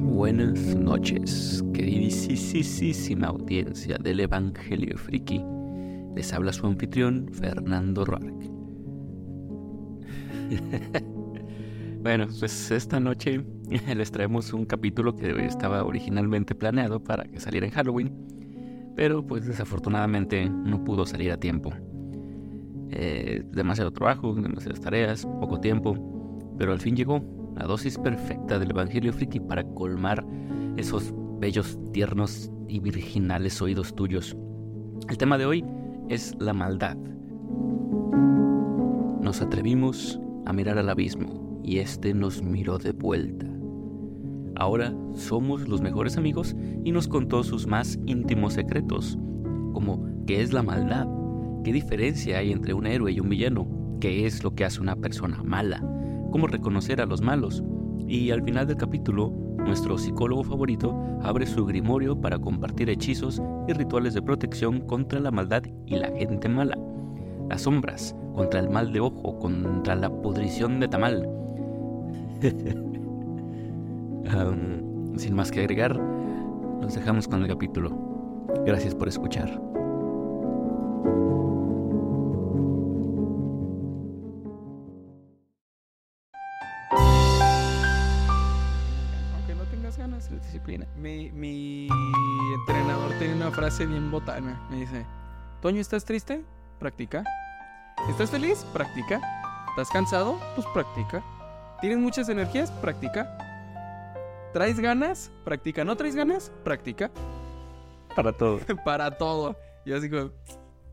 Buenas 0.00 0.74
noches, 0.74 1.62
queridísima 1.72 3.28
audiencia 3.28 3.96
del 3.98 4.18
Evangelio 4.18 4.98
Friki. 4.98 5.40
Les 6.16 6.32
habla 6.32 6.52
su 6.52 6.66
anfitrión, 6.66 7.28
Fernando 7.32 8.04
Roark. 8.04 8.34
bueno, 12.02 12.26
pues 12.40 12.72
esta 12.72 12.98
noche 12.98 13.44
les 13.96 14.10
traemos 14.10 14.52
un 14.52 14.66
capítulo 14.66 15.14
que 15.14 15.46
estaba 15.46 15.84
originalmente 15.84 16.56
planeado 16.56 17.04
para 17.04 17.22
que 17.22 17.38
saliera 17.38 17.66
en 17.66 17.72
Halloween, 17.72 18.92
pero 18.96 19.24
pues 19.24 19.46
desafortunadamente 19.46 20.50
no 20.50 20.82
pudo 20.82 21.06
salir 21.06 21.30
a 21.30 21.38
tiempo. 21.38 21.72
Eh, 22.90 23.42
demasiado 23.52 23.92
trabajo, 23.92 24.34
demasiadas 24.34 24.80
tareas, 24.80 25.26
poco 25.40 25.60
tiempo, 25.60 25.96
pero 26.58 26.72
al 26.72 26.80
fin 26.80 26.96
llegó 26.96 27.22
la 27.56 27.64
dosis 27.64 27.98
perfecta 27.98 28.58
del 28.58 28.70
Evangelio 28.70 29.12
Friki 29.12 29.40
para 29.40 29.64
colmar 29.64 30.24
esos 30.76 31.12
bellos, 31.40 31.78
tiernos 31.92 32.50
y 32.68 32.80
virginales 32.80 33.60
oídos 33.62 33.94
tuyos. 33.94 34.36
El 35.08 35.18
tema 35.18 35.38
de 35.38 35.46
hoy 35.46 35.64
es 36.08 36.34
la 36.38 36.52
maldad. 36.52 36.96
Nos 39.20 39.40
atrevimos 39.40 40.20
a 40.46 40.52
mirar 40.52 40.78
al 40.78 40.88
abismo 40.88 41.60
y 41.62 41.78
este 41.78 42.14
nos 42.14 42.42
miró 42.42 42.78
de 42.78 42.92
vuelta. 42.92 43.46
Ahora 44.56 44.94
somos 45.14 45.68
los 45.68 45.80
mejores 45.80 46.16
amigos 46.16 46.54
y 46.84 46.92
nos 46.92 47.08
contó 47.08 47.42
sus 47.42 47.66
más 47.66 47.98
íntimos 48.06 48.54
secretos, 48.54 49.18
como 49.72 50.06
qué 50.26 50.42
es 50.42 50.52
la 50.52 50.62
maldad, 50.62 51.08
qué 51.64 51.72
diferencia 51.72 52.38
hay 52.38 52.52
entre 52.52 52.74
un 52.74 52.86
héroe 52.86 53.10
y 53.10 53.18
un 53.18 53.28
villano, 53.28 53.66
qué 54.00 54.26
es 54.26 54.44
lo 54.44 54.54
que 54.54 54.64
hace 54.64 54.80
una 54.80 54.94
persona 54.94 55.42
mala, 55.42 55.82
cómo 56.30 56.46
reconocer 56.46 57.00
a 57.00 57.06
los 57.06 57.22
malos. 57.22 57.64
Y 58.06 58.30
al 58.30 58.44
final 58.44 58.66
del 58.66 58.76
capítulo, 58.76 59.32
nuestro 59.58 59.96
psicólogo 59.96 60.44
favorito 60.44 60.94
abre 61.22 61.46
su 61.46 61.64
grimorio 61.64 62.20
para 62.20 62.38
compartir 62.38 62.90
hechizos 62.90 63.42
y 63.66 63.72
rituales 63.72 64.12
de 64.12 64.22
protección 64.22 64.82
contra 64.82 65.20
la 65.20 65.30
maldad 65.30 65.62
y 65.86 65.96
la 65.96 66.12
gente 66.12 66.48
mala. 66.48 66.78
Las 67.48 67.62
sombras, 67.62 68.14
contra 68.34 68.60
el 68.60 68.68
mal 68.68 68.92
de 68.92 69.00
ojo, 69.00 69.38
contra 69.38 69.96
la 69.96 70.10
pudrición 70.10 70.80
de 70.80 70.88
tamal. 70.88 71.28
sin 75.16 75.34
más 75.34 75.50
que 75.50 75.60
agregar, 75.60 75.98
nos 75.98 76.94
dejamos 76.94 77.26
con 77.26 77.42
el 77.42 77.48
capítulo. 77.48 78.44
Gracias 78.66 78.94
por 78.94 79.08
escuchar. 79.08 79.58
Disciplina. 90.44 90.86
Mi, 90.96 91.30
mi 91.32 91.88
entrenador 92.54 93.12
tiene 93.18 93.34
una 93.34 93.50
frase 93.50 93.86
bien 93.86 94.10
botana. 94.10 94.60
Me 94.70 94.78
dice, 94.78 95.04
Toño, 95.60 95.80
¿estás 95.80 96.04
triste? 96.04 96.44
Practica. 96.78 97.24
¿Estás 98.08 98.30
feliz? 98.30 98.64
Practica. 98.72 99.20
¿Estás 99.70 99.88
cansado? 99.90 100.38
Pues 100.54 100.66
practica. 100.74 101.22
¿Tienes 101.80 101.98
muchas 101.98 102.28
energías? 102.28 102.70
Practica. 102.70 103.38
¿Traes 104.52 104.78
ganas? 104.78 105.32
Practica. 105.44 105.84
¿No 105.84 105.96
traes 105.96 106.14
ganas? 106.14 106.52
Practica. 106.62 107.10
Para 108.14 108.32
todo. 108.32 108.60
Para 108.84 109.10
todo. 109.16 109.56
Yo 109.84 109.96
así 109.96 110.08
como, 110.08 110.30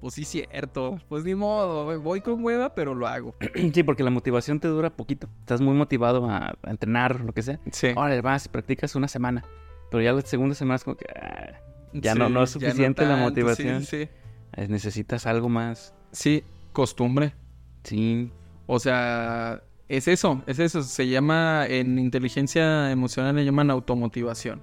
pues 0.01 0.15
sí, 0.15 0.25
cierto. 0.25 0.99
Pues 1.07 1.23
ni 1.23 1.35
modo, 1.35 1.99
voy 2.01 2.21
con 2.21 2.43
hueva, 2.43 2.73
pero 2.73 2.95
lo 2.95 3.07
hago. 3.07 3.35
Sí, 3.73 3.83
porque 3.83 4.03
la 4.03 4.09
motivación 4.09 4.59
te 4.59 4.67
dura 4.67 4.89
poquito. 4.89 5.29
Estás 5.39 5.61
muy 5.61 5.75
motivado 5.75 6.29
a, 6.29 6.55
a 6.63 6.69
entrenar, 6.71 7.21
lo 7.21 7.33
que 7.33 7.43
sea. 7.43 7.59
Sí. 7.71 7.89
Ahora 7.95 8.19
vas, 8.21 8.47
practicas 8.47 8.95
una 8.95 9.07
semana. 9.07 9.45
Pero 9.91 10.01
ya 10.01 10.11
la 10.13 10.21
segunda 10.21 10.55
semana 10.55 10.75
es 10.77 10.83
como 10.83 10.97
que 10.97 11.05
ah, 11.15 11.59
ya, 11.93 12.13
Sí, 12.13 12.19
no, 12.19 12.29
no 12.29 12.43
es 12.43 12.49
suficiente 12.49 13.03
la 13.03 13.09
tanto, 13.09 13.23
motivación. 13.23 13.83
Sí, 13.83 14.09
sí. 14.57 14.67
Necesitas 14.67 15.25
algo 15.27 15.49
más. 15.49 15.93
Sí, 16.11 16.43
costumbre. 16.73 17.33
Sí. 17.83 18.31
O 18.67 18.79
sea, 18.79 19.61
es 19.87 20.07
eso, 20.07 20.41
es 20.47 20.59
eso. 20.59 20.81
Se 20.83 21.07
llama, 21.07 21.65
en 21.67 21.99
inteligencia 21.99 22.91
emocional 22.91 23.35
le 23.35 23.45
llaman 23.45 23.69
automotivación. 23.69 24.61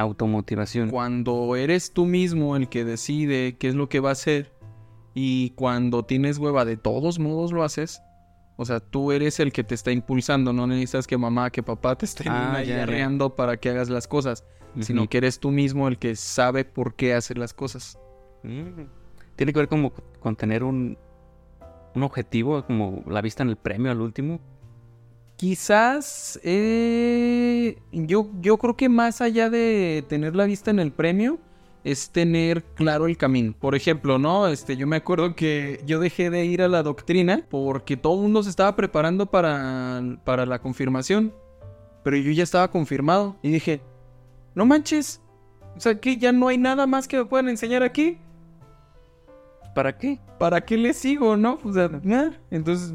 Automotivación. 0.00 0.90
Cuando 0.90 1.56
eres 1.56 1.92
tú 1.92 2.06
mismo 2.06 2.56
el 2.56 2.68
que 2.68 2.84
decide 2.84 3.56
qué 3.58 3.68
es 3.68 3.74
lo 3.74 3.88
que 3.88 4.00
va 4.00 4.10
a 4.10 4.12
hacer 4.12 4.52
y 5.14 5.50
cuando 5.50 6.04
tienes 6.04 6.38
hueva 6.38 6.64
de 6.64 6.76
todos 6.76 7.18
modos 7.18 7.52
lo 7.52 7.62
haces. 7.64 8.00
O 8.56 8.64
sea, 8.64 8.80
tú 8.80 9.12
eres 9.12 9.40
el 9.40 9.52
que 9.52 9.64
te 9.64 9.74
está 9.74 9.90
impulsando, 9.90 10.52
no 10.52 10.66
necesitas 10.66 11.06
que 11.06 11.16
mamá, 11.16 11.50
que 11.50 11.62
papá 11.62 11.96
te 11.96 12.04
estén 12.04 12.28
Ah, 12.28 12.62
ya, 12.62 12.86
ya. 12.86 13.28
para 13.30 13.56
que 13.56 13.70
hagas 13.70 13.88
las 13.88 14.06
cosas, 14.06 14.44
sino 14.80 15.08
que 15.08 15.18
eres 15.18 15.40
tú 15.40 15.50
mismo 15.50 15.88
el 15.88 15.98
que 15.98 16.14
sabe 16.14 16.64
por 16.64 16.94
qué 16.94 17.14
hacer 17.14 17.38
las 17.38 17.54
cosas. 17.54 17.98
Mm. 18.42 18.82
Tiene 19.36 19.52
que 19.52 19.58
ver 19.58 19.68
como 19.68 19.92
con 20.20 20.36
tener 20.36 20.62
un, 20.62 20.98
un 21.94 22.02
objetivo, 22.02 22.64
como 22.66 23.02
la 23.06 23.22
vista 23.22 23.42
en 23.42 23.48
el 23.48 23.56
premio 23.56 23.90
al 23.90 24.00
último. 24.00 24.40
Quizás 25.40 26.38
eh, 26.42 27.78
yo, 27.92 28.28
yo 28.42 28.58
creo 28.58 28.76
que 28.76 28.90
más 28.90 29.22
allá 29.22 29.48
de 29.48 30.04
tener 30.06 30.36
la 30.36 30.44
vista 30.44 30.70
en 30.70 30.78
el 30.80 30.92
premio, 30.92 31.38
es 31.82 32.10
tener 32.10 32.62
claro 32.74 33.06
el 33.06 33.16
camino. 33.16 33.54
Por 33.58 33.74
ejemplo, 33.74 34.18
¿no? 34.18 34.48
Este, 34.48 34.76
yo 34.76 34.86
me 34.86 34.96
acuerdo 34.96 35.34
que 35.34 35.82
yo 35.86 35.98
dejé 35.98 36.28
de 36.28 36.44
ir 36.44 36.60
a 36.60 36.68
la 36.68 36.82
doctrina 36.82 37.46
porque 37.48 37.96
todo 37.96 38.16
el 38.16 38.20
mundo 38.20 38.42
se 38.42 38.50
estaba 38.50 38.76
preparando 38.76 39.30
para, 39.30 40.02
para 40.24 40.44
la 40.44 40.60
confirmación. 40.60 41.32
Pero 42.04 42.18
yo 42.18 42.32
ya 42.32 42.42
estaba 42.42 42.70
confirmado. 42.70 43.38
Y 43.42 43.50
dije, 43.50 43.80
no 44.54 44.66
manches. 44.66 45.22
O 45.74 45.80
sea, 45.80 45.98
que 45.98 46.18
ya 46.18 46.32
no 46.32 46.48
hay 46.48 46.58
nada 46.58 46.86
más 46.86 47.08
que 47.08 47.16
me 47.16 47.24
puedan 47.24 47.48
enseñar 47.48 47.82
aquí. 47.82 48.18
¿Para 49.74 49.96
qué? 49.96 50.20
¿Para 50.38 50.60
qué 50.60 50.76
le 50.76 50.92
sigo, 50.92 51.34
no? 51.38 51.58
O 51.64 51.72
sea, 51.72 51.90
entonces 52.50 52.92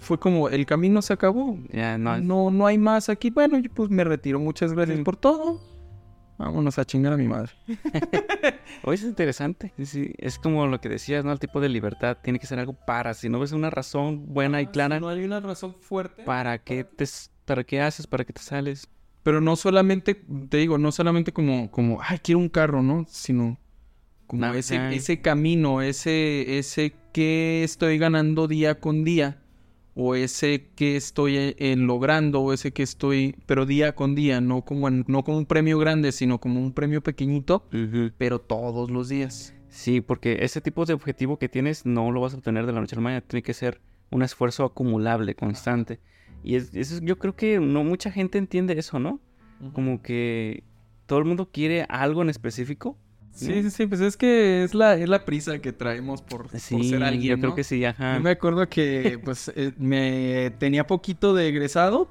fue 0.00 0.18
como 0.18 0.48
el 0.48 0.66
camino 0.66 1.02
se 1.02 1.12
acabó. 1.12 1.58
Ya 1.72 1.96
no. 1.98 2.18
No, 2.18 2.50
no 2.50 2.66
hay 2.66 2.78
más 2.78 3.08
aquí. 3.08 3.30
Bueno, 3.30 3.58
yo 3.58 3.70
pues 3.72 3.90
me 3.90 4.02
retiro. 4.04 4.40
Muchas 4.40 4.72
gracias 4.72 4.98
Sí. 4.98 5.04
por 5.04 5.16
todo. 5.16 5.60
Vámonos 6.38 6.78
a 6.78 6.86
chingar 6.86 7.12
a 7.12 7.16
mi 7.18 7.28
madre. 7.28 7.52
Oye, 8.84 8.94
es 8.94 9.02
interesante. 9.02 9.74
Sí, 9.84 10.12
Es 10.18 10.38
como 10.38 10.66
lo 10.66 10.80
que 10.80 10.88
decías, 10.88 11.22
¿no? 11.24 11.32
El 11.32 11.38
tipo 11.38 11.60
de 11.60 11.68
libertad 11.68 12.16
tiene 12.22 12.38
que 12.38 12.46
ser 12.46 12.58
algo 12.58 12.72
para. 12.72 13.12
Si 13.14 13.28
no 13.28 13.38
ves 13.38 13.52
una 13.52 13.68
razón 13.68 14.32
buena 14.32 14.62
y 14.62 14.66
clara, 14.66 14.96
Ah, 14.96 15.00
No 15.00 15.08
hay 15.08 15.22
una 15.24 15.40
razón 15.40 15.74
fuerte. 15.80 16.22
¿para 16.24 16.58
qué 16.58 16.84
te, 16.84 17.04
para 17.44 17.62
qué 17.64 17.80
haces? 17.82 18.06
¿Para 18.06 18.24
qué 18.24 18.32
te 18.32 18.40
sales? 18.40 18.88
Pero 19.22 19.42
no 19.42 19.54
solamente, 19.54 20.14
te 20.48 20.56
digo, 20.56 20.78
no 20.78 20.92
solamente 20.92 21.30
como, 21.30 21.70
como, 21.70 21.98
ay, 22.02 22.18
quiero 22.22 22.38
un 22.38 22.48
carro, 22.48 22.82
¿no? 22.82 23.04
Sino 23.06 23.58
como 24.26 24.46
No, 24.46 24.54
ese, 24.54 24.94
ese 24.94 25.20
camino, 25.20 25.82
ese, 25.82 26.58
ese 26.58 26.94
que 27.12 27.62
estoy 27.64 27.98
ganando 27.98 28.48
día 28.48 28.80
con 28.80 29.04
día. 29.04 29.39
O 30.02 30.14
ese 30.14 30.70
que 30.76 30.96
estoy 30.96 31.36
eh, 31.36 31.74
logrando, 31.76 32.40
o 32.40 32.54
ese 32.54 32.72
que 32.72 32.82
estoy, 32.82 33.36
pero 33.44 33.66
día 33.66 33.94
con 33.94 34.14
día, 34.14 34.40
no 34.40 34.62
como, 34.62 34.88
en- 34.88 35.04
no 35.08 35.24
como 35.24 35.36
un 35.36 35.44
premio 35.44 35.78
grande, 35.78 36.10
sino 36.12 36.38
como 36.40 36.58
un 36.58 36.72
premio 36.72 37.02
pequeñito, 37.02 37.64
pero 38.16 38.38
todos 38.40 38.90
los 38.90 39.10
días. 39.10 39.54
Sí, 39.68 40.00
porque 40.00 40.38
ese 40.40 40.62
tipo 40.62 40.86
de 40.86 40.94
objetivo 40.94 41.38
que 41.38 41.50
tienes 41.50 41.84
no 41.84 42.10
lo 42.12 42.20
vas 42.22 42.32
a 42.32 42.38
obtener 42.38 42.64
de 42.64 42.72
la 42.72 42.80
noche 42.80 42.94
a 42.94 42.98
la 42.98 43.02
mañana. 43.02 43.20
Tiene 43.20 43.42
que 43.42 43.52
ser 43.52 43.80
un 44.10 44.22
esfuerzo 44.22 44.64
acumulable, 44.64 45.34
constante. 45.34 46.00
Y 46.42 46.54
es, 46.54 46.74
eso 46.74 46.94
es- 46.96 47.02
yo 47.02 47.18
creo 47.18 47.36
que 47.36 47.60
no 47.60 47.84
mucha 47.84 48.10
gente 48.10 48.38
entiende 48.38 48.78
eso, 48.78 48.98
¿no? 48.98 49.20
Como 49.74 50.00
que 50.02 50.64
todo 51.06 51.18
el 51.18 51.26
mundo 51.26 51.50
quiere 51.52 51.84
algo 51.90 52.22
en 52.22 52.30
específico. 52.30 52.96
Sí, 53.32 53.62
sí, 53.62 53.70
sí, 53.70 53.86
pues 53.86 54.00
es 54.00 54.16
que 54.16 54.64
es 54.64 54.74
la, 54.74 54.94
es 54.96 55.08
la 55.08 55.24
prisa 55.24 55.58
que 55.60 55.72
traemos 55.72 56.20
por, 56.20 56.48
ser 56.58 57.02
alguien, 57.02 57.36
yo 57.36 57.40
creo 57.40 57.54
que 57.54 57.64
sí, 57.64 57.84
ajá. 57.84 58.16
Yo 58.16 58.20
me 58.20 58.30
acuerdo 58.30 58.68
que, 58.68 59.18
pues, 59.24 59.50
eh, 59.54 59.72
me 59.78 60.50
tenía 60.58 60.86
poquito 60.86 61.34
de 61.34 61.48
egresado 61.48 62.10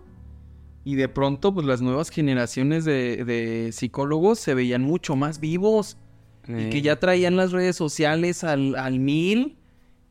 y 0.86 0.96
de 0.96 1.08
pronto, 1.08 1.54
pues, 1.54 1.68
las 1.68 1.82
nuevas 1.82 2.10
generaciones 2.10 2.86
de, 2.86 3.26
de 3.26 3.72
psicólogos 3.72 4.40
se 4.40 4.54
veían 4.54 4.82
mucho 4.82 5.16
más 5.16 5.40
vivos 5.40 5.98
y 6.48 6.54
Eh, 6.54 6.70
que 6.72 6.82
ya 6.82 6.98
traían 6.98 7.36
las 7.36 7.52
redes 7.52 7.76
sociales 7.76 8.44
al, 8.44 8.76
al 8.76 9.00
mil 9.00 9.58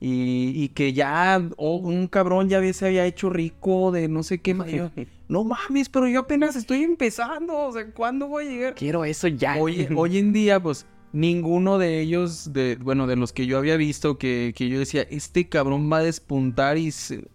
y, 0.01 0.53
y 0.55 0.69
que 0.69 0.93
ya 0.93 1.43
oh, 1.57 1.77
un 1.77 2.07
cabrón 2.07 2.49
ya 2.49 2.73
se 2.73 2.87
había 2.87 3.05
hecho 3.07 3.29
rico 3.29 3.91
de 3.91 4.07
no 4.07 4.23
sé 4.23 4.39
qué. 4.39 4.57
yo, 4.73 4.91
no 5.29 5.43
mames, 5.43 5.89
pero 5.89 6.07
yo 6.07 6.21
apenas 6.21 6.55
estoy 6.55 6.85
empezando, 6.85 7.57
o 7.57 7.73
sea, 7.73 7.91
¿cuándo 7.93 8.29
voy 8.29 8.47
a 8.47 8.51
llegar? 8.51 8.75
Quiero 8.77 9.05
eso 9.05 9.27
ya. 9.27 9.57
Hoy, 9.57 9.89
hoy 9.97 10.19
en 10.19 10.33
día, 10.33 10.63
pues, 10.63 10.87
ninguno 11.13 11.79
de 11.79 12.01
ellos, 12.01 12.53
de, 12.53 12.77
bueno, 12.77 13.07
de 13.07 13.17
los 13.17 13.33
que 13.33 13.47
yo 13.47 13.59
había 13.59 13.77
visto, 13.77 14.19
que, 14.19 14.53
que 14.57 14.69
yo 14.69 14.79
decía, 14.79 15.03
este 15.11 15.49
cabrón 15.49 15.91
va 15.91 15.99
a 15.99 16.03
despuntar 16.03 16.77
y 16.79 16.91
se- 16.91 17.29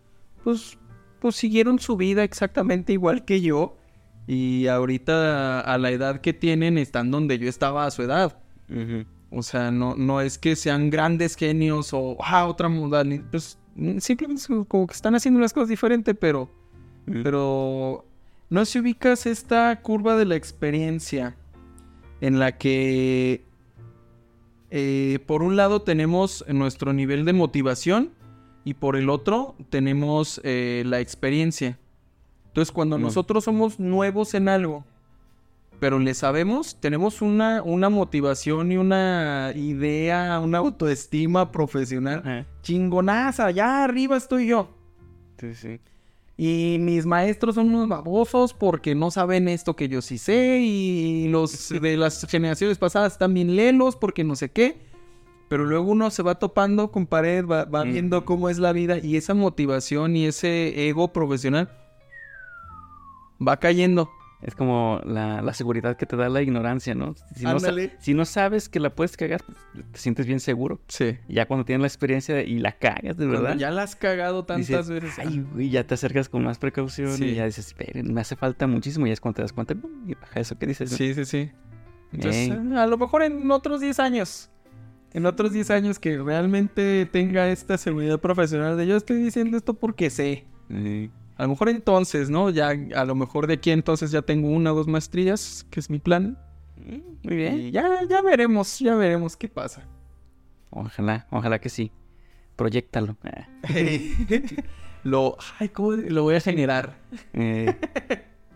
pues, 0.44 0.78
pues 1.20 1.36
siguieron 1.36 1.80
su 1.80 1.96
vida 1.98 2.24
exactamente 2.24 2.94
igual 2.94 3.26
que 3.26 3.42
yo. 3.42 3.78
Y 4.28 4.68
ahorita, 4.68 5.60
a 5.62 5.78
la 5.78 5.92
edad 5.92 6.22
que 6.22 6.34
tienen, 6.34 6.78
están 6.78 7.12
donde 7.12 7.38
yo 7.40 7.50
estaba 7.50 7.86
a 7.86 7.92
su 7.92 8.04
edad. 8.04 8.40
O 9.30 9.44
sea, 9.44 9.72
no, 9.72 9.96
no 9.96 10.22
es 10.22 10.38
que 10.38 10.56
sean 10.56 10.90
grandes 10.90 11.36
genios 11.36 11.90
o 11.94 12.18
ah, 12.22 12.46
otra 12.48 12.70
modalidad. 12.70 13.24
Pues 13.32 13.58
simplemente 14.00 14.44
como 14.68 14.88
que 14.88 14.94
están 14.94 15.16
haciendo 15.16 15.40
las 15.40 15.52
cosas 15.52 15.70
diferente, 15.70 16.14
pero, 16.16 16.50
pero 17.06 18.06
no 18.50 18.66
si 18.66 18.80
ubicas 18.80 19.26
esta 19.26 19.82
curva 19.82 20.16
de 20.16 20.26
la 20.26 20.36
experiencia 20.36 21.36
en 22.22 22.40
la 22.40 22.58
que 22.58 23.44
eh, 24.76 25.20
por 25.28 25.44
un 25.44 25.56
lado 25.56 25.84
tenemos 25.84 26.44
nuestro 26.48 26.94
nivel 26.94 27.26
de 27.26 27.34
motivación 27.34 28.10
y 28.64 28.74
por 28.74 28.96
el 28.96 29.12
otro 29.12 29.54
tenemos 29.70 30.42
eh, 30.44 30.82
la 30.88 31.00
experiencia. 31.00 31.78
Entonces 32.48 32.72
cuando 32.72 32.98
nosotros 32.98 33.44
somos 33.44 33.80
nuevos 33.80 34.34
en 34.34 34.50
algo, 34.50 34.84
pero 35.80 36.00
le 36.00 36.16
sabemos, 36.16 36.80
tenemos 36.80 37.22
una, 37.22 37.62
una 37.62 37.90
motivación 37.90 38.72
y 38.72 38.78
una 38.78 39.52
idea, 39.54 40.40
una 40.40 40.58
autoestima 40.58 41.52
profesional 41.52 42.22
Ajá. 42.26 42.48
chingonaza, 42.64 43.52
ya 43.52 43.84
arriba 43.84 44.18
estoy 44.18 44.48
yo. 44.48 44.76
Sí, 45.40 45.54
sí. 45.54 45.80
Y 46.36 46.78
mis 46.80 47.06
maestros 47.06 47.56
son 47.56 47.68
unos 47.74 47.88
babosos 47.88 48.54
porque 48.54 48.96
no 48.96 49.12
saben 49.12 49.48
esto 49.48 49.76
que 49.76 49.88
yo 49.88 50.02
sí 50.02 50.18
sé. 50.18 50.60
Y 50.62 51.28
los 51.30 51.70
de 51.70 51.96
las 51.98 52.26
generaciones 52.30 52.78
pasadas 52.78 53.18
bien 53.30 53.56
lelos 53.56 53.96
porque 53.96 54.24
no 54.24 54.36
sé 54.36 54.50
qué. 54.52 54.82
Pero 55.50 55.66
luego 55.66 55.92
uno 55.92 56.10
se 56.10 56.24
va 56.24 56.40
topando 56.40 56.92
con 56.92 57.06
pared, 57.06 57.46
va, 57.46 57.66
va 57.66 57.86
Mm. 57.86 57.92
viendo 57.92 58.26
cómo 58.26 58.50
es 58.50 58.58
la 58.58 58.72
vida. 58.74 58.98
Y 58.98 59.18
esa 59.18 59.36
motivación 59.36 60.16
y 60.16 60.26
ese 60.26 60.88
ego 60.90 61.14
profesional 61.14 61.70
va 63.46 63.58
cayendo. 63.58 64.10
Es 64.44 64.56
como 64.56 65.00
la, 65.06 65.42
la 65.42 65.54
seguridad 65.54 65.96
que 65.96 66.06
te 66.06 66.18
da 66.18 66.28
la 66.28 66.42
ignorancia, 66.42 66.94
¿no? 66.96 67.16
Si 67.36 67.44
no, 67.46 67.58
si 68.00 68.14
no 68.14 68.26
sabes 68.26 68.68
que 68.68 68.80
la 68.82 68.94
puedes 68.94 69.16
cagar, 69.16 69.42
pues, 69.46 69.58
te 69.94 69.98
sientes 70.00 70.26
bien 70.26 70.42
seguro. 70.42 70.82
Sí. 70.90 71.18
Ya 71.30 71.46
cuando 71.46 71.64
tienes 71.64 71.82
la 71.82 71.88
experiencia 71.88 72.36
de- 72.36 72.44
y 72.46 72.60
la 72.60 72.74
cagas, 72.74 73.16
de 73.16 73.26
verdad. 73.26 73.56
Ya 73.56 73.72
la 73.72 73.84
has 73.84 73.96
cagado 73.96 74.44
tantas 74.44 74.68
dices, 74.88 74.90
veces. 74.90 75.20
Ay, 75.20 75.46
güey, 75.54 75.70
ya 75.70 75.86
te 75.88 75.94
acercas 75.94 76.28
con 76.28 76.44
más 76.44 76.58
precaución 76.60 77.12
Sí. 77.16 77.26
y 77.26 77.36
ya 77.36 77.46
dices, 77.46 77.68
"Esperen, 77.68 78.14
me 78.14 78.20
hace 78.20 78.36
falta 78.36 78.68
muchísimo. 78.68 79.08
Y 79.08 79.12
es 79.12 79.22
cuando 79.22 79.38
te 79.38 79.42
das 79.44 79.54
cuenta, 79.54 79.76
y 80.08 80.14
baja 80.16 80.40
eso 80.42 80.58
que 80.60 80.68
dices. 80.68 80.92
¿no? 80.92 80.98
Sí, 80.98 81.14
sí, 81.14 81.24
sí. 81.24 81.52
Entonces, 82.12 82.50
Ey. 82.50 82.74
a 82.76 82.86
lo 82.86 82.98
mejor 82.98 83.24
en 83.24 83.50
otros 83.50 83.80
10 83.80 84.00
años. 84.00 84.50
En 85.14 85.26
otros 85.26 85.54
10 85.54 85.70
años 85.72 86.00
que 86.00 86.18
realmente 86.18 87.08
tenga 87.12 87.48
esta 87.50 87.78
seguridad 87.78 88.20
profesional 88.20 88.76
de 88.78 88.88
yo 88.88 88.98
estoy 88.98 89.24
diciendo 89.24 89.56
esto 89.56 89.74
porque 89.76 90.10
sé. 90.10 90.46
Sí. 90.70 91.10
A 91.38 91.44
lo 91.44 91.50
mejor 91.50 91.70
entonces, 91.70 92.30
¿no? 92.30 92.50
Ya, 92.50 92.70
a 92.96 93.06
lo 93.06 93.16
mejor 93.16 93.48
de 93.48 93.56
aquí 93.56 93.72
entonces 93.72 94.12
ya 94.12 94.22
tengo 94.22 94.50
una 94.50 94.72
o 94.72 94.76
dos 94.76 94.88
maestrías, 94.88 95.66
que 95.72 95.80
es 95.80 95.90
mi 95.90 96.00
plan. 96.00 96.38
Mm, 96.78 97.28
Muy 97.28 97.36
bien. 97.36 97.60
Y 97.60 97.72
ya, 97.72 98.02
ya 98.08 98.22
veremos, 98.22 98.80
ya 98.80 98.96
veremos 98.96 99.36
qué 99.36 99.48
pasa. 99.50 99.88
Ojalá, 100.70 101.28
ojalá 101.32 101.60
que 101.60 101.70
sí. 101.70 101.92
Proyectalo. 102.56 103.18
Lo, 105.04 105.38
ay, 105.60 105.68
¿cómo 105.70 105.92
lo 105.94 106.24
voy 106.24 106.36
a 106.36 106.40
generar? 106.40 106.98
eh, 107.34 107.76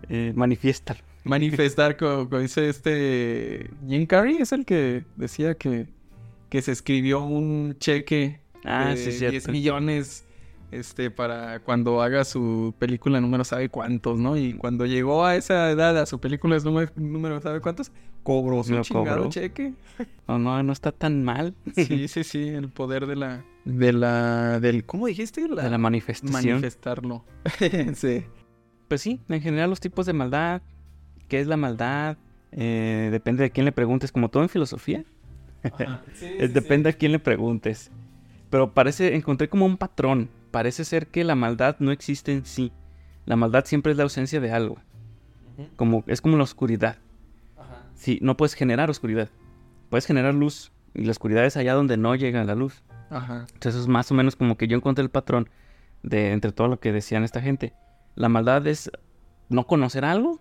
eh, 0.10 0.32
manifiéstalo. 0.36 1.00
Manifestar, 1.26 1.98
como, 1.98 2.30
como 2.30 2.42
dice 2.42 2.70
este 2.70 3.70
Jim 3.86 4.06
Carrey, 4.06 4.38
es 4.38 4.54
el 4.54 4.64
que 4.66 5.04
decía 5.18 5.56
que, 5.56 5.88
que 6.50 6.62
se 6.62 6.72
escribió 6.72 7.22
un 7.24 7.76
cheque 7.80 8.40
Ah, 8.64 8.90
de 8.92 8.98
sí, 8.98 9.04
10 9.10 9.18
cierto. 9.20 9.52
millones 9.52 10.24
este, 10.72 11.12
para 11.12 11.60
cuando 11.60 12.02
haga 12.02 12.26
su 12.26 12.74
película 12.78 13.22
número 13.22 13.44
sabe 13.44 13.70
cuántos, 13.70 14.20
¿no? 14.20 14.38
Y 14.38 14.54
cuando 14.54 14.86
llegó 14.86 15.26
a 15.26 15.36
esa 15.36 15.72
edad, 15.72 15.98
a 15.98 16.06
su 16.06 16.20
película 16.20 16.58
número, 16.60 16.92
número 16.96 17.42
sabe 17.42 17.62
cuántos, 17.62 17.92
cobró 18.24 18.64
su 18.64 18.74
Lo 18.74 18.82
chingado 18.82 19.18
cobró. 19.18 19.30
cheque. 19.30 19.74
No, 20.28 20.38
no, 20.38 20.62
no 20.62 20.74
está 20.74 20.92
tan 20.92 21.24
mal. 21.24 21.56
Sí, 21.76 22.08
sí, 22.08 22.24
sí, 22.24 22.50
el 22.50 22.70
poder 22.70 23.06
de 23.06 23.16
la... 23.16 23.46
De 23.64 23.94
la... 23.94 24.60
Del, 24.60 24.86
¿Cómo 24.86 25.08
dijiste? 25.08 25.48
De 25.48 25.70
la 25.70 25.78
manifestación. 25.78 26.56
Manifestarlo. 26.56 27.24
sí. 27.96 28.26
Pues 28.88 29.02
sí, 29.02 29.22
en 29.30 29.42
general 29.42 29.70
los 29.70 29.80
tipos 29.80 30.06
de 30.06 30.14
maldad, 30.14 30.62
qué 31.28 31.40
es 31.40 31.48
la 31.48 31.58
maldad, 31.58 32.18
eh, 32.52 33.10
depende 33.12 33.44
de 33.44 33.52
quién 33.52 33.66
le 33.66 33.72
preguntes, 33.72 34.12
como 34.12 34.30
todo 34.30 34.44
en 34.44 34.50
filosofía, 34.50 35.04
depende 36.54 36.90
a 36.90 36.94
quién 36.94 37.12
le 37.12 37.20
preguntes. 37.20 37.92
Pero 38.50 38.74
parece, 38.74 39.16
encontré 39.16 39.50
como 39.50 39.66
un 39.66 39.78
patrón, 39.78 40.30
parece 40.52 40.86
ser 40.86 41.08
que 41.08 41.24
la 41.24 41.36
maldad 41.36 41.78
no 41.80 41.92
existe 41.92 42.32
en 42.34 42.46
sí, 42.46 42.72
la 43.26 43.36
maldad 43.36 43.66
siempre 43.66 43.92
es 43.92 43.98
la 43.98 44.04
ausencia 44.04 44.40
de 44.40 44.52
algo, 44.52 44.78
como, 45.76 46.04
es 46.08 46.22
como 46.22 46.38
la 46.38 46.44
oscuridad, 46.44 46.98
sí, 47.96 48.20
no 48.22 48.38
puedes 48.38 48.54
generar 48.54 48.90
oscuridad, 48.90 49.30
puedes 49.90 50.06
generar 50.06 50.34
luz, 50.34 50.72
y 50.94 51.04
la 51.06 51.12
oscuridad 51.12 51.46
es 51.46 51.58
allá 51.58 51.74
donde 51.74 51.98
no 51.98 52.16
llega 52.16 52.44
la 52.44 52.56
luz. 52.56 52.84
Ajá. 53.10 53.46
Entonces 53.54 53.82
es 53.82 53.88
más 53.88 54.12
o 54.12 54.16
menos 54.16 54.36
como 54.36 54.58
que 54.58 54.68
yo 54.68 54.76
encontré 54.76 55.04
el 55.04 55.10
patrón 55.10 55.50
de 56.04 56.32
entre 56.32 56.52
todo 56.52 56.68
lo 56.68 56.80
que 56.80 56.92
decían 56.92 57.24
esta 57.24 57.42
gente. 57.42 57.74
La 58.16 58.30
maldad 58.30 58.66
es 58.68 58.92
no 59.50 59.68
conocer 59.68 60.06
algo 60.06 60.40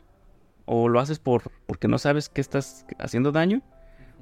o 0.64 0.88
lo 0.88 1.00
haces 1.00 1.18
por 1.18 1.50
porque 1.66 1.88
no 1.88 1.98
sabes 1.98 2.28
que 2.28 2.40
estás 2.40 2.86
haciendo 2.98 3.32
daño 3.32 3.62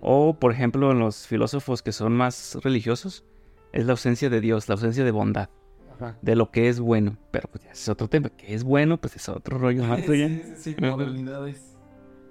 o 0.00 0.38
por 0.38 0.52
ejemplo 0.52 0.90
en 0.92 0.98
los 0.98 1.26
filósofos 1.26 1.82
que 1.82 1.92
son 1.92 2.14
más 2.14 2.58
religiosos 2.62 3.24
es 3.72 3.86
la 3.86 3.92
ausencia 3.92 4.30
de 4.30 4.40
Dios, 4.40 4.68
la 4.68 4.74
ausencia 4.74 5.04
de 5.04 5.10
bondad, 5.10 5.48
Ajá. 5.96 6.16
de 6.22 6.36
lo 6.36 6.50
que 6.50 6.68
es 6.68 6.80
bueno, 6.80 7.16
pero 7.30 7.48
pues 7.50 7.64
ya 7.64 7.70
es 7.72 7.88
otro 7.88 8.08
tema, 8.08 8.28
que 8.30 8.54
es 8.54 8.64
bueno, 8.64 8.96
pues 9.00 9.16
es 9.16 9.28
otro 9.28 9.58
rollo 9.58 9.84
más. 9.84 10.00
Sí, 10.00 10.06
sí, 10.06 10.42
sí, 10.56 10.76
Ajá. 10.78 10.90
modalidades. 10.92 11.74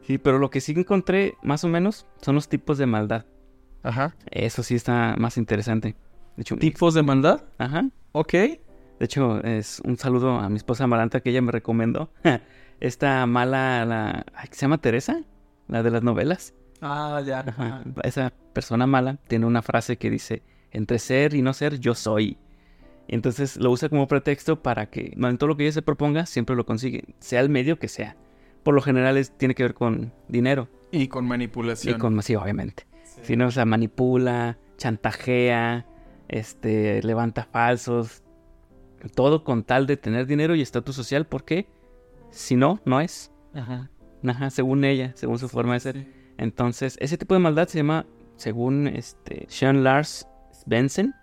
Sí, 0.05 0.17
pero 0.17 0.37
lo 0.39 0.49
que 0.49 0.59
sí 0.61 0.73
encontré 0.75 1.35
más 1.43 1.63
o 1.63 1.67
menos 1.69 2.05
son 2.21 2.35
los 2.35 2.49
tipos 2.49 2.77
de 2.77 2.85
maldad. 2.85 3.25
Ajá. 3.83 4.15
Eso 4.31 4.63
sí 4.63 4.75
está 4.75 5.15
más 5.17 5.37
interesante. 5.37 5.95
De 6.35 6.41
hecho, 6.41 6.57
¿Tipos 6.57 6.93
de 6.93 7.03
maldad? 7.03 7.43
ajá. 7.57 7.89
Ok. 8.11 8.31
De 8.33 8.59
hecho, 8.99 9.41
es 9.43 9.81
un 9.85 9.97
saludo 9.97 10.31
a 10.39 10.49
mi 10.49 10.57
esposa 10.57 10.83
Amaranta 10.85 11.19
que 11.21 11.29
ella 11.31 11.41
me 11.41 11.51
recomendó. 11.51 12.11
Esta 12.79 13.25
mala, 13.25 13.85
la, 13.85 14.25
¿se 14.51 14.61
llama 14.61 14.77
Teresa? 14.79 15.21
La 15.67 15.83
de 15.83 15.91
las 15.91 16.03
novelas. 16.03 16.53
Ah, 16.81 17.21
ya. 17.25 17.39
Ajá. 17.39 17.83
Esa 18.03 18.33
persona 18.53 18.85
mala 18.87 19.17
tiene 19.27 19.45
una 19.45 19.61
frase 19.61 19.97
que 19.97 20.09
dice, 20.09 20.43
entre 20.71 20.99
ser 20.99 21.33
y 21.33 21.41
no 21.41 21.53
ser, 21.53 21.79
yo 21.79 21.95
soy. 21.95 22.37
Y 23.07 23.15
entonces 23.15 23.57
lo 23.57 23.71
usa 23.71 23.89
como 23.89 24.07
pretexto 24.07 24.61
para 24.61 24.87
que 24.89 25.13
en 25.15 25.37
todo 25.37 25.47
lo 25.47 25.57
que 25.57 25.63
ella 25.63 25.73
se 25.73 25.81
proponga, 25.81 26.25
siempre 26.25 26.55
lo 26.55 26.65
consigue, 26.65 27.03
sea 27.19 27.41
el 27.41 27.49
medio 27.49 27.77
que 27.79 27.87
sea. 27.87 28.15
Por 28.63 28.73
lo 28.73 28.81
general 28.81 29.17
es, 29.17 29.37
tiene 29.37 29.55
que 29.55 29.63
ver 29.63 29.73
con 29.73 30.13
dinero 30.29 30.69
Y 30.91 31.07
con 31.07 31.25
manipulación. 31.27 31.95
y 31.95 31.99
con 31.99 32.21
sí, 32.23 32.35
obviamente. 32.35 32.85
Si 33.23 33.35
no, 33.35 33.47
o 33.47 33.51
sea, 33.51 33.65
manipula, 33.65 34.57
chantajea, 34.77 35.85
este, 36.29 37.03
levanta 37.03 37.43
falsos, 37.43 38.23
todo 39.15 39.43
con 39.43 39.63
tal 39.63 39.85
de 39.85 39.97
tener 39.97 40.25
dinero 40.25 40.55
y 40.55 40.61
estatus 40.61 40.95
social, 40.95 41.25
porque 41.27 41.67
si 42.31 42.55
no, 42.55 42.79
no 42.85 43.01
es. 43.01 43.31
Ajá. 43.53 43.89
Ajá, 44.25 44.49
según 44.49 44.83
ella, 44.85 45.11
según 45.15 45.37
su 45.37 45.49
forma 45.49 45.73
de 45.73 45.79
ser. 45.81 45.95
Sí. 45.97 46.07
Entonces, 46.37 46.97
ese 46.99 47.17
tipo 47.17 47.33
de 47.33 47.39
maldad 47.41 47.67
se 47.67 47.77
llama, 47.79 48.05
según 48.37 48.87
este, 48.87 49.45
Sean 49.49 49.83
Lars 49.83 50.27
Svensson, 50.51 51.13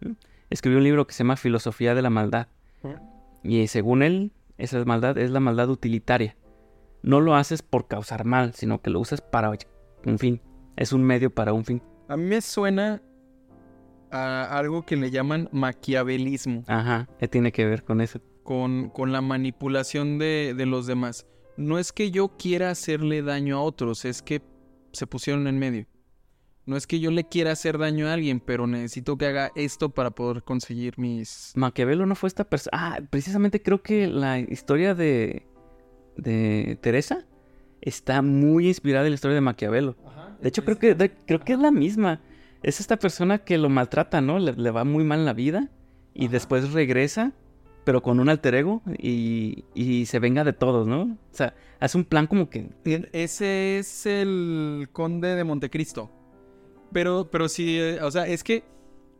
¿m? 0.00 0.16
Escribió 0.50 0.78
un 0.78 0.84
libro 0.84 1.06
que 1.06 1.12
se 1.12 1.18
llama 1.24 1.36
Filosofía 1.36 1.94
de 1.94 2.02
la 2.02 2.10
Maldad. 2.10 2.48
Y 3.42 3.66
según 3.68 4.02
él, 4.02 4.32
esa 4.56 4.84
maldad 4.84 5.18
es 5.18 5.30
la 5.30 5.40
maldad 5.40 5.70
utilitaria. 5.70 6.36
No 7.02 7.20
lo 7.20 7.34
haces 7.36 7.62
por 7.62 7.86
causar 7.86 8.24
mal, 8.24 8.54
sino 8.54 8.80
que 8.82 8.90
lo 8.90 9.00
usas 9.00 9.20
para 9.20 9.52
un 10.04 10.18
fin. 10.18 10.40
Es 10.76 10.92
un 10.92 11.04
medio 11.04 11.30
para 11.30 11.52
un 11.52 11.64
fin. 11.64 11.82
A 12.08 12.16
mí 12.16 12.24
me 12.24 12.40
suena 12.40 13.00
a 14.10 14.58
algo 14.58 14.84
que 14.84 14.96
le 14.96 15.10
llaman 15.10 15.48
maquiavelismo, 15.52 16.64
Ajá, 16.66 17.08
¿qué 17.18 17.28
tiene 17.28 17.52
que 17.52 17.66
ver 17.66 17.84
con 17.84 18.00
eso? 18.00 18.20
con, 18.42 18.88
con 18.88 19.12
la 19.12 19.20
manipulación 19.20 20.18
de, 20.18 20.54
de 20.56 20.64
los 20.64 20.86
demás. 20.86 21.26
No 21.58 21.78
es 21.78 21.92
que 21.92 22.10
yo 22.10 22.28
quiera 22.38 22.70
hacerle 22.70 23.20
daño 23.20 23.58
a 23.58 23.60
otros, 23.60 24.06
es 24.06 24.22
que 24.22 24.40
se 24.92 25.06
pusieron 25.06 25.46
en 25.46 25.58
medio. 25.58 25.86
No 26.68 26.76
es 26.76 26.86
que 26.86 27.00
yo 27.00 27.10
le 27.10 27.24
quiera 27.24 27.52
hacer 27.52 27.78
daño 27.78 28.08
a 28.08 28.12
alguien, 28.12 28.40
pero 28.40 28.66
necesito 28.66 29.16
que 29.16 29.24
haga 29.24 29.50
esto 29.54 29.88
para 29.88 30.10
poder 30.10 30.42
conseguir 30.42 30.98
mis... 30.98 31.52
Maquiavelo 31.56 32.04
no 32.04 32.14
fue 32.14 32.26
esta 32.28 32.44
persona. 32.44 32.76
Ah, 32.78 33.00
precisamente 33.08 33.62
creo 33.62 33.82
que 33.82 34.06
la 34.06 34.38
historia 34.38 34.94
de, 34.94 35.46
de 36.18 36.78
Teresa 36.82 37.24
está 37.80 38.20
muy 38.20 38.68
inspirada 38.68 39.06
en 39.06 39.12
la 39.12 39.14
historia 39.14 39.34
de 39.36 39.40
Maquiavelo. 39.40 39.96
De 40.42 40.48
hecho, 40.50 40.62
creo 40.62 40.78
que, 40.78 40.94
de- 40.94 41.10
creo 41.10 41.40
que 41.40 41.54
es 41.54 41.58
la 41.58 41.70
misma. 41.70 42.20
Es 42.62 42.80
esta 42.80 42.98
persona 42.98 43.38
que 43.38 43.56
lo 43.56 43.70
maltrata, 43.70 44.20
¿no? 44.20 44.38
Le, 44.38 44.52
le 44.52 44.70
va 44.70 44.84
muy 44.84 45.04
mal 45.04 45.20
en 45.20 45.24
la 45.24 45.32
vida 45.32 45.70
y 46.12 46.24
Ajá. 46.24 46.32
después 46.32 46.72
regresa, 46.74 47.32
pero 47.84 48.02
con 48.02 48.20
un 48.20 48.28
alter 48.28 48.54
ego 48.56 48.82
y, 48.98 49.64
y 49.74 50.04
se 50.04 50.18
venga 50.18 50.44
de 50.44 50.52
todos, 50.52 50.86
¿no? 50.86 51.02
O 51.02 51.16
sea, 51.34 51.54
hace 51.80 51.96
un 51.96 52.04
plan 52.04 52.26
como 52.26 52.50
que... 52.50 52.68
Ese 53.12 53.78
es 53.78 54.04
el 54.04 54.90
conde 54.92 55.34
de 55.34 55.44
Montecristo. 55.44 56.10
Pero, 56.92 57.28
pero 57.30 57.48
sí, 57.48 57.78
eh, 57.78 58.00
o 58.02 58.10
sea, 58.10 58.26
es 58.26 58.42
que, 58.42 58.64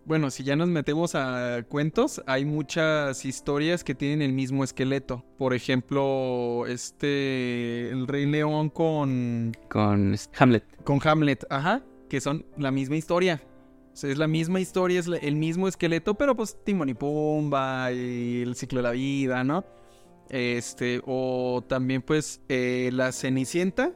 bueno, 0.04 0.30
si 0.30 0.42
ya 0.42 0.56
nos 0.56 0.68
metemos 0.68 1.14
a 1.14 1.62
cuentos, 1.68 2.22
hay 2.26 2.44
muchas 2.44 3.24
historias 3.24 3.84
que 3.84 3.94
tienen 3.94 4.22
el 4.22 4.32
mismo 4.32 4.64
esqueleto. 4.64 5.24
Por 5.36 5.54
ejemplo, 5.54 6.66
este, 6.66 7.90
el 7.90 8.06
Rey 8.06 8.26
León 8.26 8.70
con, 8.70 9.52
con 9.68 10.16
Hamlet. 10.38 10.64
con 10.84 11.00
Hamlet, 11.06 11.46
ajá, 11.50 11.82
que 12.08 12.20
son 12.20 12.46
la 12.56 12.70
misma 12.70 12.96
historia. 12.96 13.42
sea, 13.92 14.10
es 14.10 14.18
la 14.18 14.28
misma 14.28 14.60
historia, 14.60 15.00
es 15.00 15.08
el 15.08 15.36
mismo 15.36 15.68
esqueleto, 15.68 16.14
pero 16.14 16.34
pues 16.34 16.56
Timón 16.64 16.88
y 16.88 16.94
Pumba 16.94 17.92
y 17.92 18.42
el 18.42 18.54
ciclo 18.54 18.78
de 18.78 18.82
la 18.84 18.92
vida, 18.92 19.44
¿no? 19.44 19.64
Este, 20.30 21.00
o 21.06 21.64
también 21.66 22.02
pues 22.02 22.40
eh, 22.48 22.90
la 22.92 23.12
Cenicienta 23.12 23.92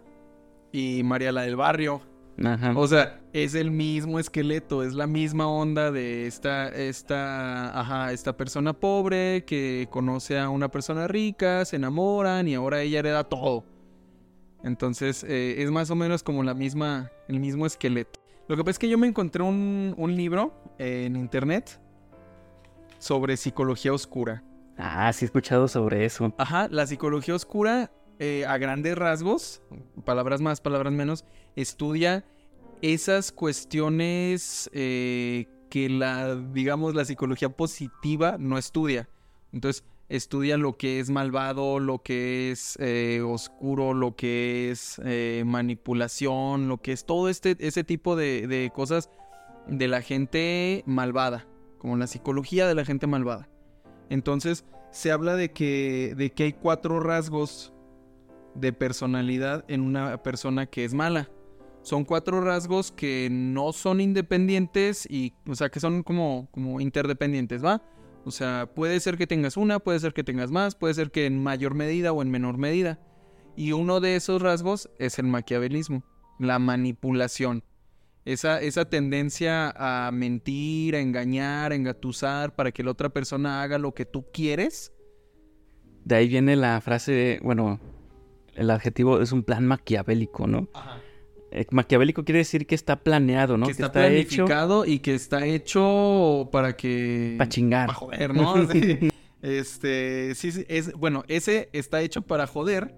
y 0.72 1.02
María 1.04 1.32
la 1.32 1.42
del 1.42 1.56
Barrio. 1.56 2.11
Ajá. 2.42 2.72
O 2.76 2.86
sea, 2.86 3.20
es 3.32 3.54
el 3.54 3.70
mismo 3.70 4.18
esqueleto, 4.18 4.82
es 4.82 4.94
la 4.94 5.06
misma 5.06 5.46
onda 5.48 5.90
de 5.90 6.26
esta, 6.26 6.68
esta, 6.68 7.78
ajá, 7.78 8.12
esta 8.12 8.36
persona 8.36 8.72
pobre 8.72 9.44
que 9.44 9.86
conoce 9.90 10.38
a 10.38 10.48
una 10.48 10.68
persona 10.70 11.06
rica, 11.08 11.64
se 11.64 11.76
enamoran 11.76 12.48
y 12.48 12.54
ahora 12.54 12.82
ella 12.82 13.00
hereda 13.00 13.24
todo. 13.24 13.64
Entonces, 14.64 15.24
eh, 15.24 15.62
es 15.62 15.70
más 15.70 15.90
o 15.90 15.94
menos 15.94 16.22
como 16.22 16.42
la 16.42 16.54
misma, 16.54 17.10
el 17.28 17.40
mismo 17.40 17.66
esqueleto. 17.66 18.20
Lo 18.48 18.56
que 18.56 18.64
pasa 18.64 18.72
es 18.72 18.78
que 18.78 18.88
yo 18.88 18.98
me 18.98 19.06
encontré 19.06 19.42
un, 19.42 19.94
un 19.96 20.16
libro 20.16 20.54
en 20.78 21.16
internet 21.16 21.80
sobre 22.98 23.36
psicología 23.36 23.92
oscura. 23.92 24.42
Ah, 24.78 25.12
sí 25.12 25.24
he 25.24 25.26
escuchado 25.26 25.68
sobre 25.68 26.04
eso. 26.04 26.32
Ajá, 26.38 26.68
la 26.70 26.86
psicología 26.86 27.34
oscura, 27.34 27.90
eh, 28.24 28.46
a 28.46 28.56
grandes 28.56 28.96
rasgos, 28.96 29.62
palabras 30.04 30.40
más, 30.40 30.60
palabras 30.60 30.92
menos, 30.92 31.24
estudia 31.56 32.24
esas 32.80 33.32
cuestiones 33.32 34.70
eh, 34.72 35.48
que 35.68 35.88
la, 35.88 36.36
digamos, 36.36 36.94
la 36.94 37.04
psicología 37.04 37.48
positiva 37.48 38.36
no 38.38 38.58
estudia. 38.58 39.08
Entonces, 39.52 39.82
estudia 40.08 40.56
lo 40.56 40.76
que 40.76 41.00
es 41.00 41.10
malvado, 41.10 41.80
lo 41.80 41.98
que 42.04 42.52
es 42.52 42.78
eh, 42.78 43.22
oscuro, 43.26 43.92
lo 43.92 44.14
que 44.14 44.70
es 44.70 45.00
manipulación, 45.44 46.68
lo 46.68 46.78
que 46.80 46.92
es 46.92 47.04
todo 47.04 47.28
este, 47.28 47.56
ese 47.58 47.82
tipo 47.82 48.14
de, 48.14 48.46
de 48.46 48.70
cosas 48.72 49.10
de 49.66 49.88
la 49.88 50.00
gente 50.00 50.84
malvada, 50.86 51.48
como 51.78 51.96
la 51.96 52.06
psicología 52.06 52.68
de 52.68 52.76
la 52.76 52.84
gente 52.84 53.08
malvada. 53.08 53.48
Entonces, 54.10 54.64
se 54.92 55.10
habla 55.10 55.34
de 55.34 55.50
que, 55.50 56.14
de 56.16 56.30
que 56.30 56.44
hay 56.44 56.52
cuatro 56.52 57.00
rasgos 57.00 57.72
de 58.54 58.72
personalidad 58.72 59.64
en 59.68 59.80
una 59.80 60.22
persona 60.22 60.66
que 60.66 60.84
es 60.84 60.94
mala. 60.94 61.30
Son 61.82 62.04
cuatro 62.04 62.40
rasgos 62.40 62.92
que 62.92 63.28
no 63.30 63.72
son 63.72 64.00
independientes 64.00 65.06
y, 65.10 65.34
o 65.48 65.54
sea, 65.54 65.68
que 65.68 65.80
son 65.80 66.02
como, 66.02 66.48
como 66.52 66.80
interdependientes, 66.80 67.64
¿va? 67.64 67.82
O 68.24 68.30
sea, 68.30 68.70
puede 68.72 69.00
ser 69.00 69.18
que 69.18 69.26
tengas 69.26 69.56
una, 69.56 69.80
puede 69.80 69.98
ser 69.98 70.12
que 70.12 70.22
tengas 70.22 70.50
más, 70.50 70.76
puede 70.76 70.94
ser 70.94 71.10
que 71.10 71.26
en 71.26 71.42
mayor 71.42 71.74
medida 71.74 72.12
o 72.12 72.22
en 72.22 72.30
menor 72.30 72.56
medida. 72.56 73.00
Y 73.56 73.72
uno 73.72 74.00
de 74.00 74.16
esos 74.16 74.40
rasgos 74.40 74.88
es 74.98 75.18
el 75.18 75.26
maquiavelismo, 75.26 76.04
la 76.38 76.58
manipulación. 76.58 77.64
Esa, 78.24 78.60
esa 78.60 78.84
tendencia 78.84 79.74
a 79.76 80.12
mentir, 80.12 80.94
a 80.94 81.00
engañar, 81.00 81.72
a 81.72 81.74
engatusar 81.74 82.54
para 82.54 82.70
que 82.70 82.84
la 82.84 82.92
otra 82.92 83.08
persona 83.08 83.62
haga 83.62 83.78
lo 83.78 83.92
que 83.92 84.04
tú 84.04 84.26
quieres. 84.32 84.92
De 86.04 86.14
ahí 86.14 86.28
viene 86.28 86.54
la 86.54 86.80
frase, 86.80 87.40
bueno, 87.42 87.80
el 88.54 88.70
adjetivo 88.70 89.20
es 89.20 89.32
un 89.32 89.42
plan 89.42 89.66
maquiavélico, 89.66 90.46
¿no? 90.46 90.68
Eh, 91.50 91.66
maquiavélico 91.70 92.24
quiere 92.24 92.38
decir 92.38 92.66
que 92.66 92.74
está 92.74 93.02
planeado, 93.02 93.56
¿no? 93.58 93.66
Que 93.66 93.72
está, 93.72 93.92
planificado 93.92 94.86
y 94.86 95.00
que 95.00 95.14
está 95.14 95.44
hecho 95.46 96.48
para 96.50 96.76
que... 96.76 97.34
para 97.36 97.48
chingar. 97.48 97.86
Para 97.88 97.98
joder, 97.98 98.34
¿no? 98.34 98.66
Sí. 98.72 99.10
Este, 99.42 100.34
sí, 100.36 100.52
sí, 100.52 100.64
es, 100.68 100.92
bueno, 100.92 101.24
ese 101.26 101.68
está 101.72 102.00
hecho 102.00 102.22
para 102.22 102.46
joder. 102.46 102.94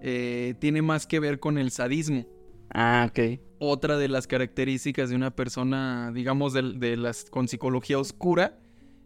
eh, 0.00 0.54
tiene 0.58 0.80
más 0.82 1.06
que 1.06 1.20
ver 1.20 1.38
con 1.38 1.58
el 1.58 1.70
sadismo. 1.70 2.26
Ah, 2.70 3.08
ok. 3.10 3.38
Otra 3.58 3.98
de 3.98 4.08
las 4.08 4.26
características 4.26 5.10
de 5.10 5.16
una 5.16 5.36
persona, 5.36 6.10
digamos, 6.12 6.54
de, 6.54 6.62
de 6.72 6.96
las 6.96 7.26
con 7.26 7.46
psicología 7.46 7.98
oscura, 7.98 8.58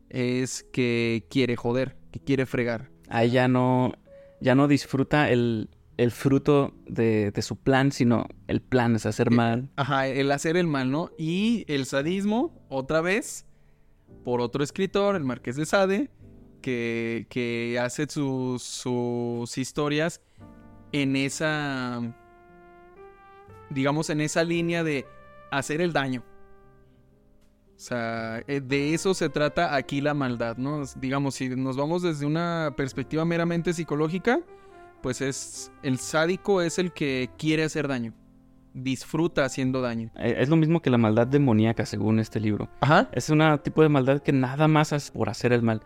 es 0.08 0.64
que 0.72 1.26
quiere 1.28 1.56
joder, 1.56 1.96
que 2.12 2.20
quiere 2.20 2.46
fregar. 2.46 2.90
Ahí 3.08 3.30
ya 3.30 3.48
no, 3.48 3.92
ya 4.40 4.54
no 4.54 4.68
disfruta 4.68 5.28
el, 5.30 5.68
el 5.96 6.10
fruto 6.10 6.74
de, 6.86 7.30
de 7.30 7.42
su 7.42 7.56
plan, 7.56 7.90
sino 7.92 8.26
el 8.48 8.60
plan 8.60 8.96
es 8.96 9.06
hacer 9.06 9.30
mal. 9.30 9.70
Ajá, 9.76 10.06
el 10.08 10.30
hacer 10.30 10.56
el 10.56 10.66
mal, 10.66 10.90
¿no? 10.90 11.10
Y 11.18 11.64
el 11.68 11.86
sadismo, 11.86 12.52
otra 12.68 13.00
vez, 13.00 13.46
por 14.24 14.40
otro 14.40 14.62
escritor, 14.62 15.16
el 15.16 15.24
Marqués 15.24 15.56
de 15.56 15.66
Sade, 15.66 16.10
que, 16.60 17.26
que 17.30 17.78
hace 17.80 18.06
sus, 18.08 18.62
sus 18.62 19.56
historias 19.56 20.20
en 20.92 21.16
esa, 21.16 22.00
digamos, 23.70 24.10
en 24.10 24.20
esa 24.20 24.44
línea 24.44 24.84
de 24.84 25.06
hacer 25.50 25.80
el 25.80 25.92
daño. 25.92 26.24
O 27.76 27.78
sea, 27.78 28.42
eh, 28.46 28.60
de 28.60 28.94
eso 28.94 29.12
se 29.12 29.28
trata 29.28 29.74
aquí 29.74 30.00
la 30.00 30.14
maldad, 30.14 30.56
¿no? 30.56 30.82
Digamos, 30.96 31.34
si 31.34 31.50
nos 31.50 31.76
vamos 31.76 32.02
desde 32.02 32.24
una 32.24 32.72
perspectiva 32.76 33.24
meramente 33.24 33.74
psicológica, 33.74 34.40
pues 35.06 35.20
es 35.20 35.70
el 35.84 35.98
sádico 36.00 36.62
es 36.62 36.80
el 36.80 36.90
que 36.90 37.30
quiere 37.38 37.62
hacer 37.62 37.86
daño, 37.86 38.12
disfruta 38.74 39.44
haciendo 39.44 39.80
daño. 39.80 40.10
Eh, 40.16 40.34
Es 40.40 40.48
lo 40.48 40.56
mismo 40.56 40.82
que 40.82 40.90
la 40.90 40.98
maldad 40.98 41.28
demoníaca, 41.28 41.86
según 41.86 42.18
este 42.18 42.40
libro. 42.40 42.68
Ajá. 42.80 43.08
Es 43.12 43.30
un 43.30 43.40
tipo 43.62 43.82
de 43.82 43.88
maldad 43.88 44.20
que 44.20 44.32
nada 44.32 44.66
más 44.66 44.92
hace 44.92 45.12
por 45.12 45.28
hacer 45.28 45.52
el 45.52 45.62
mal. 45.62 45.82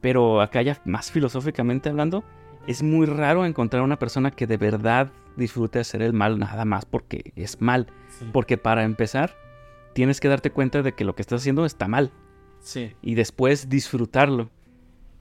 Pero 0.00 0.40
acá 0.40 0.62
ya 0.62 0.80
más 0.84 1.10
filosóficamente 1.10 1.88
hablando, 1.88 2.22
es 2.68 2.84
muy 2.84 3.06
raro 3.06 3.44
encontrar 3.46 3.82
una 3.82 3.98
persona 3.98 4.30
que 4.30 4.46
de 4.46 4.58
verdad 4.58 5.10
disfrute 5.36 5.80
hacer 5.80 6.00
el 6.00 6.12
mal 6.12 6.38
nada 6.38 6.64
más 6.64 6.84
porque 6.84 7.32
es 7.34 7.60
mal. 7.60 7.88
Porque 8.32 8.58
para 8.58 8.84
empezar, 8.84 9.34
tienes 9.92 10.20
que 10.20 10.28
darte 10.28 10.52
cuenta 10.52 10.82
de 10.82 10.92
que 10.92 11.02
lo 11.02 11.16
que 11.16 11.22
estás 11.22 11.40
haciendo 11.40 11.64
está 11.64 11.88
mal. 11.88 12.12
Sí. 12.60 12.94
Y 13.02 13.16
después 13.16 13.68
disfrutarlo. 13.68 14.50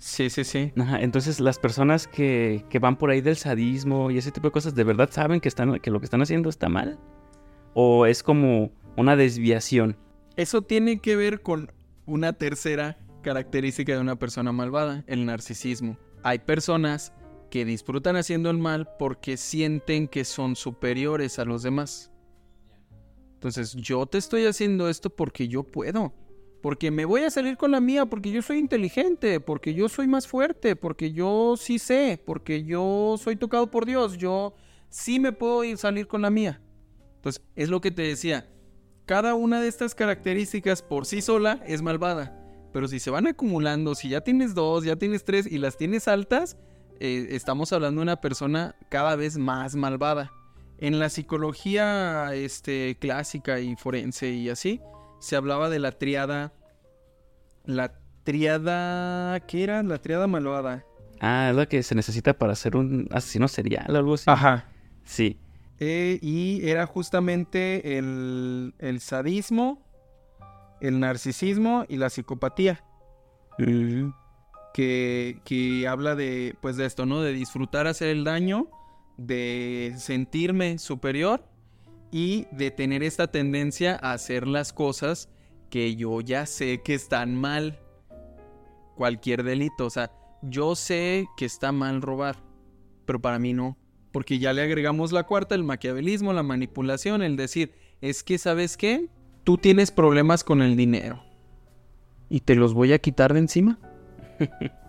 Sí, 0.01 0.31
sí, 0.31 0.43
sí. 0.43 0.73
Ajá, 0.79 0.99
entonces 0.99 1.39
las 1.39 1.59
personas 1.59 2.07
que, 2.07 2.65
que 2.71 2.79
van 2.79 2.97
por 2.97 3.11
ahí 3.11 3.21
del 3.21 3.35
sadismo 3.37 4.09
y 4.09 4.17
ese 4.17 4.31
tipo 4.31 4.47
de 4.47 4.51
cosas, 4.51 4.73
¿de 4.73 4.83
verdad 4.83 5.09
saben 5.11 5.39
que, 5.39 5.47
están, 5.47 5.79
que 5.79 5.91
lo 5.91 5.99
que 5.99 6.05
están 6.05 6.23
haciendo 6.23 6.49
está 6.49 6.69
mal? 6.69 6.97
¿O 7.75 8.07
es 8.07 8.23
como 8.23 8.71
una 8.97 9.15
desviación? 9.15 9.95
Eso 10.37 10.63
tiene 10.63 10.99
que 11.01 11.15
ver 11.15 11.43
con 11.43 11.71
una 12.07 12.33
tercera 12.33 12.97
característica 13.21 13.93
de 13.93 13.99
una 13.99 14.15
persona 14.15 14.51
malvada, 14.51 15.03
el 15.05 15.23
narcisismo. 15.27 15.99
Hay 16.23 16.39
personas 16.39 17.13
que 17.51 17.63
disfrutan 17.63 18.15
haciendo 18.15 18.49
el 18.49 18.57
mal 18.57 18.89
porque 18.97 19.37
sienten 19.37 20.07
que 20.07 20.25
son 20.25 20.55
superiores 20.55 21.37
a 21.37 21.45
los 21.45 21.61
demás. 21.61 22.11
Entonces, 23.35 23.75
yo 23.75 24.07
te 24.07 24.17
estoy 24.17 24.47
haciendo 24.47 24.89
esto 24.89 25.11
porque 25.11 25.47
yo 25.47 25.61
puedo. 25.61 26.11
Porque 26.61 26.91
me 26.91 27.05
voy 27.05 27.21
a 27.21 27.31
salir 27.31 27.57
con 27.57 27.71
la 27.71 27.79
mía, 27.79 28.05
porque 28.05 28.31
yo 28.31 28.41
soy 28.41 28.59
inteligente, 28.59 29.39
porque 29.39 29.73
yo 29.73 29.89
soy 29.89 30.07
más 30.07 30.27
fuerte, 30.27 30.75
porque 30.75 31.11
yo 31.11 31.55
sí 31.57 31.79
sé, 31.79 32.21
porque 32.23 32.63
yo 32.63 33.15
soy 33.17 33.35
tocado 33.35 33.71
por 33.71 33.85
Dios, 33.85 34.17
yo 34.17 34.53
sí 34.89 35.19
me 35.19 35.31
puedo 35.31 35.63
ir 35.63 35.77
salir 35.77 36.07
con 36.07 36.21
la 36.21 36.29
mía. 36.29 36.61
Entonces, 37.15 37.41
es 37.55 37.69
lo 37.69 37.81
que 37.81 37.91
te 37.91 38.03
decía. 38.03 38.47
Cada 39.05 39.33
una 39.33 39.59
de 39.59 39.67
estas 39.67 39.95
características 39.95 40.81
por 40.83 41.05
sí 41.05 41.21
sola 41.21 41.63
es 41.65 41.81
malvada. 41.81 42.37
Pero 42.71 42.87
si 42.87 42.99
se 42.99 43.09
van 43.09 43.27
acumulando, 43.27 43.95
si 43.95 44.09
ya 44.09 44.21
tienes 44.21 44.53
dos, 44.53 44.83
ya 44.83 44.95
tienes 44.95 45.23
tres 45.23 45.45
y 45.45 45.57
las 45.57 45.77
tienes 45.77 46.07
altas, 46.07 46.57
eh, 46.99 47.27
estamos 47.31 47.73
hablando 47.73 47.99
de 47.99 48.03
una 48.03 48.21
persona 48.21 48.75
cada 48.89 49.15
vez 49.15 49.37
más 49.37 49.75
malvada. 49.75 50.31
En 50.77 50.99
la 50.99 51.09
psicología 51.09 52.33
este, 52.33 52.97
clásica 52.99 53.59
y 53.59 53.75
forense 53.75 54.29
y 54.29 54.49
así, 54.49 54.81
se 55.21 55.35
hablaba 55.37 55.69
de 55.69 55.79
la 55.79 55.91
triada. 55.93 56.51
La 57.63 57.93
triada. 58.23 59.39
¿Qué 59.41 59.63
era? 59.63 59.83
La 59.83 59.99
triada 59.99 60.27
malvada. 60.27 60.83
Ah, 61.19 61.49
es 61.51 61.55
lo 61.55 61.67
que 61.67 61.83
se 61.83 61.95
necesita 61.95 62.33
para 62.33 62.55
ser 62.55 62.75
un 62.75 63.07
asesino 63.11 63.47
serial 63.47 63.95
o 63.95 63.97
algo 63.97 64.13
así. 64.15 64.25
Ajá. 64.27 64.65
Sí. 65.05 65.39
Eh, 65.79 66.19
y 66.21 66.67
era 66.67 66.85
justamente 66.85 67.97
el, 67.97 68.73
el 68.79 68.99
sadismo, 68.99 69.81
el 70.79 70.99
narcisismo 70.99 71.85
y 71.87 71.97
la 71.97 72.09
psicopatía. 72.09 72.83
Mm, 73.59 74.09
Que, 74.73 75.39
que 75.43 75.87
habla 75.87 76.15
de, 76.15 76.55
pues 76.61 76.77
de 76.77 76.85
esto, 76.85 77.05
¿no? 77.05 77.21
De 77.21 77.33
disfrutar 77.33 77.85
hacer 77.87 78.07
el 78.09 78.23
daño, 78.23 78.67
de 79.17 79.93
sentirme 79.97 80.77
superior 80.79 81.43
y 82.11 82.47
de 82.51 82.71
tener 82.71 83.03
esta 83.03 83.31
tendencia 83.31 83.97
a 84.01 84.13
hacer 84.13 84.47
las 84.47 84.73
cosas 84.73 85.29
que 85.69 85.95
yo 85.95 86.21
ya 86.21 86.45
sé 86.45 86.81
que 86.83 86.93
están 86.93 87.35
mal. 87.35 87.79
Cualquier 88.95 89.43
delito, 89.43 89.85
o 89.85 89.89
sea, 89.89 90.11
yo 90.41 90.75
sé 90.75 91.27
que 91.37 91.45
está 91.45 91.71
mal 91.71 92.01
robar, 92.01 92.37
pero 93.05 93.21
para 93.21 93.39
mí 93.39 93.53
no. 93.53 93.77
Porque 94.11 94.39
ya 94.39 94.51
le 94.51 94.61
agregamos 94.61 95.11
la 95.13 95.23
cuarta, 95.23 95.55
el 95.55 95.63
maquiavelismo, 95.63 96.33
la 96.33 96.43
manipulación, 96.43 97.21
el 97.21 97.37
decir, 97.37 97.73
es 98.01 98.23
que, 98.23 98.37
¿sabes 98.37 98.75
qué? 98.75 99.07
Tú 99.45 99.57
tienes 99.57 99.91
problemas 99.91 100.43
con 100.43 100.61
el 100.61 100.75
dinero. 100.75 101.23
Y 102.29 102.41
te 102.41 102.55
los 102.55 102.73
voy 102.73 102.93
a 102.93 102.99
quitar 102.99 103.33
de 103.33 103.39
encima. 103.39 103.79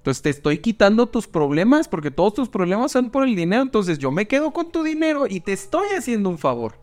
Entonces 0.00 0.22
te 0.22 0.30
estoy 0.30 0.58
quitando 0.58 1.08
tus 1.08 1.26
problemas 1.26 1.86
porque 1.86 2.10
todos 2.10 2.32
tus 2.32 2.48
problemas 2.48 2.90
son 2.90 3.10
por 3.10 3.28
el 3.28 3.36
dinero. 3.36 3.60
Entonces 3.60 3.98
yo 3.98 4.10
me 4.10 4.26
quedo 4.26 4.50
con 4.50 4.72
tu 4.72 4.82
dinero 4.82 5.26
y 5.28 5.40
te 5.40 5.52
estoy 5.52 5.88
haciendo 5.96 6.30
un 6.30 6.38
favor. 6.38 6.80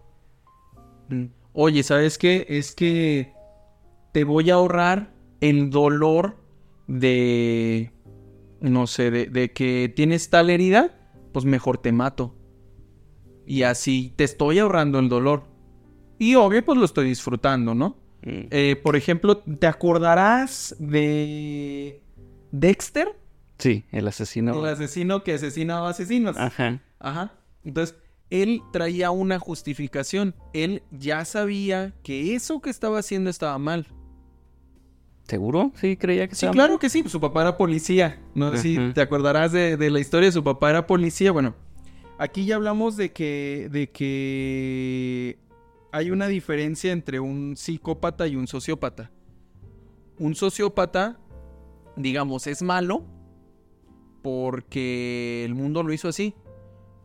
mm. 1.10 1.26
oye, 1.54 1.82
¿sabes 1.82 2.20
qué? 2.20 2.46
Es 2.48 2.76
que 2.76 3.34
te 4.12 4.24
voy 4.24 4.52
a 4.52 4.56
ahorrar 4.56 5.16
el 5.42 5.72
dolor 5.72 6.38
de, 6.86 7.92
no 8.62 8.86
sé, 8.86 9.10
de, 9.10 9.26
de 9.26 9.52
que 9.52 9.92
tienes 9.96 10.30
tal 10.30 10.52
herida, 10.52 11.12
pues 11.34 11.44
mejor 11.44 11.80
te 11.80 11.92
mato. 11.92 12.36
Y 13.48 13.64
así 13.64 14.14
te 14.16 14.26
estoy 14.26 14.60
ahorrando 14.60 15.00
el 15.00 15.10
dolor. 15.10 15.46
Y 16.20 16.36
obvio, 16.36 16.64
pues 16.64 16.78
lo 16.78 16.86
estoy 16.86 17.08
disfrutando, 17.08 17.74
¿no? 17.74 17.98
Mm. 18.22 18.48
Eh, 18.52 18.80
por 18.84 18.96
ejemplo, 18.96 19.40
¿te 19.40 19.66
acordarás 19.66 20.76
de 20.78 22.04
Dexter? 22.52 23.16
Sí, 23.58 23.86
el 23.92 24.08
asesino. 24.08 24.60
El 24.60 24.74
asesino 24.74 25.24
que 25.24 25.34
asesinaba 25.34 25.90
asesinos. 25.90 26.38
Ajá. 26.38 26.82
Ajá. 27.00 27.34
Entonces, 27.64 27.96
él 28.30 28.62
traía 28.72 29.12
una 29.12 29.40
justificación. 29.40 30.36
Él 30.54 30.84
ya 30.92 31.26
sabía 31.26 31.94
que 32.04 32.36
eso 32.36 32.62
que 32.62 32.70
estaba 32.70 33.00
haciendo 33.00 33.30
estaba 33.30 33.58
mal. 33.58 33.88
¿Seguro? 35.28 35.72
Sí, 35.76 35.98
creía 35.98 36.28
que 36.28 36.36
Sí, 36.36 36.46
estaba 36.46 36.54
claro 36.54 36.80
que 36.80 36.90
sí. 36.90 37.04
Su 37.08 37.20
papá 37.20 37.42
era 37.42 37.58
policía. 37.58 38.22
No 38.34 38.52
sé 38.52 38.58
si 38.60 38.94
te 38.94 39.02
acordarás 39.02 39.52
de, 39.52 39.76
de 39.76 39.90
la 39.90 40.00
historia. 40.00 40.32
Su 40.32 40.44
papá 40.44 40.70
era 40.70 40.88
policía. 40.88 41.32
Bueno, 41.32 41.56
aquí 42.18 42.46
ya 42.46 42.56
hablamos 42.56 42.96
de 42.96 43.12
que, 43.12 43.68
de 43.72 43.90
que 43.90 45.40
hay 45.92 46.12
una 46.12 46.28
diferencia 46.28 46.92
entre 46.92 47.20
un 47.20 47.58
psicópata 47.58 48.28
y 48.28 48.36
un 48.36 48.48
sociópata. 48.48 49.12
Un 50.18 50.34
sociópata, 50.36 51.20
digamos, 51.98 52.48
es 52.48 52.62
malo 52.62 53.04
porque 54.22 55.44
el 55.46 55.56
mundo 55.56 55.84
lo 55.84 55.94
hizo 55.94 56.08
así. 56.08 56.34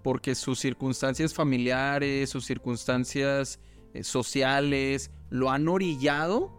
Porque 0.02 0.34
sus 0.34 0.58
circunstancias 0.58 1.32
familiares, 1.32 2.30
sus 2.30 2.44
circunstancias 2.44 3.60
eh, 3.94 4.02
sociales, 4.02 5.10
lo 5.30 5.50
han 5.50 5.68
orillado 5.68 6.52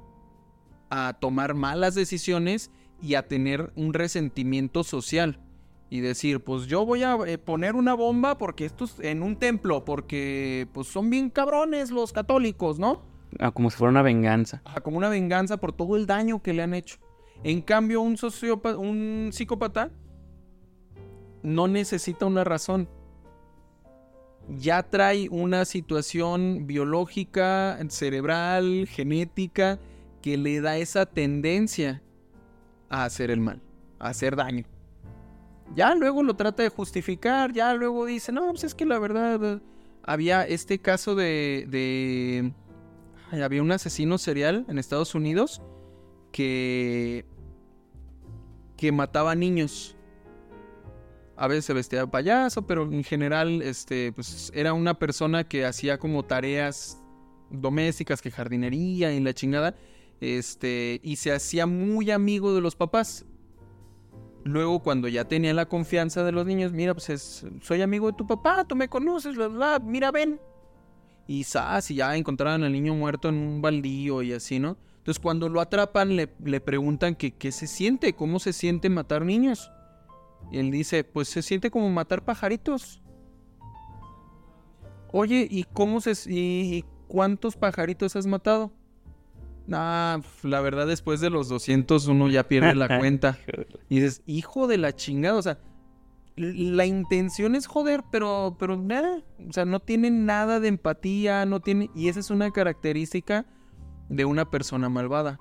a 0.89 1.17
tomar 1.19 1.53
malas 1.53 1.95
decisiones 1.95 2.71
y 3.01 3.15
a 3.15 3.27
tener 3.27 3.73
un 3.75 3.93
resentimiento 3.93 4.83
social. 4.83 5.41
Y 5.89 5.99
decir, 5.99 6.39
pues 6.39 6.67
yo 6.67 6.85
voy 6.85 7.03
a 7.03 7.17
eh, 7.27 7.37
poner 7.37 7.75
una 7.75 7.93
bomba 7.93 8.37
porque 8.37 8.65
esto 8.65 8.85
es 8.85 8.99
en 9.01 9.21
un 9.21 9.35
templo, 9.35 9.83
porque 9.83 10.67
pues 10.73 10.87
son 10.87 11.09
bien 11.09 11.29
cabrones 11.29 11.91
los 11.91 12.13
católicos, 12.13 12.79
¿no? 12.79 13.03
Ah, 13.39 13.51
como 13.51 13.69
si 13.69 13.77
fuera 13.77 13.91
una 13.91 14.01
venganza. 14.01 14.61
Como 14.83 14.97
una 14.97 15.09
venganza 15.09 15.57
por 15.57 15.73
todo 15.73 15.97
el 15.97 16.05
daño 16.05 16.41
que 16.41 16.53
le 16.53 16.63
han 16.63 16.73
hecho. 16.73 16.97
En 17.43 17.61
cambio, 17.61 18.01
un 18.01 18.15
un 18.77 19.29
psicópata 19.33 19.91
no 21.41 21.67
necesita 21.67 22.25
una 22.25 22.43
razón. 22.43 22.87
Ya 24.57 24.83
trae 24.83 25.29
una 25.29 25.65
situación 25.65 26.65
biológica, 26.67 27.77
cerebral, 27.89 28.87
genética, 28.87 29.79
que 30.21 30.37
le 30.37 30.61
da 30.61 30.77
esa 30.77 31.05
tendencia 31.05 32.01
a 32.89 33.05
hacer 33.05 33.29
el 33.29 33.41
mal, 33.41 33.61
a 33.99 34.09
hacer 34.09 34.35
daño. 34.35 34.65
Ya 35.75 35.95
luego 35.95 36.23
lo 36.23 36.35
trata 36.35 36.63
de 36.63 36.69
justificar, 36.69 37.51
ya 37.51 37.73
luego 37.73 38.05
dice, 38.05 38.31
no, 38.31 38.49
pues 38.49 38.63
es 38.63 38.75
que 38.75 38.85
la 38.85 38.99
verdad, 38.99 39.61
había 40.03 40.45
este 40.45 40.79
caso 40.79 41.15
de, 41.15 41.65
de 41.69 42.53
había 43.41 43.61
un 43.61 43.71
asesino 43.71 44.17
serial 44.17 44.65
en 44.67 44.77
Estados 44.77 45.15
Unidos 45.15 45.61
que 46.31 47.25
que 48.83 48.91
mataba 48.91 49.33
niños. 49.33 49.95
A 51.37 51.47
veces 51.47 51.63
se 51.63 51.71
vestía 51.71 52.01
de 52.01 52.07
payaso, 52.07 52.67
pero 52.67 52.83
en 52.83 53.05
general 53.05 53.61
este 53.61 54.11
pues 54.11 54.51
era 54.53 54.73
una 54.73 54.99
persona 54.99 55.45
que 55.45 55.63
hacía 55.65 55.97
como 55.97 56.23
tareas 56.23 57.01
domésticas, 57.49 58.21
que 58.21 58.29
jardinería 58.29 59.13
y 59.13 59.21
la 59.21 59.33
chingada, 59.33 59.73
este 60.19 60.99
y 61.01 61.15
se 61.15 61.31
hacía 61.31 61.65
muy 61.65 62.11
amigo 62.11 62.53
de 62.53 62.59
los 62.59 62.75
papás. 62.75 63.25
Luego 64.43 64.83
cuando 64.83 65.07
ya 65.07 65.29
tenía 65.29 65.53
la 65.53 65.65
confianza 65.69 66.25
de 66.25 66.33
los 66.33 66.45
niños, 66.45 66.73
mira, 66.73 66.93
pues 66.93 67.09
es- 67.09 67.45
soy 67.61 67.81
amigo 67.81 68.07
de 68.11 68.17
tu 68.17 68.27
papá, 68.27 68.65
tú 68.67 68.75
me 68.75 68.89
conoces, 68.89 69.33
bla, 69.37 69.47
bla, 69.47 69.79
mira, 69.79 70.11
ven, 70.11 70.41
y 71.25 71.45
y 71.89 71.93
ya 71.95 72.17
encontraron 72.17 72.65
al 72.65 72.73
niño 72.73 72.95
muerto 72.95 73.29
en 73.29 73.35
un 73.35 73.61
baldío 73.61 74.21
y 74.23 74.33
así, 74.33 74.59
¿no? 74.59 74.75
Entonces 75.03 75.21
cuando 75.21 75.49
lo 75.49 75.59
atrapan 75.59 76.15
le, 76.15 76.33
le 76.45 76.61
preguntan 76.61 77.15
que 77.15 77.31
qué 77.31 77.51
se 77.51 77.67
siente, 77.67 78.13
cómo 78.13 78.39
se 78.39 78.53
siente 78.53 78.89
matar 78.89 79.25
niños. 79.25 79.69
Y 80.49 80.59
él 80.59 80.71
dice, 80.71 81.03
pues 81.03 81.27
se 81.27 81.41
siente 81.41 81.69
como 81.69 81.89
matar 81.89 82.23
pajaritos. 82.23 83.01
Oye, 85.11 85.45
¿y 85.51 85.65
cómo 85.65 85.99
se 85.99 86.13
y, 86.31 86.77
y 86.77 86.85
cuántos 87.09 87.57
pajaritos 87.57 88.15
has 88.15 88.25
matado? 88.25 88.71
Ah, 89.69 90.21
la 90.41 90.61
verdad 90.61 90.87
después 90.87 91.19
de 91.19 91.29
los 91.29 91.49
200 91.49 92.07
uno 92.07 92.29
ya 92.29 92.47
pierde 92.47 92.73
la 92.73 92.87
cuenta. 92.99 93.37
Y 93.89 93.99
dices, 93.99 94.21
hijo 94.25 94.67
de 94.67 94.77
la 94.77 94.95
chingada, 94.95 95.37
o 95.37 95.41
sea, 95.41 95.59
la 96.37 96.85
intención 96.85 97.55
es 97.55 97.67
joder, 97.67 98.05
pero, 98.09 98.55
pero 98.57 98.77
nada, 98.77 99.21
o 99.49 99.51
sea, 99.51 99.65
no 99.65 99.81
tiene 99.81 100.11
nada 100.11 100.61
de 100.61 100.69
empatía, 100.69 101.45
no 101.45 101.59
tiene, 101.59 101.89
y 101.93 102.07
esa 102.07 102.21
es 102.21 102.29
una 102.29 102.51
característica 102.51 103.45
de 104.09 104.25
una 104.25 104.49
persona 104.49 104.89
malvada, 104.89 105.39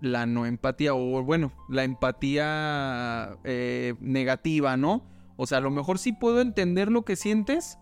la 0.00 0.26
no 0.26 0.46
empatía, 0.46 0.94
o 0.94 1.22
bueno, 1.22 1.52
la 1.68 1.84
empatía 1.84 3.36
eh, 3.44 3.94
negativa, 4.00 4.76
¿no? 4.76 5.04
O 5.36 5.46
sea, 5.46 5.58
a 5.58 5.60
lo 5.60 5.70
mejor 5.70 5.98
sí 5.98 6.12
puedo 6.12 6.40
entender 6.40 6.90
lo 6.90 7.04
que 7.04 7.16
sientes, 7.16 7.78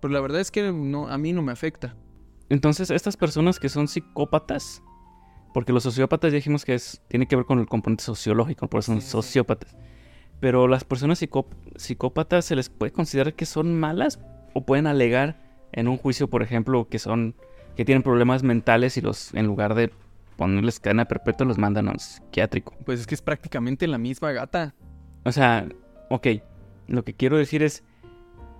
pero 0.00 0.12
la 0.12 0.20
verdad 0.20 0.40
es 0.40 0.50
que 0.50 0.72
no, 0.72 1.08
a 1.08 1.18
mí 1.18 1.32
no 1.32 1.42
me 1.42 1.52
afecta. 1.52 1.96
Entonces, 2.48 2.90
estas 2.90 3.16
personas 3.16 3.58
que 3.58 3.68
son 3.68 3.88
psicópatas, 3.88 4.82
porque 5.52 5.72
los 5.72 5.82
sociópatas 5.82 6.30
ya 6.32 6.36
dijimos 6.36 6.64
que 6.64 6.74
es, 6.74 7.02
tiene 7.08 7.26
que 7.26 7.36
ver 7.36 7.44
con 7.44 7.58
el 7.58 7.66
componente 7.66 8.04
sociológico, 8.04 8.68
por 8.68 8.80
eso 8.80 8.92
son 8.92 9.00
Sí, 9.00 9.06
sí. 9.06 9.12
sociópatas. 9.12 9.76
Pero 10.40 10.68
las 10.68 10.84
personas 10.84 11.20
psicó- 11.20 11.48
psicópatas 11.76 12.44
se 12.44 12.54
les 12.56 12.68
puede 12.68 12.92
considerar 12.92 13.34
que 13.34 13.46
son 13.46 13.78
malas 13.78 14.20
o 14.54 14.64
pueden 14.66 14.86
alegar 14.86 15.42
en 15.72 15.88
un 15.88 15.96
juicio, 15.96 16.28
por 16.28 16.42
ejemplo, 16.42 16.88
que 16.88 16.98
son 16.98 17.34
que 17.76 17.84
tienen 17.84 18.02
problemas 18.02 18.42
mentales 18.42 18.96
y 18.96 19.00
los 19.00 19.32
en 19.34 19.46
lugar 19.46 19.74
de 19.74 19.90
ponerles 20.36 20.80
cadena 20.80 21.04
perpetua 21.06 21.46
los 21.46 21.58
mandan 21.58 21.88
a 21.88 21.92
un 21.92 21.98
psiquiátrico. 21.98 22.74
Pues 22.84 23.00
es 23.00 23.06
que 23.06 23.14
es 23.14 23.22
prácticamente 23.22 23.86
la 23.86 23.98
misma 23.98 24.32
gata. 24.32 24.74
O 25.24 25.32
sea, 25.32 25.66
ok, 26.10 26.26
lo 26.88 27.04
que 27.04 27.14
quiero 27.14 27.36
decir 27.36 27.62
es, 27.62 27.84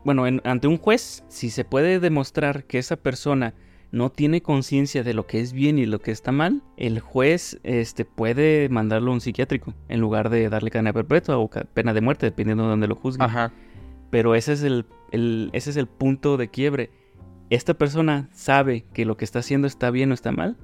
bueno, 0.05 0.27
en- 0.27 0.41
ante 0.45 0.69
un 0.69 0.79
juez, 0.79 1.25
si 1.29 1.51
se 1.51 1.65
puede 1.65 2.01
demostrar 2.01 2.65
que 2.65 2.79
esa 2.79 2.97
persona 2.97 3.55
no 3.93 4.11
tiene 4.11 4.43
conciencia 4.43 5.03
de 5.05 5.15
lo 5.15 5.27
que 5.27 5.41
es 5.41 5.53
bien 5.53 5.79
y 5.79 5.87
lo 5.87 6.01
que 6.01 6.11
está 6.11 6.33
mal, 6.33 6.63
el 6.77 7.01
juez 7.01 7.59
este, 7.63 8.05
puede 8.05 8.69
mandarlo 8.69 9.11
a 9.11 9.15
un 9.15 9.21
psiquiátrico 9.21 9.75
en 9.89 10.01
lugar 10.01 10.29
de 10.29 10.49
darle 10.49 10.71
cadena 10.71 10.93
perpetua 10.93 11.39
o 11.39 11.49
pena 11.49 11.95
de 11.95 12.01
muerte, 12.01 12.27
dependiendo 12.27 12.65
de 12.65 12.71
dónde 12.71 12.89
lo 12.89 12.97
juzgue. 12.97 13.25
Ajá. 13.25 13.53
Pero 14.11 14.35
ese 14.35 14.53
es 14.55 14.63
el, 14.63 14.87
el- 15.13 15.51
ese 15.53 15.71
es 15.71 15.77
el 15.77 15.87
punto 15.87 16.37
de 16.37 16.49
quiebre. 16.49 16.91
¿Esta 17.51 17.75
persona 17.75 18.29
sabe 18.33 18.85
que 18.93 19.05
lo 19.05 19.17
que 19.17 19.25
está 19.25 19.39
haciendo 19.39 19.67
está 19.67 19.91
bien 19.91 20.11
o 20.11 20.15
está 20.15 20.33
mal? 20.33 20.57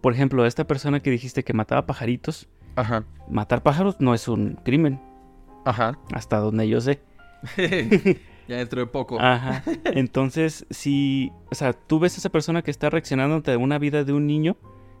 Por 0.00 0.14
ejemplo, 0.14 0.46
esta 0.46 0.66
persona 0.66 1.00
que 1.00 1.10
dijiste 1.10 1.44
que 1.44 1.52
mataba 1.52 1.86
pajaritos, 1.86 2.48
Ajá. 2.76 3.04
matar 3.28 3.62
pájaros 3.62 3.96
no 4.00 4.14
es 4.14 4.28
un 4.28 4.54
crimen, 4.64 5.00
Ajá. 5.64 5.98
hasta 6.12 6.38
donde 6.38 6.68
yo 6.68 6.80
sé. 6.80 7.00
ya 8.48 8.56
dentro 8.56 8.80
de 8.80 8.86
poco. 8.86 9.20
Ajá. 9.20 9.62
Entonces, 9.84 10.66
si, 10.70 11.30
o 11.50 11.54
sea, 11.54 11.72
tú 11.74 11.98
ves 11.98 12.14
a 12.14 12.18
esa 12.18 12.30
persona 12.30 12.62
que 12.62 12.70
está 12.70 12.88
reaccionando 12.88 13.36
ante 13.36 13.56
una 13.56 13.78
vida 13.78 14.04
de 14.04 14.12
un 14.12 14.26
niño 14.26 14.56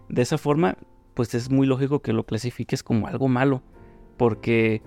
de 0.08 0.22
esa 0.22 0.36
forma, 0.36 0.76
pues 1.14 1.34
es 1.34 1.50
muy 1.50 1.66
lógico 1.66 2.00
que 2.00 2.12
lo 2.12 2.24
clasifiques 2.26 2.82
como 2.82 3.06
algo 3.06 3.28
malo, 3.28 3.62
porque 4.16 4.82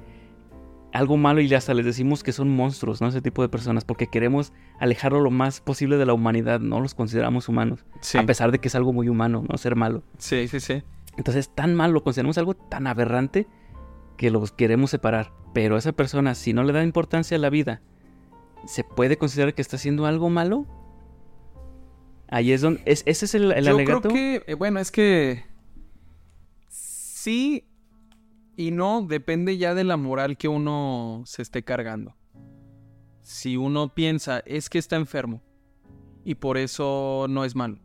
algo 0.94 1.16
malo 1.18 1.42
y 1.42 1.54
hasta 1.54 1.74
les 1.74 1.86
decimos 1.86 2.24
que 2.24 2.32
son 2.34 2.50
monstruos, 2.50 3.00
¿no? 3.02 3.08
Ese 3.08 3.22
tipo 3.22 3.42
de 3.42 3.50
personas, 3.50 3.86
porque 3.86 4.08
queremos 4.08 4.52
alejarlo 4.80 5.22
lo 5.22 5.32
más 5.32 5.62
posible 5.62 5.98
de 5.98 6.06
la 6.06 6.14
humanidad, 6.14 6.60
no 6.60 6.80
los 6.82 6.96
consideramos 6.96 7.48
humanos, 7.50 7.86
Sí. 8.02 8.18
a 8.18 8.26
pesar 8.26 8.52
de 8.52 8.60
que 8.60 8.68
es 8.68 8.76
algo 8.76 8.92
muy 8.94 9.08
humano, 9.10 9.44
no 9.50 9.58
ser 9.58 9.76
malo. 9.76 10.04
Sí, 10.18 10.48
sí, 10.48 10.60
sí. 10.60 10.84
Entonces, 11.18 11.50
tan 11.54 11.76
malo, 11.76 11.94
lo 11.94 12.04
consideramos 12.04 12.38
algo 12.38 12.54
tan 12.56 12.88
aberrante 12.88 13.48
que 14.18 14.32
los 14.32 14.52
queremos 14.52 14.90
separar. 14.92 15.32
Pero 15.54 15.78
esa 15.78 15.92
persona, 15.94 16.36
si 16.36 16.54
no 16.54 16.64
le 16.64 16.74
da 16.74 16.84
importancia 16.84 17.36
a 17.36 17.40
la 17.40 17.50
vida, 17.50 17.82
¿se 18.66 18.84
puede 18.84 19.18
considerar 19.18 19.54
que 19.54 19.62
está 19.62 19.76
haciendo 19.78 20.06
algo 20.06 20.30
malo? 20.30 20.66
Ahí 22.30 22.52
es 22.54 22.62
donde. 22.62 22.82
es- 22.86 23.04
ese 23.06 23.26
es 23.26 23.36
el, 23.36 23.52
el 23.52 23.66
Yo 23.66 23.72
alegato. 23.76 24.02
creo 24.10 24.14
que, 24.14 24.44
eh, 24.48 24.54
bueno, 24.56 24.80
es 24.80 24.90
que 24.92 25.44
sí 26.70 27.66
y 28.56 28.72
no 28.72 29.02
depende 29.02 29.58
ya 29.58 29.74
de 29.74 29.84
la 29.84 29.98
moral 29.98 30.38
que 30.38 30.48
uno 30.48 31.24
se 31.26 31.42
esté 31.42 31.64
cargando. 31.64 32.16
Si 33.22 33.58
uno 33.58 33.94
piensa, 33.94 34.40
es 34.46 34.70
que 34.70 34.78
está 34.78 34.96
enfermo 34.96 35.42
y 36.24 36.36
por 36.36 36.58
eso 36.58 37.26
no 37.30 37.46
es 37.46 37.56
malo. 37.56 37.80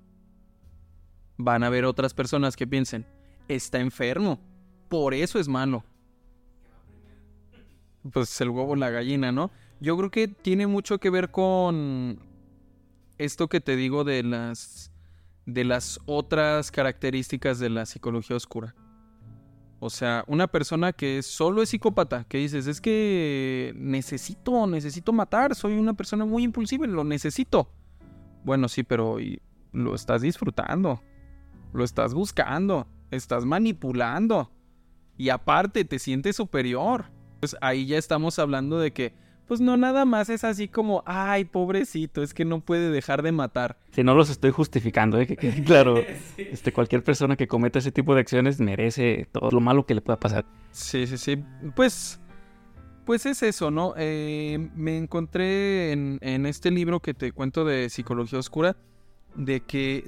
Van 1.39 1.63
a 1.63 1.67
haber 1.67 1.85
otras 1.85 2.15
personas 2.15 2.57
que 2.57 2.67
piensen, 2.67 3.07
está 3.49 3.81
enfermo, 3.81 4.41
por 4.89 5.15
eso 5.15 5.39
es 5.39 5.49
malo. 5.49 5.85
Pues 8.13 8.41
el 8.41 8.51
huevo 8.51 8.77
la 8.77 8.91
gallina, 8.91 9.33
¿no? 9.33 9.51
Yo 9.81 9.97
creo 9.97 10.11
que 10.11 10.29
tiene 10.29 10.67
mucho 10.67 10.99
que 10.99 11.11
ver 11.11 11.31
con 11.31 12.21
esto 13.19 13.49
que 13.49 13.61
te 13.61 13.77
digo 13.77 14.05
de 14.05 14.23
las 14.23 14.93
de 15.45 15.65
las 15.65 16.01
otras 16.07 16.71
características 16.73 17.59
de 17.59 17.71
la 17.71 17.87
psicología 17.87 18.37
oscura. 18.37 18.75
O 19.79 19.91
sea, 19.91 20.25
una 20.27 20.47
persona 20.47 20.93
que 20.93 21.23
solo 21.23 21.62
es 21.62 21.69
psicópata, 21.69 22.25
que 22.25 22.39
dices, 22.39 22.67
es 22.67 22.81
que 22.81 23.75
necesito, 23.77 24.67
necesito 24.67 25.12
matar, 25.12 25.55
soy 25.55 25.75
una 25.75 25.95
persona 25.95 26.25
muy 26.25 26.45
impulsiva, 26.45 26.87
lo 26.87 27.05
necesito. 27.05 27.71
Bueno, 28.45 28.69
sí, 28.69 28.85
pero 28.85 29.19
lo 29.73 29.95
estás 29.95 30.23
disfrutando, 30.23 31.03
lo 31.75 31.85
estás 31.85 32.15
buscando, 32.15 32.87
estás 33.11 33.45
manipulando 33.45 34.51
y 35.19 35.29
aparte 35.29 35.85
te 35.85 35.99
sientes 35.99 36.37
superior. 36.37 37.07
Pues 37.41 37.55
ahí 37.61 37.87
ya 37.87 37.99
estamos 37.99 38.39
hablando 38.39 38.79
de 38.79 38.93
que 38.93 39.15
pues 39.47 39.61
no 39.61 39.77
nada 39.77 40.05
más 40.05 40.29
es 40.29 40.45
así 40.45 40.69
como, 40.69 41.03
ay, 41.07 41.45
pobrecito, 41.45 42.23
es 42.23 42.35
que 42.35 42.45
no 42.45 42.61
puede 42.61 42.91
dejar 42.91 43.23
de 43.23 43.33
matar. 43.33 43.79
Si 43.93 44.03
no 44.03 44.15
los 44.15 44.29
estoy 44.29 44.51
justificando, 44.51 45.21
¿eh? 45.21 45.27
que, 45.27 45.37
claro, 45.65 46.03
este, 46.37 46.73
cualquier 46.73 47.05
persona 47.05 47.37
que 47.37 47.47
cometa 47.47 47.79
ese 47.79 47.93
tipo 47.93 48.15
de 48.15 48.21
acciones 48.21 48.61
merece 48.61 49.29
todo 49.31 49.51
lo 49.51 49.61
malo 49.61 49.87
que 49.87 49.95
le 49.95 50.01
pueda 50.01 50.19
pasar. 50.19 50.45
Sí, 50.73 51.07
sí, 51.07 51.17
sí. 51.17 51.43
Pues, 51.75 52.21
pues 53.05 53.25
es 53.27 53.43
eso, 53.43 53.71
¿no? 53.71 53.95
Eh, 53.97 54.69
me 54.75 54.99
encontré 54.99 55.93
en, 55.93 56.19
en 56.23 56.47
este 56.47 56.71
libro 56.71 57.01
que 57.01 57.15
te 57.15 57.31
cuento 57.31 57.65
de 57.65 57.89
psicología 57.89 58.41
oscura, 58.41 58.77
de 59.37 59.61
que 59.61 60.05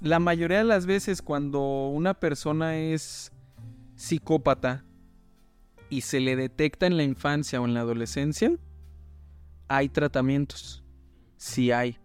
la 0.00 0.18
mayoría 0.18 0.58
de 0.58 0.64
las 0.64 0.86
veces 0.86 1.22
cuando 1.22 1.88
una 1.88 2.14
persona 2.14 2.78
es 2.78 3.30
psicópata 3.94 4.84
y 5.88 6.00
se 6.00 6.18
le 6.20 6.34
detecta 6.34 6.86
en 6.86 6.96
la 6.96 7.04
infancia 7.04 7.60
o 7.60 7.66
en 7.66 7.74
la 7.74 7.80
adolescencia, 7.80 8.50
hay 9.72 9.88
tratamientos. 9.88 10.84
Sí 11.36 11.72
hay. 11.72 11.98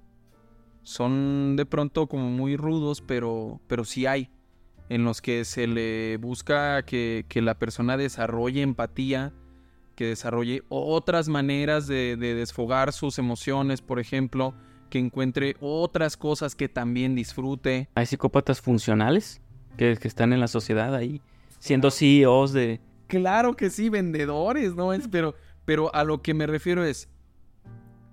Son 0.84 1.58
de 1.58 1.65
pronto 1.65 2.08
como 2.08 2.30
muy 2.30 2.56
rudos, 2.56 3.01
pero, 3.06 3.60
pero 3.67 3.84
sí 3.84 4.06
hay. 4.06 4.32
En 4.89 5.03
los 5.03 5.21
que 5.21 5.43
se 5.43 5.67
le 5.67 6.15
busca 6.15 6.84
que, 6.84 7.25
la 7.36 7.60
persona 7.60 7.97
desarrolle 7.97 8.62
empatía, 8.62 9.34
que 9.95 10.06
desarrolle 10.06 10.63
otras 10.69 11.27
maneras 11.27 11.88
de, 11.88 12.15
desfogar 12.15 12.93
sus 12.93 13.19
emociones, 13.19 13.82
por 13.82 13.99
ejemplo, 13.99 14.53
que 14.89 14.99
encuentre 14.99 15.58
otras 15.60 16.15
cosas 16.15 16.56
que 16.56 16.69
también 16.69 17.15
disfrute. 17.15 17.89
Hay 17.95 18.06
psicópatas 18.06 18.62
funcionales 18.62 19.41
que, 19.75 19.97
que 19.97 20.08
están 20.08 20.32
en 20.32 20.39
la 20.39 20.47
sociedad 20.47 20.95
ahí, 20.95 21.21
siendo 21.60 21.91
CEOs 21.91 22.53
de... 22.53 22.80
Claro 23.08 23.56
que 23.56 23.69
sí, 23.69 23.89
vendedores, 23.89 24.73
¿no? 24.73 24.93
Es, 24.93 25.10
pero, 25.10 25.36
pero 25.65 25.93
a 25.93 26.06
lo 26.06 26.21
que 26.21 26.34
me 26.34 26.47
refiero 26.47 26.86
es, 26.86 27.10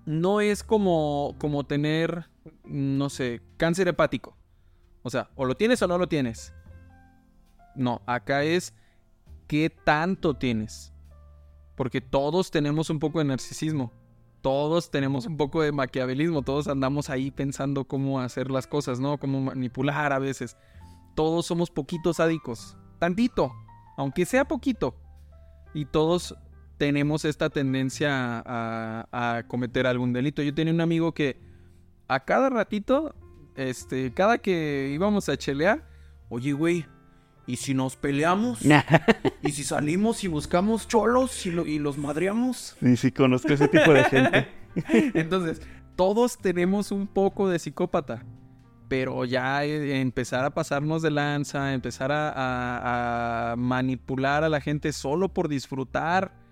no 0.07 0.41
es 0.41 0.63
como, 0.63 1.35
como 1.39 1.65
tener, 1.65 2.29
no 2.65 3.09
sé, 3.09 3.43
cáncer 3.57 3.89
hepático. 3.89 4.37
O 5.03 5.11
sea, 5.11 5.31
o 5.35 5.45
lo 5.45 5.57
tienes 5.57 5.83
o 5.83 5.87
no 5.87 5.99
lo 5.99 6.09
tienes. 6.09 6.55
No, 7.75 8.03
acá 8.07 8.45
es 8.45 8.75
qué 9.47 9.71
tanto 9.71 10.35
tienes. 10.35 10.93
Porque 11.77 12.01
todos 12.01 12.51
tenemos 12.51 12.91
un 12.91 12.99
poco 12.99 13.19
de 13.19 13.25
narcisismo. 13.25 13.93
Todos 14.41 14.91
tenemos 14.91 15.27
un 15.27 15.37
poco 15.37 15.63
de 15.63 15.73
maquiavelismo. 15.73 16.43
Todos 16.43 16.69
andamos 16.69 17.11
ahí 17.11 17.31
pensando 17.31 17.85
cómo 17.85 18.21
hacer 18.21 18.51
las 18.51 18.67
cosas, 18.67 19.01
¿no? 19.01 19.19
Cómo 19.19 19.41
manipular 19.41 20.13
a 20.13 20.19
veces. 20.19 20.57
Todos 21.15 21.47
somos 21.47 21.71
poquitos 21.71 22.19
sádicos. 22.19 22.77
Tantito. 22.99 23.53
Aunque 23.97 24.27
sea 24.27 24.47
poquito. 24.47 24.95
Y 25.73 25.87
todos 25.87 26.37
tenemos 26.77 27.25
esta 27.25 27.51
tendencia 27.51 28.43
a, 28.45 29.43
cometer 29.47 29.87
algún 29.87 30.13
delito. 30.13 30.43
Yo 30.43 30.55
tenía 30.55 30.73
un 30.73 30.81
amigo 30.81 31.13
que 31.13 31.37
a 32.09 32.25
cada 32.25 32.51
ratito, 32.51 33.15
este, 33.57 34.13
cada 34.13 34.39
que 34.39 34.91
íbamos 34.93 35.29
a 35.29 35.37
chelear, 35.37 35.87
oye, 36.29 36.53
güey, 36.53 36.87
¿y 37.47 37.57
si 37.57 37.75
nos 37.75 37.97
peleamos? 37.97 38.61
¿Y 39.43 39.53
si 39.53 39.65
salimos 39.65 40.25
y 40.25 40.29
buscamos 40.29 40.89
cholos 40.89 41.47
y, 41.47 41.51
y 41.51 41.79
los 41.79 41.97
madreamos? 41.99 42.77
Y 42.81 42.97
si 42.97 43.13
conozco 43.13 43.53
ese 43.53 43.69
tipo 43.69 43.93
de 43.93 44.05
gente. 44.05 44.49
Entonces, 45.15 45.63
todos 45.97 46.39
tenemos 46.39 46.91
un 46.91 47.07
poco 47.07 47.49
de 47.49 47.59
psicópata. 47.59 48.25
Pero 48.87 49.25
ya 49.25 49.65
eh, 49.65 50.01
empezar 50.03 50.45
a 50.45 50.51
pasarnos 50.51 51.01
de 51.01 51.11
lanza, 51.11 51.73
empezar 51.73 52.11
a 52.13 53.55
manipular 53.57 54.45
a 54.45 54.51
la 54.51 54.61
gente 54.61 54.93
solo 54.93 55.31
por 55.31 55.49
disfrutar 55.49 56.44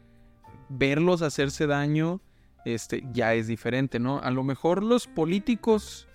verlos 0.72 1.22
hacerse 1.22 1.66
daño, 1.66 2.20
este, 2.64 3.04
ya 3.12 3.34
es 3.34 3.46
diferente, 3.46 3.98
¿no? 3.98 4.18
A 4.20 4.30
lo 4.30 4.42
mejor 4.44 4.82
los 4.82 5.06
políticos, 5.06 6.08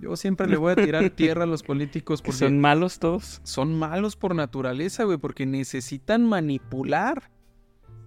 yo 0.00 0.16
siempre 0.16 0.46
le 0.46 0.56
voy 0.56 0.72
a 0.72 0.76
tirar 0.76 1.10
tierra 1.16 1.44
a 1.44 1.46
los 1.46 1.62
políticos 1.62 2.22
porque 2.22 2.38
son 2.38 2.60
malos 2.60 2.98
todos. 2.98 3.40
Son 3.44 3.78
malos 3.78 4.16
por 4.16 4.34
naturaleza, 4.34 5.04
güey, 5.04 5.18
porque 5.18 5.46
necesitan 5.46 6.26
manipular 6.26 7.30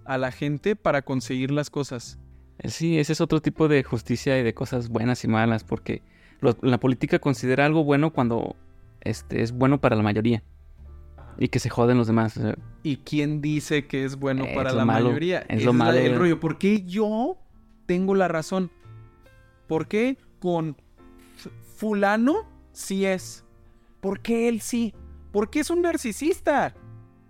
a 0.04 0.18
la 0.18 0.32
gente 0.32 0.76
para 0.76 1.02
conseguir 1.02 1.50
las 1.50 1.70
cosas. 1.70 2.18
Eh, 2.58 2.70
sí, 2.70 2.98
ese 2.98 3.12
es 3.12 3.20
otro 3.20 3.40
tipo 3.40 3.68
de 3.68 3.82
justicia 3.84 4.38
y 4.38 4.42
de 4.42 4.54
cosas 4.54 4.88
buenas 4.88 5.24
y 5.24 5.28
malas, 5.28 5.64
porque 5.64 6.02
la 6.62 6.78
política 6.78 7.18
considera 7.18 7.66
algo 7.66 7.84
bueno 7.84 8.12
cuando 8.12 8.56
este, 9.00 9.42
es 9.42 9.52
bueno 9.52 9.80
para 9.80 9.96
la 9.96 10.02
mayoría. 10.02 10.42
Y 11.38 11.48
que 11.48 11.60
se 11.60 11.70
joden 11.70 11.96
los 11.96 12.08
demás. 12.08 12.38
¿Y 12.82 12.98
quién 12.98 13.40
dice 13.40 13.86
que 13.86 14.04
es 14.04 14.16
bueno 14.16 14.44
para 14.54 14.72
la 14.72 14.84
mayoría? 14.84 15.40
Es, 15.48 15.64
lo 15.64 15.72
malo. 15.72 15.98
El 15.98 16.18
rollo. 16.18 16.40
¿Por 16.40 16.58
qué 16.58 16.82
yo 16.82 17.38
tengo 17.86 18.14
la 18.14 18.28
razón? 18.28 18.70
¿Por 19.68 19.86
qué 19.86 20.18
con 20.40 20.76
fulano 21.76 22.48
sí 22.72 23.04
es? 23.04 23.44
¿Por 24.00 24.20
qué 24.20 24.48
él 24.48 24.60
sí? 24.60 24.94
Porque 25.32 25.60
es 25.60 25.70
un 25.70 25.82
narcisista. 25.82 26.74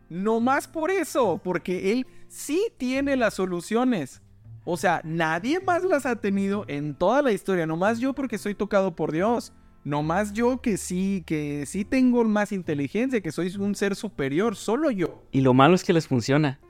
No 0.08 0.40
más 0.40 0.66
por 0.66 0.90
eso, 0.90 1.40
porque 1.44 1.92
él 1.92 2.06
sí 2.28 2.68
tiene 2.78 3.16
las 3.16 3.34
soluciones. 3.34 4.22
O 4.64 4.76
sea, 4.76 5.00
nadie 5.04 5.60
más 5.60 5.84
las 5.84 6.06
ha 6.06 6.16
tenido 6.16 6.64
en 6.68 6.94
toda 6.94 7.22
la 7.22 7.32
historia, 7.32 7.66
nomás 7.66 7.98
yo 8.00 8.14
porque 8.14 8.38
soy 8.38 8.54
tocado 8.54 8.94
por 8.94 9.12
Dios. 9.12 9.52
No 9.84 10.02
más 10.02 10.32
yo 10.32 10.60
que 10.60 10.76
sí, 10.76 11.22
que 11.26 11.64
sí 11.66 11.84
tengo 11.84 12.24
más 12.24 12.52
inteligencia, 12.52 13.20
que 13.20 13.32
soy 13.32 13.54
un 13.56 13.74
ser 13.74 13.94
superior, 13.96 14.56
solo 14.56 14.90
yo. 14.90 15.22
Y 15.32 15.40
lo 15.40 15.54
malo 15.54 15.74
es 15.74 15.84
que 15.84 15.92
les 15.92 16.06
funciona. 16.06 16.60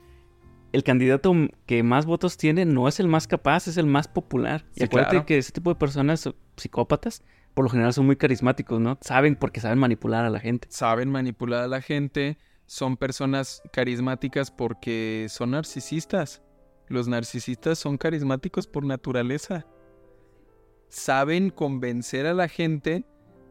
El 0.71 0.83
candidato 0.83 1.33
que 1.65 1.81
más 1.81 2.05
votos 2.05 2.37
tiene 2.37 2.63
no 2.65 2.87
es 2.87 2.99
el 2.99 3.07
más 3.07 3.27
capaz, 3.27 3.67
es 3.67 3.77
el 3.77 3.87
más 3.87 4.07
popular. 4.07 4.65
y 4.75 4.83
acuérdate 4.83 5.25
que 5.25 5.37
ese 5.37 5.51
tipo 5.51 5.71
de 5.71 5.75
personas 5.75 6.29
psicópatas, 6.57 7.23
por 7.55 7.65
lo 7.65 7.69
general 7.69 7.93
son 7.93 8.05
muy 8.05 8.15
carismáticos, 8.15 8.79
¿no? 8.79 8.97
Saben 9.01 9.35
porque 9.35 9.59
saben 9.59 9.79
manipular 9.79 10.25
a 10.25 10.29
la 10.29 10.39
gente. 10.39 10.67
Saben 10.71 11.09
manipular 11.09 11.63
a 11.63 11.67
la 11.67 11.81
gente, 11.81 12.37
son 12.67 12.97
personas 12.97 13.63
carismáticas 13.73 14.51
porque 14.51 15.25
son 15.29 15.51
narcisistas. 15.51 16.43
Los 16.87 17.07
narcisistas 17.07 17.79
son 17.79 17.97
carismáticos 17.97 18.67
por 18.67 18.85
naturaleza 18.85 19.65
saben 20.89 21.49
convencer 21.51 22.25
a 22.25 22.33
la 22.33 22.47
gente 22.47 23.05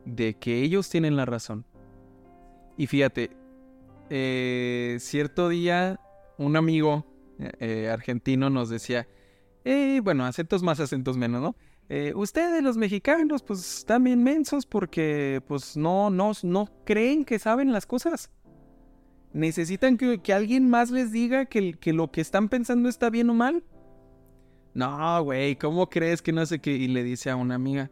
de 0.05 0.35
que 0.35 0.63
ellos 0.63 0.89
tienen 0.91 1.17
la 1.17 1.25
razón. 1.25 1.65
Y 2.77 2.87
fíjate, 2.87 3.31
eh, 4.11 4.97
cierto 5.01 5.49
día 5.49 6.01
un 6.39 6.57
amigo 6.57 7.05
eh, 7.39 7.89
argentino 7.93 8.51
nos 8.51 8.69
decía, 8.69 9.09
eh, 9.65 10.01
bueno, 10.03 10.25
acentos 10.25 10.63
más, 10.63 10.81
acentos 10.81 11.17
menos, 11.17 11.43
¿no? 11.43 11.57
ustedes 12.17 12.63
los 12.63 12.77
mexicanos 12.77 13.43
pues 13.43 13.79
están 13.79 14.05
bien 14.05 14.23
mensos 14.23 14.67
porque 14.67 15.43
pues 15.49 15.75
no, 15.75 16.11
no, 16.11 16.33
no 16.43 16.69
creen 16.85 17.25
que 17.25 17.39
saben 17.39 17.73
las 17.73 17.87
cosas. 17.87 18.31
Necesitan 19.33 19.97
que, 19.97 20.21
alguien 20.35 20.69
más 20.69 20.91
les 20.91 21.13
diga 21.13 21.47
que, 21.47 21.73
que 21.73 21.95
lo 21.95 22.11
que 22.11 22.21
están 22.21 22.51
pensando 22.51 22.91
está 22.91 23.09
bien 23.09 23.31
o 23.31 23.35
mal. 23.35 23.65
No, 24.79 25.25
güey, 25.25 25.57
¿cómo 25.57 25.91
crees 25.91 26.23
que 26.23 26.31
no 26.31 26.47
sé 26.47 26.61
qué? 26.61 26.71
Y 26.71 26.87
le 26.87 27.03
dice 27.03 27.31
a 27.31 27.35
una 27.35 27.57
amiga, 27.57 27.91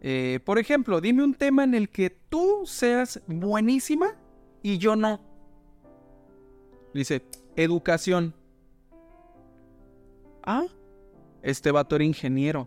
eh, 0.00 0.40
por 0.46 0.58
ejemplo, 0.58 1.02
dime 1.02 1.22
un 1.22 1.34
tema 1.34 1.62
en 1.62 1.74
el 1.74 1.90
que 1.90 2.08
tú 2.08 2.62
seas 2.64 3.20
buenísima 3.26 4.16
y 4.62 4.78
yo 4.78 4.96
no. 4.96 5.20
Dice, 6.94 7.22
educación. 7.54 8.34
Ah, 10.42 10.64
este 11.42 11.70
vato 11.70 11.96
era 11.96 12.04
ingeniero. 12.04 12.66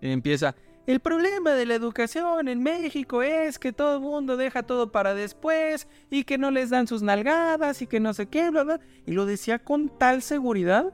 Empieza, 0.00 0.56
el 0.88 0.98
problema 0.98 1.52
de 1.52 1.66
la 1.66 1.76
educación 1.76 2.48
en 2.48 2.60
México 2.60 3.22
es 3.22 3.60
que 3.60 3.72
todo 3.72 3.98
el 3.98 4.00
mundo 4.00 4.36
deja 4.36 4.64
todo 4.64 4.90
para 4.90 5.14
después 5.14 5.86
y 6.10 6.24
que 6.24 6.38
no 6.38 6.50
les 6.50 6.70
dan 6.70 6.88
sus 6.88 7.02
nalgadas 7.02 7.82
y 7.82 7.86
que 7.86 8.00
no 8.00 8.14
sé 8.14 8.26
qué, 8.26 8.50
bla, 8.50 8.64
bla. 8.64 8.80
Y 9.06 9.12
lo 9.12 9.26
decía 9.26 9.60
con 9.60 9.96
tal 9.96 10.22
seguridad 10.22 10.92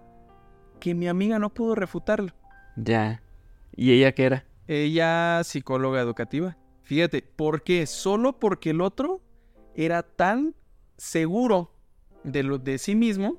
que 0.81 0.95
mi 0.95 1.07
amiga 1.07 1.39
no 1.39 1.51
pudo 1.51 1.75
refutarlo. 1.75 2.33
Ya. 2.77 3.23
¿Y 3.77 3.93
ella 3.93 4.13
qué 4.13 4.25
era? 4.25 4.45
Ella 4.67 5.43
psicóloga 5.45 6.01
educativa. 6.01 6.57
Fíjate, 6.83 7.23
¿por 7.23 7.63
qué? 7.63 7.87
Solo 7.87 8.39
porque 8.39 8.71
el 8.71 8.81
otro 8.81 9.21
era 9.77 10.03
tan 10.03 10.55
seguro 10.97 11.73
de, 12.25 12.43
lo, 12.43 12.59
de 12.59 12.79
sí 12.79 12.95
mismo 12.95 13.37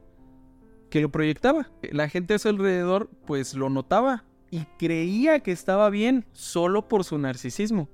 que 0.89 1.01
lo 1.01 1.11
proyectaba. 1.11 1.69
La 1.91 2.09
gente 2.09 2.33
a 2.33 2.39
su 2.39 2.49
alrededor 2.49 3.09
pues 3.25 3.53
lo 3.53 3.69
notaba 3.69 4.23
y 4.49 4.65
creía 4.77 5.39
que 5.39 5.51
estaba 5.51 5.89
bien 5.89 6.25
solo 6.33 6.87
por 6.87 7.03
su 7.03 7.17
narcisismo. 7.17 7.89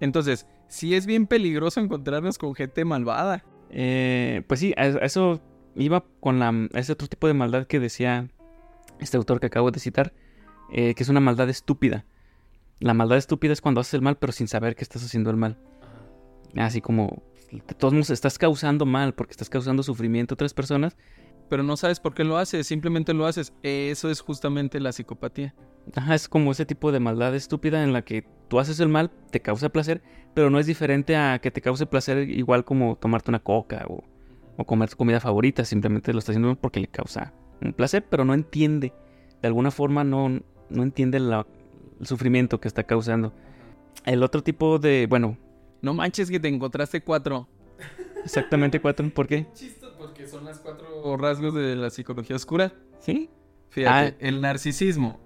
Entonces, 0.00 0.46
sí 0.68 0.94
es 0.94 1.06
bien 1.06 1.26
peligroso 1.26 1.80
encontrarnos 1.80 2.38
con 2.38 2.54
gente 2.54 2.84
malvada. 2.84 3.44
Eh, 3.70 4.42
pues 4.46 4.60
sí, 4.60 4.74
a 4.76 4.86
eso 4.86 5.40
iba 5.74 6.04
con 6.20 6.38
la, 6.38 6.68
ese 6.74 6.92
otro 6.92 7.08
tipo 7.08 7.26
de 7.26 7.34
maldad 7.34 7.66
que 7.66 7.80
decía 7.80 8.28
este 9.00 9.16
autor 9.16 9.40
que 9.40 9.46
acabo 9.46 9.70
de 9.70 9.80
citar, 9.80 10.12
eh, 10.70 10.94
que 10.94 11.02
es 11.02 11.08
una 11.08 11.20
maldad 11.20 11.48
estúpida. 11.48 12.04
La 12.80 12.94
maldad 12.94 13.18
estúpida 13.18 13.52
es 13.52 13.60
cuando 13.60 13.80
haces 13.80 13.94
el 13.94 14.02
mal 14.02 14.16
pero 14.18 14.32
sin 14.32 14.48
saber 14.48 14.76
que 14.76 14.84
estás 14.84 15.04
haciendo 15.04 15.30
el 15.30 15.36
mal. 15.36 15.58
Así 16.56 16.80
como 16.80 17.22
de 17.50 17.74
todos 17.74 17.94
modos 17.94 18.10
estás 18.10 18.38
causando 18.38 18.84
mal 18.86 19.14
porque 19.14 19.32
estás 19.32 19.48
causando 19.48 19.82
sufrimiento 19.82 20.34
a 20.34 20.36
otras 20.36 20.54
personas. 20.54 20.96
Pero 21.48 21.62
no 21.62 21.78
sabes 21.78 21.98
por 21.98 22.14
qué 22.14 22.24
lo 22.24 22.36
haces, 22.36 22.66
simplemente 22.66 23.14
lo 23.14 23.26
haces. 23.26 23.54
Eso 23.62 24.10
es 24.10 24.20
justamente 24.20 24.80
la 24.80 24.92
psicopatía. 24.92 25.54
Ajá, 25.96 26.14
es 26.14 26.28
como 26.28 26.52
ese 26.52 26.66
tipo 26.66 26.92
de 26.92 27.00
maldad 27.00 27.34
estúpida 27.34 27.82
en 27.82 27.94
la 27.94 28.02
que 28.02 28.26
tú 28.48 28.60
haces 28.60 28.80
el 28.80 28.90
mal, 28.90 29.10
te 29.30 29.40
causa 29.40 29.70
placer, 29.70 30.02
pero 30.34 30.50
no 30.50 30.58
es 30.58 30.66
diferente 30.66 31.16
a 31.16 31.38
que 31.38 31.50
te 31.50 31.62
cause 31.62 31.86
placer 31.86 32.28
igual 32.28 32.66
como 32.66 32.96
tomarte 32.96 33.30
una 33.30 33.38
coca 33.38 33.86
o, 33.88 34.04
o 34.58 34.66
comer 34.66 34.90
tu 34.90 34.98
comida 34.98 35.20
favorita. 35.20 35.64
Simplemente 35.64 36.12
lo 36.12 36.18
está 36.18 36.32
haciendo 36.32 36.54
porque 36.54 36.80
le 36.80 36.88
causa 36.88 37.32
un 37.60 37.72
placer, 37.72 38.04
pero 38.08 38.24
no 38.24 38.34
entiende. 38.34 38.92
De 39.42 39.48
alguna 39.48 39.70
forma 39.70 40.04
no, 40.04 40.28
no 40.68 40.82
entiende 40.82 41.18
la- 41.20 41.46
el 42.00 42.06
sufrimiento 42.06 42.60
que 42.60 42.68
está 42.68 42.84
causando. 42.84 43.32
El 44.04 44.22
otro 44.22 44.42
tipo 44.42 44.78
de, 44.78 45.06
bueno, 45.08 45.36
No 45.80 45.94
manches 45.94 46.28
que 46.28 46.40
te 46.40 46.48
encontraste 46.48 47.02
cuatro. 47.02 47.46
exactamente 48.24 48.80
cuatro, 48.80 49.08
¿por 49.10 49.28
qué? 49.28 49.46
Chistos, 49.54 49.92
porque 49.96 50.26
son 50.26 50.44
las 50.44 50.58
cuatro 50.58 51.16
rasgos 51.16 51.54
de 51.54 51.76
la 51.76 51.90
psicología 51.90 52.34
oscura. 52.34 52.72
Sí. 52.98 53.30
Fíjate, 53.70 54.08
Ah. 54.08 54.16
el 54.18 54.40
narcisismo. 54.40 55.20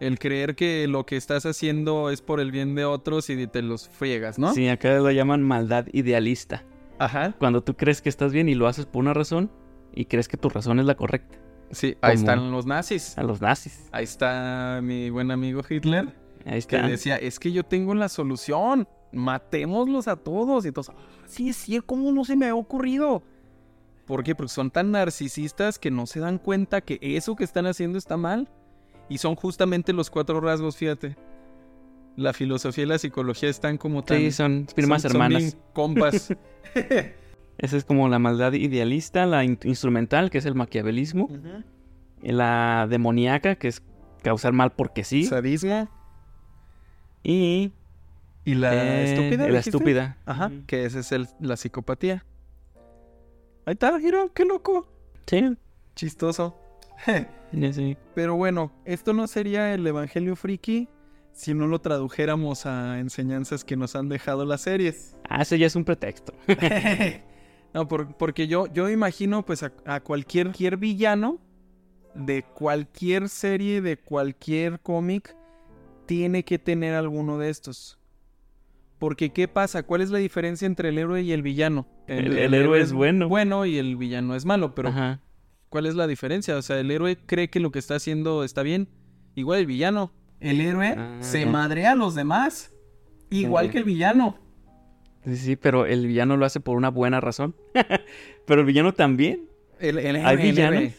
El 0.00 0.18
creer 0.18 0.56
que 0.56 0.88
lo 0.88 1.06
que 1.06 1.16
estás 1.16 1.46
haciendo 1.46 2.10
es 2.10 2.20
por 2.20 2.40
el 2.40 2.50
bien 2.50 2.74
de 2.74 2.84
otros 2.84 3.30
y 3.30 3.46
te 3.46 3.62
los 3.62 3.88
friegas, 3.88 4.38
¿no? 4.38 4.52
Sí, 4.52 4.68
acá 4.68 4.92
lo 4.98 5.10
llaman 5.10 5.42
maldad 5.42 5.86
idealista. 5.92 6.64
Ajá. 6.98 7.34
Cuando 7.38 7.62
tú 7.62 7.74
crees 7.76 8.02
que 8.02 8.08
estás 8.08 8.32
bien 8.32 8.48
y 8.48 8.54
lo 8.54 8.66
haces 8.66 8.86
por 8.86 9.00
una 9.02 9.14
razón 9.14 9.50
y 9.94 10.04
crees 10.06 10.28
que 10.28 10.36
tu 10.36 10.48
razón 10.48 10.78
es 10.80 10.86
la 10.86 10.94
correcta. 10.96 11.36
Sí, 11.70 11.96
ahí 12.02 12.12
Como- 12.16 12.30
están 12.30 12.50
los 12.52 12.66
nazis. 12.66 13.16
A 13.18 13.22
los 13.22 13.40
nazis. 13.40 13.88
Ahí 13.92 14.04
está 14.04 14.80
mi 14.82 15.10
buen 15.10 15.30
amigo 15.30 15.62
Hitler, 15.68 16.14
Ahí 16.44 16.52
que 16.62 16.76
está. 16.76 16.86
decía, 16.88 17.16
es 17.16 17.38
que 17.38 17.50
yo 17.52 17.64
tengo 17.64 17.94
la 17.94 18.08
solución, 18.08 18.86
matémoslos 19.12 20.06
a 20.08 20.16
todos. 20.16 20.66
Y 20.66 20.72
todos, 20.72 20.90
"Ah, 20.90 20.94
sí, 21.26 21.48
es 21.48 21.56
cierto, 21.56 21.86
¿cómo 21.86 22.12
no 22.12 22.24
se 22.24 22.36
me 22.36 22.46
ha 22.48 22.54
ocurrido? 22.54 23.22
¿Por 24.06 24.22
qué? 24.22 24.34
Porque 24.34 24.50
son 24.50 24.70
tan 24.70 24.90
narcisistas 24.90 25.78
que 25.78 25.90
no 25.90 26.06
se 26.06 26.20
dan 26.20 26.38
cuenta 26.38 26.82
que 26.82 26.98
eso 27.00 27.34
que 27.36 27.44
están 27.44 27.66
haciendo 27.66 27.96
está 27.96 28.16
mal. 28.18 28.48
Y 29.08 29.18
son 29.18 29.34
justamente 29.34 29.92
los 29.94 30.10
cuatro 30.10 30.40
rasgos, 30.40 30.76
fíjate. 30.76 31.16
La 32.16 32.32
filosofía 32.32 32.84
y 32.84 32.86
la 32.86 32.98
psicología 32.98 33.48
están 33.48 33.76
como 33.78 34.04
tan... 34.04 34.18
Sí, 34.18 34.30
son 34.30 34.66
primas 34.74 35.02
son- 35.02 35.10
son 35.12 35.22
hermanas. 35.22 35.42
bien 35.42 35.62
compas. 35.72 36.28
Esa 37.58 37.76
es 37.76 37.84
como 37.84 38.08
la 38.08 38.18
maldad 38.18 38.52
idealista, 38.52 39.26
la 39.26 39.44
in- 39.44 39.58
instrumental, 39.64 40.30
que 40.30 40.38
es 40.38 40.46
el 40.46 40.54
maquiavelismo, 40.54 41.28
la 42.22 42.86
demoníaca, 42.90 43.54
que 43.56 43.68
es 43.68 43.82
causar 44.22 44.52
mal 44.52 44.72
porque 44.72 45.04
sí, 45.04 45.24
Sadismo. 45.24 45.88
y 47.22 47.72
Y 48.44 48.54
la 48.54 48.74
eh, 48.74 49.04
estúpida. 49.14 49.42
la 49.44 49.48
dijiste? 49.48 49.70
estúpida. 49.70 50.18
Ajá, 50.26 50.50
que 50.66 50.84
esa 50.84 50.98
es 51.00 51.12
el- 51.12 51.28
la 51.40 51.56
psicopatía. 51.56 52.24
Ahí 53.66 53.72
está, 53.72 53.98
Giro, 53.98 54.32
qué 54.34 54.44
loco. 54.44 54.86
Sí, 55.26 55.56
Chistoso. 55.94 56.56
sé. 57.72 57.96
Pero 58.14 58.34
bueno, 58.36 58.72
esto 58.84 59.12
no 59.12 59.26
sería 59.26 59.72
el 59.74 59.86
Evangelio 59.86 60.36
Friki 60.36 60.88
si 61.32 61.54
no 61.54 61.66
lo 61.66 61.80
tradujéramos 61.80 62.66
a 62.66 62.98
enseñanzas 63.00 63.64
que 63.64 63.76
nos 63.76 63.96
han 63.96 64.08
dejado 64.08 64.44
las 64.44 64.60
series. 64.62 65.16
Ah, 65.28 65.42
ese 65.42 65.58
ya 65.58 65.66
es 65.66 65.76
un 65.76 65.84
pretexto. 65.84 66.34
no, 67.74 67.88
por- 67.88 68.16
porque 68.16 68.46
yo, 68.46 68.66
yo 68.72 68.88
imagino 68.88 69.44
pues 69.44 69.62
a, 69.62 69.72
a 69.84 70.00
cualquier, 70.00 70.46
cualquier 70.46 70.76
villano 70.76 71.40
de 72.14 72.44
cualquier 72.44 73.28
serie, 73.28 73.80
de 73.80 73.96
cualquier 73.98 74.80
cómic, 74.80 75.36
tiene 76.06 76.44
que 76.44 76.58
tener 76.58 76.94
alguno 76.94 77.38
de 77.38 77.50
estos. 77.50 77.98
Porque 78.98 79.30
¿qué 79.32 79.48
pasa? 79.48 79.82
¿Cuál 79.82 80.00
es 80.00 80.10
la 80.10 80.18
diferencia 80.18 80.66
entre 80.66 80.90
el 80.90 80.98
héroe 80.98 81.22
y 81.22 81.32
el 81.32 81.42
villano? 81.42 81.86
El- 82.06 82.38
el 82.38 82.54
héroe 82.54 82.80
es 82.80 82.92
bueno. 82.92 83.28
Bueno 83.28 83.66
y 83.66 83.78
el 83.78 83.96
villano 83.96 84.34
es 84.36 84.44
malo, 84.44 84.74
pero 84.74 84.90
Ajá. 84.90 85.20
¿Cuál 85.68 85.86
es 85.86 85.96
la 85.96 86.06
diferencia? 86.06 86.56
O 86.56 86.62
sea, 86.62 86.78
el 86.78 86.90
héroe 86.92 87.16
cree 87.26 87.50
que 87.50 87.58
lo 87.58 87.72
que 87.72 87.80
está 87.80 87.96
haciendo 87.96 88.44
está 88.44 88.62
bien. 88.62 88.88
Igual 89.34 89.58
el 89.60 89.66
villano. 89.66 90.12
El 90.38 90.60
héroe 90.60 90.94
Ah, 90.96 91.16
se 91.20 91.46
madrea 91.46 91.92
a 91.92 91.96
los 91.96 92.14
demás. 92.14 92.72
Igual 93.30 93.70
que 93.70 93.78
el 93.78 93.84
villano. 93.84 94.38
Sí, 95.24 95.36
sí, 95.36 95.56
pero 95.56 95.86
el 95.86 96.06
villano 96.06 96.36
lo 96.36 96.44
hace 96.44 96.60
por 96.60 96.76
una 96.76 96.90
buena 96.90 97.20
razón. 97.20 97.54
pero 98.46 98.60
el 98.60 98.66
villano 98.66 98.92
también. 98.92 99.48
El, 99.80 99.98
el 99.98 100.16
¿Hay 100.24 100.36
villanos? 100.36 100.82
héroe. 100.82 100.94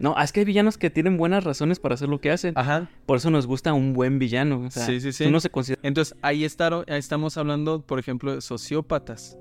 No, 0.00 0.20
es 0.20 0.32
que 0.32 0.40
hay 0.40 0.46
villanos 0.46 0.78
que 0.78 0.90
tienen 0.90 1.16
buenas 1.16 1.44
razones 1.44 1.78
para 1.78 1.94
hacer 1.94 2.08
lo 2.08 2.20
que 2.20 2.32
hacen. 2.32 2.54
Ajá. 2.56 2.90
Por 3.06 3.18
eso 3.18 3.30
nos 3.30 3.46
gusta 3.46 3.72
un 3.72 3.92
buen 3.92 4.18
villano. 4.18 4.62
o 4.66 4.70
sea, 4.70 4.84
Sí, 4.84 5.00
sí, 5.00 5.12
sí. 5.12 5.30
No 5.30 5.38
se 5.38 5.50
considera... 5.50 5.80
Entonces, 5.84 6.16
ahí, 6.22 6.44
está, 6.44 6.68
ahí 6.88 6.98
estamos 6.98 7.36
hablando, 7.36 7.82
por 7.82 8.00
ejemplo, 8.00 8.34
de 8.34 8.40
sociópatas. 8.40 9.38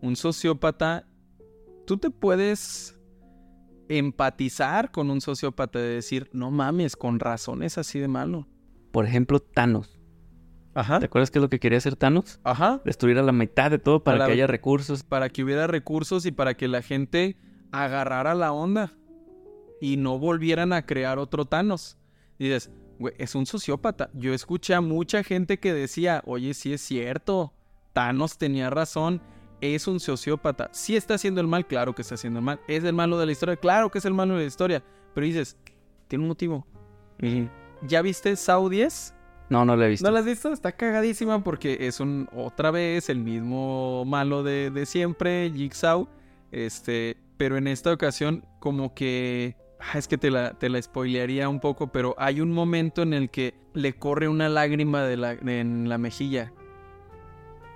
Un 0.00 0.16
sociópata, 0.16 1.06
tú 1.86 1.96
te 1.96 2.10
puedes 2.10 2.98
empatizar 3.88 4.90
con 4.90 5.10
un 5.10 5.20
sociópata 5.20 5.78
de 5.78 5.94
decir, 5.94 6.28
no 6.32 6.50
mames, 6.50 6.96
con 6.96 7.20
razón 7.20 7.62
es 7.62 7.78
así 7.78 8.00
de 8.00 8.08
malo. 8.08 8.48
Por 8.90 9.06
ejemplo, 9.06 9.38
Thanos. 9.38 10.01
Ajá. 10.74 10.98
¿Te 11.00 11.06
acuerdas 11.06 11.30
qué 11.30 11.38
es 11.38 11.42
lo 11.42 11.48
que 11.50 11.60
quería 11.60 11.78
hacer 11.78 11.96
Thanos? 11.96 12.40
Ajá. 12.44 12.80
Destruir 12.84 13.18
a 13.18 13.22
la 13.22 13.32
mitad 13.32 13.70
de 13.70 13.78
todo 13.78 14.02
para 14.02 14.18
Para- 14.18 14.26
que 14.28 14.32
haya 14.32 14.46
recursos. 14.46 15.02
para 15.02 15.28
que 15.28 15.44
hubiera 15.44 15.66
recursos 15.66 16.24
y 16.26 16.32
para 16.32 16.54
que 16.54 16.68
la 16.68 16.82
gente 16.82 17.36
agarrara 17.72 18.34
la 18.34 18.52
onda 18.52 18.92
y 19.80 19.96
no 19.96 20.18
volvieran 20.18 20.72
a 20.72 20.86
crear 20.86 21.18
otro 21.18 21.44
Thanos. 21.44 21.98
Y 22.38 22.44
dices, 22.44 22.70
güey, 22.98 23.14
es 23.18 23.34
un 23.34 23.46
sociópata. 23.46 24.10
Yo 24.14 24.32
escuché 24.32 24.74
a 24.74 24.80
mucha 24.80 25.22
gente 25.22 25.58
que 25.58 25.72
decía, 25.74 26.22
oye, 26.24 26.54
sí 26.54 26.72
es 26.72 26.80
cierto, 26.80 27.52
Thanos 27.92 28.38
tenía 28.38 28.70
razón, 28.70 29.20
es 29.60 29.86
un 29.86 30.00
sociópata. 30.00 30.68
Sí 30.72 30.96
está 30.96 31.14
haciendo 31.14 31.40
el 31.40 31.46
mal, 31.46 31.66
claro 31.66 31.94
que 31.94 32.02
está 32.02 32.14
haciendo 32.14 32.38
el 32.40 32.44
mal. 32.44 32.60
Es 32.68 32.82
el 32.84 32.94
malo 32.94 33.18
de 33.18 33.26
la 33.26 33.32
historia, 33.32 33.56
claro 33.56 33.90
que 33.90 33.98
es 33.98 34.04
el 34.04 34.14
malo 34.14 34.34
de 34.34 34.40
la 34.40 34.46
historia. 34.46 34.82
Pero 35.14 35.26
dices, 35.26 35.56
tiene 36.08 36.22
un 36.24 36.28
motivo. 36.28 36.66
¿Ya 37.86 38.02
viste 38.02 38.34
Saw 38.36 38.68
10? 38.68 39.14
No, 39.52 39.64
no 39.66 39.76
lo 39.76 39.84
he 39.84 39.88
visto. 39.88 40.06
¿No 40.06 40.12
la 40.12 40.20
has 40.20 40.24
visto? 40.24 40.52
Está 40.52 40.72
cagadísima 40.72 41.44
porque 41.44 41.76
es 41.86 42.00
un 42.00 42.26
otra 42.34 42.70
vez 42.70 43.10
el 43.10 43.18
mismo 43.18 44.04
malo 44.06 44.42
de, 44.42 44.70
de 44.70 44.86
siempre, 44.86 45.50
Jigsaw. 45.54 46.08
Este, 46.50 47.16
pero 47.36 47.56
en 47.58 47.66
esta 47.66 47.92
ocasión, 47.92 48.44
como 48.60 48.94
que. 48.94 49.54
ah, 49.78 49.98
Es 49.98 50.08
que 50.08 50.16
te 50.16 50.30
la, 50.30 50.54
te 50.54 50.68
la 50.70 50.80
spoilearía 50.80 51.48
un 51.50 51.60
poco, 51.60 51.88
pero 51.92 52.14
hay 52.18 52.40
un 52.40 52.50
momento 52.50 53.02
en 53.02 53.12
el 53.12 53.28
que 53.30 53.52
le 53.74 53.92
corre 53.92 54.26
una 54.28 54.48
lágrima 54.48 55.02
de 55.02 55.16
la, 55.18 55.34
de- 55.36 55.60
en 55.60 55.88
la 55.88 55.98
mejilla. 55.98 56.50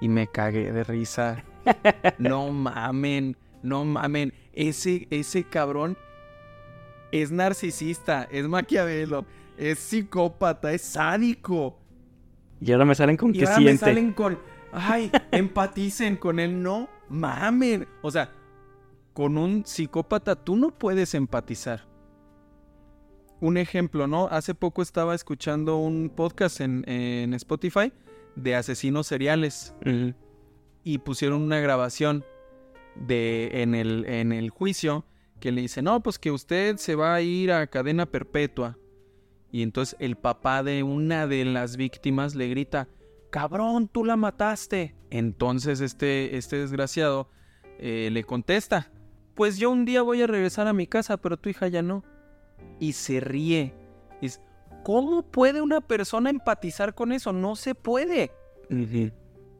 Y 0.00 0.08
me 0.08 0.26
cagué 0.28 0.72
de 0.72 0.82
risa. 0.84 1.44
No 2.18 2.50
mamen, 2.52 3.36
no 3.62 3.84
mamen. 3.84 4.32
Ese, 4.52 5.08
ese 5.10 5.44
cabrón 5.44 5.98
es 7.12 7.32
narcisista, 7.32 8.26
es 8.30 8.46
maquiavelo, 8.48 9.24
es 9.58 9.78
psicópata, 9.78 10.72
es 10.72 10.82
sádico. 10.82 11.78
Y 12.60 12.72
ahora 12.72 12.84
me 12.84 12.94
salen 12.94 13.16
con 13.16 13.34
Y 13.34 13.38
que 13.38 13.46
ahora 13.46 13.60
me 13.60 13.76
salen 13.76 14.12
con, 14.12 14.38
ay, 14.72 15.10
empaticen 15.30 16.16
con 16.16 16.40
él, 16.40 16.62
no 16.62 16.88
mamen. 17.08 17.86
O 18.02 18.10
sea, 18.10 18.32
con 19.12 19.38
un 19.38 19.64
psicópata 19.64 20.36
tú 20.36 20.56
no 20.56 20.70
puedes 20.70 21.14
empatizar. 21.14 21.86
Un 23.40 23.58
ejemplo, 23.58 24.06
¿no? 24.06 24.28
Hace 24.28 24.54
poco 24.54 24.80
estaba 24.80 25.14
escuchando 25.14 25.76
un 25.76 26.08
podcast 26.08 26.60
en, 26.60 26.88
en 26.88 27.34
Spotify 27.34 27.92
de 28.34 28.54
asesinos 28.54 29.06
seriales 29.06 29.74
y 30.84 30.98
pusieron 30.98 31.42
una 31.42 31.58
grabación 31.60 32.24
de 32.94 33.62
en 33.62 33.74
el, 33.74 34.04
en 34.06 34.32
el 34.32 34.50
juicio 34.50 35.04
que 35.40 35.52
le 35.52 35.62
dice, 35.62 35.82
no, 35.82 36.02
pues 36.02 36.18
que 36.18 36.30
usted 36.30 36.76
se 36.76 36.94
va 36.94 37.14
a 37.14 37.20
ir 37.20 37.52
a 37.52 37.66
cadena 37.66 38.06
perpetua. 38.06 38.78
Y 39.56 39.62
entonces 39.62 39.96
el 40.00 40.16
papá 40.16 40.62
de 40.62 40.82
una 40.82 41.26
de 41.26 41.42
las 41.46 41.78
víctimas 41.78 42.34
le 42.34 42.46
grita, 42.46 42.90
cabrón, 43.30 43.88
tú 43.88 44.04
la 44.04 44.14
mataste. 44.14 44.94
Entonces 45.08 45.80
este, 45.80 46.36
este 46.36 46.58
desgraciado 46.58 47.30
eh, 47.78 48.10
le 48.12 48.22
contesta, 48.22 48.92
pues 49.34 49.56
yo 49.56 49.70
un 49.70 49.86
día 49.86 50.02
voy 50.02 50.20
a 50.20 50.26
regresar 50.26 50.66
a 50.66 50.74
mi 50.74 50.86
casa, 50.86 51.16
pero 51.16 51.38
tu 51.38 51.48
hija 51.48 51.68
ya 51.68 51.80
no. 51.80 52.04
Y 52.80 52.92
se 52.92 53.18
ríe. 53.20 53.72
Es, 54.20 54.42
¿Cómo 54.84 55.22
puede 55.22 55.62
una 55.62 55.80
persona 55.80 56.28
empatizar 56.28 56.94
con 56.94 57.10
eso? 57.12 57.32
No 57.32 57.56
se 57.56 57.74
puede. 57.74 58.32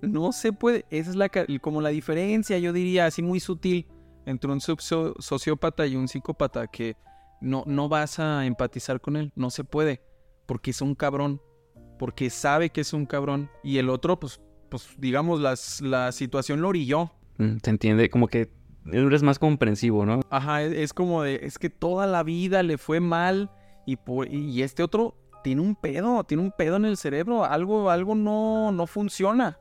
No 0.03 0.33
se 0.33 0.53
puede. 0.53 0.85
Esa 0.91 1.09
es 1.09 1.17
la, 1.17 1.31
como 1.63 1.81
la 1.81 1.89
diferencia, 1.89 2.59
yo 2.59 2.75
diría, 2.75 3.07
así 3.07 3.23
muy 3.23 3.41
sutil, 3.41 3.87
entre 4.27 4.53
un 4.53 4.61
sociópata 4.61 5.87
y 5.87 5.97
un 5.97 6.07
psicópata, 6.07 6.67
que 6.67 6.99
no, 7.41 7.65
no 7.67 7.89
vas 7.89 8.19
a 8.19 8.47
empatizar 8.47 9.01
con 9.01 9.17
él. 9.17 9.33
No 9.37 9.51
se 9.51 9.65
puede. 9.65 10.03
Porque 10.47 10.71
es 10.71 10.81
un 10.81 10.95
cabrón. 10.95 11.41
porque 11.99 12.29
sabe 12.31 12.69
que 12.71 12.83
es 12.83 12.93
un 12.93 13.07
cabrón. 13.07 13.51
Y 13.65 13.79
el 13.79 13.89
otro, 13.89 14.19
pues, 14.21 14.41
pues 14.71 14.89
digamos, 14.99 15.41
las, 15.41 15.81
la 15.81 16.13
situación 16.13 16.61
lo 16.61 16.69
orilló. 16.69 17.13
Mm, 17.39 17.57
Se 17.63 17.71
entiende, 17.71 18.11
como 18.11 18.29
que 18.29 18.51
eres 18.93 19.23
más 19.23 19.39
comprensivo, 19.39 20.05
¿no? 20.07 20.21
Ajá, 20.31 20.63
es, 20.63 20.73
es 20.73 20.93
como 20.93 21.23
de, 21.23 21.41
es 21.43 21.59
que 21.59 21.71
toda 21.71 22.07
la 22.07 22.23
vida 22.23 22.63
le 22.63 22.77
fue 22.79 23.01
mal 23.01 23.51
y, 23.87 23.97
por- 23.97 24.29
y 24.29 24.63
este 24.63 24.83
otro 24.83 25.17
tiene 25.43 25.63
un 25.63 25.75
pedo, 25.75 26.23
tiene 26.25 26.43
un 26.43 26.53
pedo 26.53 26.77
en 26.77 26.85
el 26.85 26.97
cerebro, 26.97 27.45
algo, 27.45 27.89
algo 27.91 28.15
no, 28.15 28.71
no 28.73 28.87
funciona. 28.87 29.59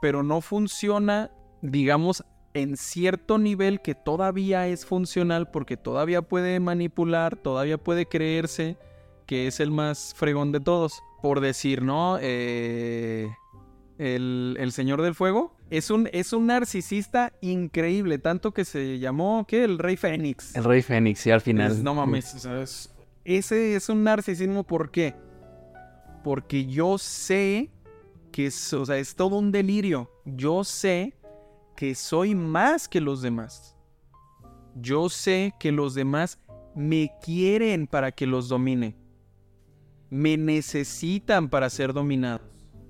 Pero 0.00 0.22
no 0.22 0.40
funciona, 0.40 1.30
digamos, 1.62 2.24
en 2.54 2.76
cierto 2.76 3.38
nivel 3.38 3.80
que 3.82 3.94
todavía 3.94 4.66
es 4.68 4.86
funcional 4.86 5.50
porque 5.50 5.76
todavía 5.76 6.22
puede 6.22 6.60
manipular, 6.60 7.36
todavía 7.36 7.78
puede 7.78 8.06
creerse 8.06 8.76
que 9.26 9.46
es 9.48 9.58
el 9.60 9.70
más 9.70 10.14
fregón 10.16 10.52
de 10.52 10.60
todos. 10.60 11.02
Por 11.22 11.40
decir, 11.40 11.82
¿no? 11.82 12.18
Eh, 12.20 13.28
el, 13.98 14.56
el 14.60 14.72
Señor 14.72 15.00
del 15.02 15.14
Fuego 15.14 15.56
es 15.70 15.90
un, 15.90 16.08
es 16.12 16.32
un 16.34 16.46
narcisista 16.46 17.32
increíble, 17.40 18.18
tanto 18.18 18.52
que 18.52 18.64
se 18.66 18.98
llamó, 18.98 19.46
¿qué? 19.48 19.64
El 19.64 19.78
Rey 19.78 19.96
Fénix. 19.96 20.54
El 20.54 20.64
Rey 20.64 20.82
Fénix, 20.82 21.20
sí, 21.20 21.30
al 21.30 21.40
final. 21.40 21.72
Es- 21.72 21.82
no 21.82 21.94
mames, 21.94 22.46
ese 23.24 23.74
es 23.74 23.88
un 23.88 24.04
narcisismo, 24.04 24.64
¿por 24.64 24.90
qué? 24.90 25.14
Porque 26.22 26.66
yo 26.66 26.98
sé 26.98 27.70
que 28.30 28.46
es, 28.46 28.72
o 28.74 28.84
sea, 28.84 28.98
es 28.98 29.14
todo 29.16 29.36
un 29.38 29.50
delirio. 29.50 30.10
Yo 30.26 30.62
sé 30.64 31.14
que 31.74 31.94
soy 31.94 32.34
más 32.34 32.88
que 32.88 33.00
los 33.00 33.22
demás. 33.22 33.76
Yo 34.76 35.08
sé 35.08 35.54
que 35.60 35.72
los 35.72 35.94
demás 35.94 36.38
me 36.74 37.10
quieren 37.22 37.86
para 37.86 38.12
que 38.12 38.26
los 38.26 38.48
domine. 38.48 38.96
Me 40.10 40.36
necesitan 40.36 41.48
para 41.48 41.70
ser 41.70 41.92
dominados. 41.92 42.42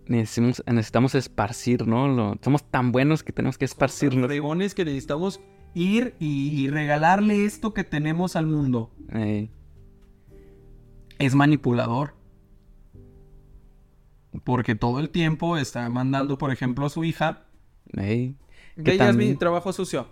Necesitamos, 0.06 0.62
necesitamos 0.66 1.14
esparcir, 1.14 1.86
¿no? 1.86 2.08
Lo- 2.08 2.38
somos 2.42 2.62
tan 2.70 2.92
buenos 2.92 3.22
que 3.22 3.32
tenemos 3.32 3.56
que 3.56 3.64
esparcirnos. 3.64 4.26
Fregones 4.26 4.74
que 4.74 4.84
necesitamos 4.84 5.40
ir 5.74 6.14
y, 6.18 6.48
y 6.60 6.68
regalarle 6.68 7.44
esto 7.46 7.72
que 7.72 7.84
tenemos 7.84 8.36
al 8.36 8.46
mundo. 8.46 8.90
Eh, 9.12 9.48
es 11.18 11.34
manipulador. 11.34 12.14
Porque 14.44 14.74
todo 14.74 14.98
el 15.00 15.10
tiempo 15.10 15.56
está 15.56 15.88
mandando, 15.88 16.36
por 16.38 16.50
ejemplo, 16.52 16.86
a 16.86 16.90
su 16.90 17.04
hija. 17.04 17.46
Que 18.82 18.92
ella 18.94 19.10
es 19.10 19.16
mi 19.16 19.34
trabajo 19.34 19.72
sucio. 19.72 20.06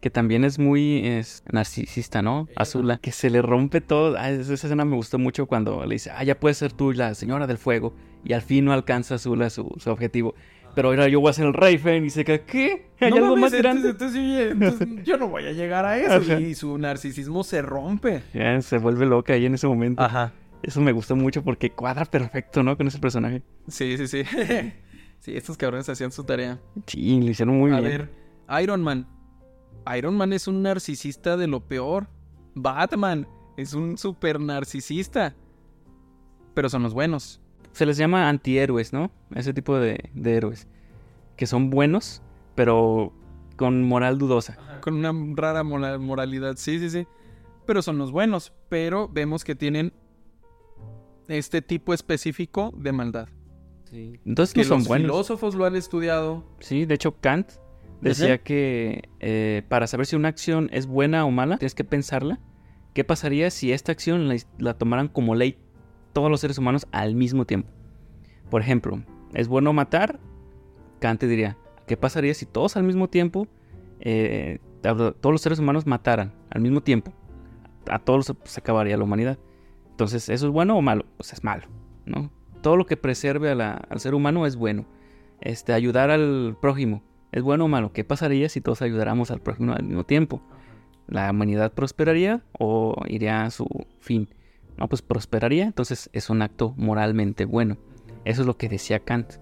que 0.00 0.10
también 0.10 0.44
es 0.44 0.58
muy 0.58 1.06
es, 1.06 1.42
narcisista, 1.50 2.20
¿no? 2.20 2.46
Azula, 2.56 2.98
que 2.98 3.10
se 3.10 3.30
le 3.30 3.40
rompe 3.40 3.80
todo. 3.80 4.16
Ah, 4.18 4.30
esa 4.30 4.52
escena 4.54 4.84
me 4.84 4.96
gustó 4.96 5.18
mucho 5.18 5.46
cuando 5.46 5.84
le 5.86 5.94
dice, 5.94 6.10
ah, 6.14 6.22
ya 6.24 6.38
puedes 6.38 6.58
ser 6.58 6.72
tú 6.72 6.92
la 6.92 7.14
señora 7.14 7.46
del 7.46 7.56
fuego. 7.58 7.94
Y 8.22 8.32
al 8.34 8.42
fin 8.42 8.64
no 8.66 8.72
alcanza 8.72 9.14
Azula 9.16 9.48
su, 9.50 9.72
su 9.78 9.90
objetivo. 9.90 10.34
Pero 10.74 10.88
ahora 10.88 11.08
yo 11.08 11.20
voy 11.20 11.30
a 11.30 11.32
ser 11.32 11.46
el 11.46 11.54
rey 11.54 11.78
Fénix. 11.78 12.12
Y 12.12 12.16
se 12.16 12.24
queda, 12.24 12.38
¿qué? 12.44 12.90
¿Hay 13.00 13.10
No 13.10 13.16
algo 13.16 13.28
mames, 13.36 13.40
más 13.40 13.52
entonces- 13.54 13.62
grande? 13.62 13.88
entonces, 13.90 14.18
oye, 14.20 14.48
entonces 14.50 14.88
yo 15.06 15.16
no 15.16 15.28
voy 15.28 15.46
a 15.46 15.52
llegar 15.52 15.84
a 15.86 15.96
eso. 15.98 16.32
Ajá. 16.32 16.40
Y 16.40 16.54
su 16.54 16.76
narcisismo 16.78 17.42
se 17.44 17.62
rompe. 17.62 18.22
Ya, 18.34 18.60
se 18.60 18.78
vuelve 18.78 19.06
loca 19.06 19.32
ahí 19.32 19.46
en 19.46 19.54
ese 19.54 19.66
momento. 19.66 20.02
Ajá. 20.02 20.32
Eso 20.62 20.80
me 20.80 20.92
gustó 20.92 21.14
mucho 21.16 21.42
porque 21.42 21.70
cuadra 21.70 22.04
perfecto, 22.06 22.62
¿no? 22.62 22.76
Con 22.76 22.86
ese 22.88 22.98
personaje. 22.98 23.42
Sí, 23.68 23.96
sí, 23.98 24.06
sí. 24.08 24.22
sí, 25.24 25.36
estos 25.36 25.56
cabrones 25.56 25.88
hacían 25.88 26.12
su 26.12 26.22
tarea. 26.24 26.60
Sí, 26.86 27.20
lo 27.20 27.30
hicieron 27.30 27.56
muy 27.58 27.72
a 27.72 27.80
bien. 27.80 28.08
ver, 28.46 28.62
Iron 28.62 28.82
Man. 28.82 29.08
Iron 29.96 30.16
Man 30.16 30.32
es 30.32 30.46
un 30.46 30.62
narcisista 30.62 31.36
de 31.36 31.46
lo 31.46 31.60
peor. 31.60 32.08
Batman 32.54 33.26
es 33.56 33.72
un 33.74 33.96
super 33.96 34.38
narcisista. 34.38 35.34
Pero 36.54 36.68
son 36.68 36.82
los 36.82 36.94
buenos. 36.94 37.40
Se 37.72 37.86
les 37.86 37.96
llama 37.96 38.28
antihéroes, 38.28 38.92
¿no? 38.92 39.10
Ese 39.34 39.52
tipo 39.54 39.76
de, 39.78 40.10
de 40.14 40.36
héroes. 40.36 40.68
Que 41.36 41.46
son 41.46 41.70
buenos, 41.70 42.22
pero 42.54 43.12
con 43.56 43.82
moral 43.82 44.18
dudosa. 44.18 44.58
Con 44.80 44.94
una 44.94 45.12
rara 45.34 45.62
moralidad, 45.64 46.56
sí, 46.56 46.78
sí, 46.78 46.90
sí. 46.90 47.06
Pero 47.66 47.82
son 47.82 47.98
los 47.98 48.12
buenos. 48.12 48.52
Pero 48.68 49.08
vemos 49.08 49.42
que 49.42 49.54
tienen 49.54 49.92
este 51.28 51.62
tipo 51.62 51.94
específico 51.94 52.72
de 52.76 52.92
maldad. 52.92 53.28
Entonces 54.24 54.54
Que 54.54 54.60
no 54.62 54.68
son 54.68 54.78
los 54.78 54.88
buenos. 54.88 55.06
filósofos 55.10 55.54
lo 55.54 55.64
han 55.64 55.76
estudiado. 55.76 56.44
Sí, 56.60 56.84
de 56.84 56.94
hecho 56.94 57.16
Kant 57.20 57.50
decía 58.00 58.38
que 58.42 59.08
eh, 59.20 59.62
para 59.68 59.86
saber 59.86 60.06
si 60.06 60.16
una 60.16 60.28
acción 60.28 60.68
es 60.72 60.86
buena 60.86 61.24
o 61.24 61.30
mala, 61.30 61.56
tienes 61.58 61.74
que 61.74 61.84
pensarla. 61.84 62.40
¿Qué 62.92 63.02
pasaría 63.04 63.50
si 63.50 63.72
esta 63.72 63.92
acción 63.92 64.28
la, 64.28 64.36
la 64.58 64.74
tomaran 64.74 65.08
como 65.08 65.34
ley 65.34 65.58
todos 66.12 66.30
los 66.30 66.40
seres 66.40 66.58
humanos 66.58 66.86
al 66.92 67.14
mismo 67.14 67.44
tiempo? 67.44 67.68
Por 68.50 68.60
ejemplo, 68.60 69.02
¿es 69.32 69.48
bueno 69.48 69.72
matar? 69.72 70.20
Kant 71.00 71.18
te 71.20 71.26
diría, 71.26 71.56
¿qué 71.86 71.96
pasaría 71.96 72.34
si 72.34 72.46
todos 72.46 72.76
al 72.76 72.84
mismo 72.84 73.08
tiempo, 73.08 73.48
eh, 74.00 74.58
todos 74.82 75.32
los 75.32 75.40
seres 75.40 75.58
humanos 75.58 75.86
mataran 75.86 76.32
al 76.50 76.60
mismo 76.60 76.82
tiempo? 76.82 77.12
A 77.88 77.98
todos 77.98 78.28
los- 78.28 78.36
se 78.44 78.60
acabaría 78.60 78.96
la 78.96 79.04
humanidad. 79.04 79.38
Entonces, 79.90 80.28
¿eso 80.28 80.46
es 80.46 80.52
bueno 80.52 80.76
o 80.76 80.82
malo? 80.82 81.04
Pues 81.16 81.32
es 81.32 81.42
malo, 81.44 81.66
¿no? 82.06 82.30
Todo 82.64 82.78
lo 82.78 82.86
que 82.86 82.96
preserve 82.96 83.50
al 83.50 84.00
ser 84.00 84.14
humano 84.14 84.46
es 84.46 84.56
bueno. 84.56 84.86
Este, 85.42 85.74
ayudar 85.74 86.10
al 86.10 86.56
prójimo, 86.58 87.02
¿es 87.30 87.42
bueno 87.42 87.66
o 87.66 87.68
malo? 87.68 87.92
¿Qué 87.92 88.04
pasaría 88.04 88.48
si 88.48 88.62
todos 88.62 88.80
ayudáramos 88.80 89.30
al 89.30 89.42
prójimo 89.42 89.74
al 89.74 89.82
mismo 89.82 90.04
tiempo? 90.04 90.40
¿La 91.06 91.30
humanidad 91.30 91.74
prosperaría 91.74 92.42
o 92.58 92.96
iría 93.06 93.42
a 93.44 93.50
su 93.50 93.66
fin? 94.00 94.30
No, 94.78 94.88
pues 94.88 95.02
prosperaría, 95.02 95.66
entonces 95.66 96.08
es 96.14 96.30
un 96.30 96.40
acto 96.40 96.72
moralmente 96.78 97.44
bueno. 97.44 97.76
Eso 98.24 98.40
es 98.40 98.46
lo 98.46 98.56
que 98.56 98.70
decía 98.70 99.00
Kant. 99.00 99.34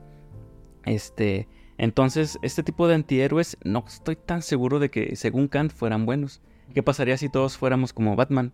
Este, 0.85 1.47
entonces, 1.79 2.41
este 2.43 2.65
tipo 2.65 2.89
de 2.89 2.97
antihéroes 2.97 3.57
no 3.63 3.85
estoy 3.87 4.17
tan 4.17 4.43
seguro 4.43 4.81
de 4.81 4.91
que, 4.91 5.15
según 5.15 5.47
Kant, 5.47 5.71
fueran 5.71 6.07
buenos. 6.07 6.43
¿Qué 6.75 6.83
pasaría 6.83 7.17
si 7.17 7.29
todos 7.29 7.57
fuéramos 7.57 7.93
como 7.93 8.17
Batman? 8.17 8.53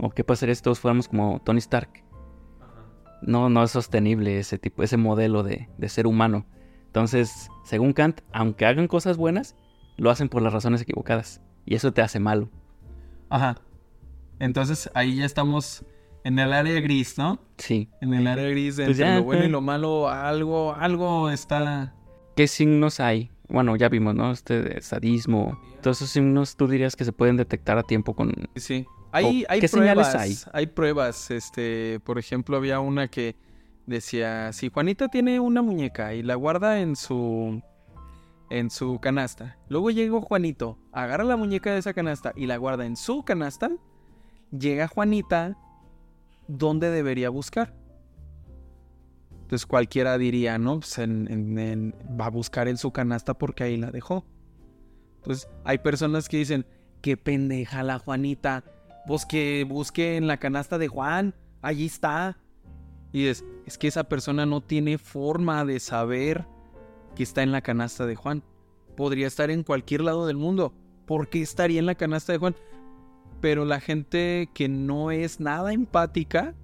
¿O 0.00 0.10
qué 0.10 0.22
pasaría 0.22 0.54
si 0.54 0.62
todos 0.62 0.78
fuéramos 0.78 1.08
como 1.08 1.42
Tony 1.42 1.58
Stark? 1.58 2.08
No, 3.22 3.50
no 3.50 3.62
es 3.62 3.70
sostenible 3.70 4.38
ese 4.38 4.58
tipo, 4.58 4.82
ese 4.82 4.96
modelo 4.96 5.42
de, 5.42 5.68
de 5.78 5.88
ser 5.88 6.06
humano. 6.06 6.46
Entonces, 6.86 7.48
según 7.64 7.92
Kant, 7.92 8.20
aunque 8.32 8.66
hagan 8.66 8.88
cosas 8.88 9.16
buenas, 9.16 9.56
lo 9.96 10.10
hacen 10.10 10.28
por 10.28 10.42
las 10.42 10.52
razones 10.52 10.80
equivocadas. 10.80 11.40
Y 11.66 11.74
eso 11.74 11.92
te 11.92 12.02
hace 12.02 12.18
malo. 12.18 12.48
Ajá. 13.28 13.60
Entonces 14.40 14.90
ahí 14.94 15.16
ya 15.16 15.24
estamos 15.24 15.84
en 16.24 16.38
el 16.38 16.52
área 16.52 16.80
gris, 16.80 17.16
¿no? 17.18 17.38
Sí. 17.58 17.88
En 18.00 18.14
el 18.14 18.26
área 18.26 18.48
gris 18.48 18.76
de 18.76 18.86
Pues 18.86 18.98
entre 18.98 19.12
ya, 19.12 19.18
lo 19.18 19.24
bueno 19.24 19.44
y 19.44 19.46
eh. 19.46 19.50
lo 19.50 19.60
malo, 19.60 20.08
algo, 20.08 20.74
algo 20.74 21.30
está. 21.30 21.94
¿Qué 22.36 22.48
signos 22.48 23.00
hay? 23.00 23.30
Bueno, 23.48 23.76
ya 23.76 23.88
vimos, 23.88 24.14
¿no? 24.14 24.32
Este 24.32 24.62
de 24.62 24.80
sadismo. 24.80 25.60
Todos 25.82 25.98
esos 25.98 26.10
signos 26.10 26.56
tú 26.56 26.68
dirías 26.68 26.96
que 26.96 27.04
se 27.04 27.12
pueden 27.12 27.36
detectar 27.36 27.78
a 27.78 27.82
tiempo 27.82 28.14
con... 28.14 28.32
Sí. 28.56 28.86
Hay, 29.12 29.44
¿O 29.44 29.46
hay 29.52 29.60
qué 29.60 29.68
pruebas. 29.68 30.12
señales 30.12 30.46
hay? 30.46 30.52
Hay 30.54 30.66
pruebas. 30.66 31.30
Este, 31.30 32.00
por 32.04 32.18
ejemplo, 32.18 32.56
había 32.56 32.80
una 32.80 33.08
que 33.08 33.36
decía: 33.86 34.52
si 34.52 34.68
Juanita 34.70 35.08
tiene 35.08 35.40
una 35.40 35.62
muñeca 35.62 36.14
y 36.14 36.22
la 36.22 36.34
guarda 36.36 36.80
en 36.80 36.96
su. 36.96 37.62
en 38.50 38.70
su 38.70 38.98
canasta. 39.00 39.58
Luego 39.68 39.90
llega 39.90 40.20
Juanito, 40.20 40.76
agarra 40.92 41.22
la 41.24 41.36
muñeca 41.36 41.72
de 41.72 41.78
esa 41.78 41.94
canasta 41.94 42.32
y 42.36 42.46
la 42.46 42.56
guarda 42.56 42.84
en 42.86 42.96
su 42.96 43.24
canasta. 43.24 43.70
Llega 44.50 44.88
Juanita 44.88 45.56
donde 46.48 46.90
debería 46.90 47.30
buscar. 47.30 47.76
Entonces 49.42 49.66
cualquiera 49.66 50.18
diría, 50.18 50.58
no, 50.58 50.80
pues 50.80 50.98
en- 50.98 51.28
en- 51.30 51.58
en- 51.58 51.94
va 52.20 52.26
a 52.26 52.30
buscar 52.30 52.68
en 52.68 52.76
su 52.76 52.92
canasta 52.92 53.34
porque 53.34 53.64
ahí 53.64 53.76
la 53.76 53.90
dejó. 53.90 54.24
Entonces 55.16 55.48
hay 55.64 55.78
personas 55.78 56.28
que 56.28 56.36
dicen, 56.38 56.66
qué 57.02 57.16
pendeja 57.16 57.82
la 57.82 57.98
Juanita, 57.98 58.64
pues 59.06 59.26
que 59.26 59.64
busque 59.68 60.16
en 60.16 60.26
la 60.26 60.38
canasta 60.38 60.78
de 60.78 60.88
Juan, 60.88 61.34
allí 61.62 61.86
está. 61.86 62.38
Y 63.12 63.26
es, 63.26 63.44
que 63.78 63.88
esa 63.88 64.04
persona 64.04 64.46
no 64.46 64.60
tiene 64.60 64.98
forma 64.98 65.64
de 65.64 65.80
saber 65.80 66.46
que 67.14 67.22
está 67.22 67.42
en 67.42 67.52
la 67.52 67.60
canasta 67.60 68.06
de 68.06 68.16
Juan. 68.16 68.42
Podría 68.96 69.26
estar 69.26 69.50
en 69.50 69.62
cualquier 69.62 70.02
lado 70.02 70.26
del 70.26 70.36
mundo. 70.36 70.74
¿Por 71.06 71.28
qué 71.28 71.42
estaría 71.42 71.80
en 71.80 71.86
la 71.86 71.94
canasta 71.94 72.32
de 72.32 72.38
Juan? 72.38 72.56
Pero 73.40 73.64
la 73.64 73.80
gente 73.80 74.48
que 74.54 74.68
no 74.68 75.10
es 75.10 75.40
nada 75.40 75.72
empática, 75.72 76.54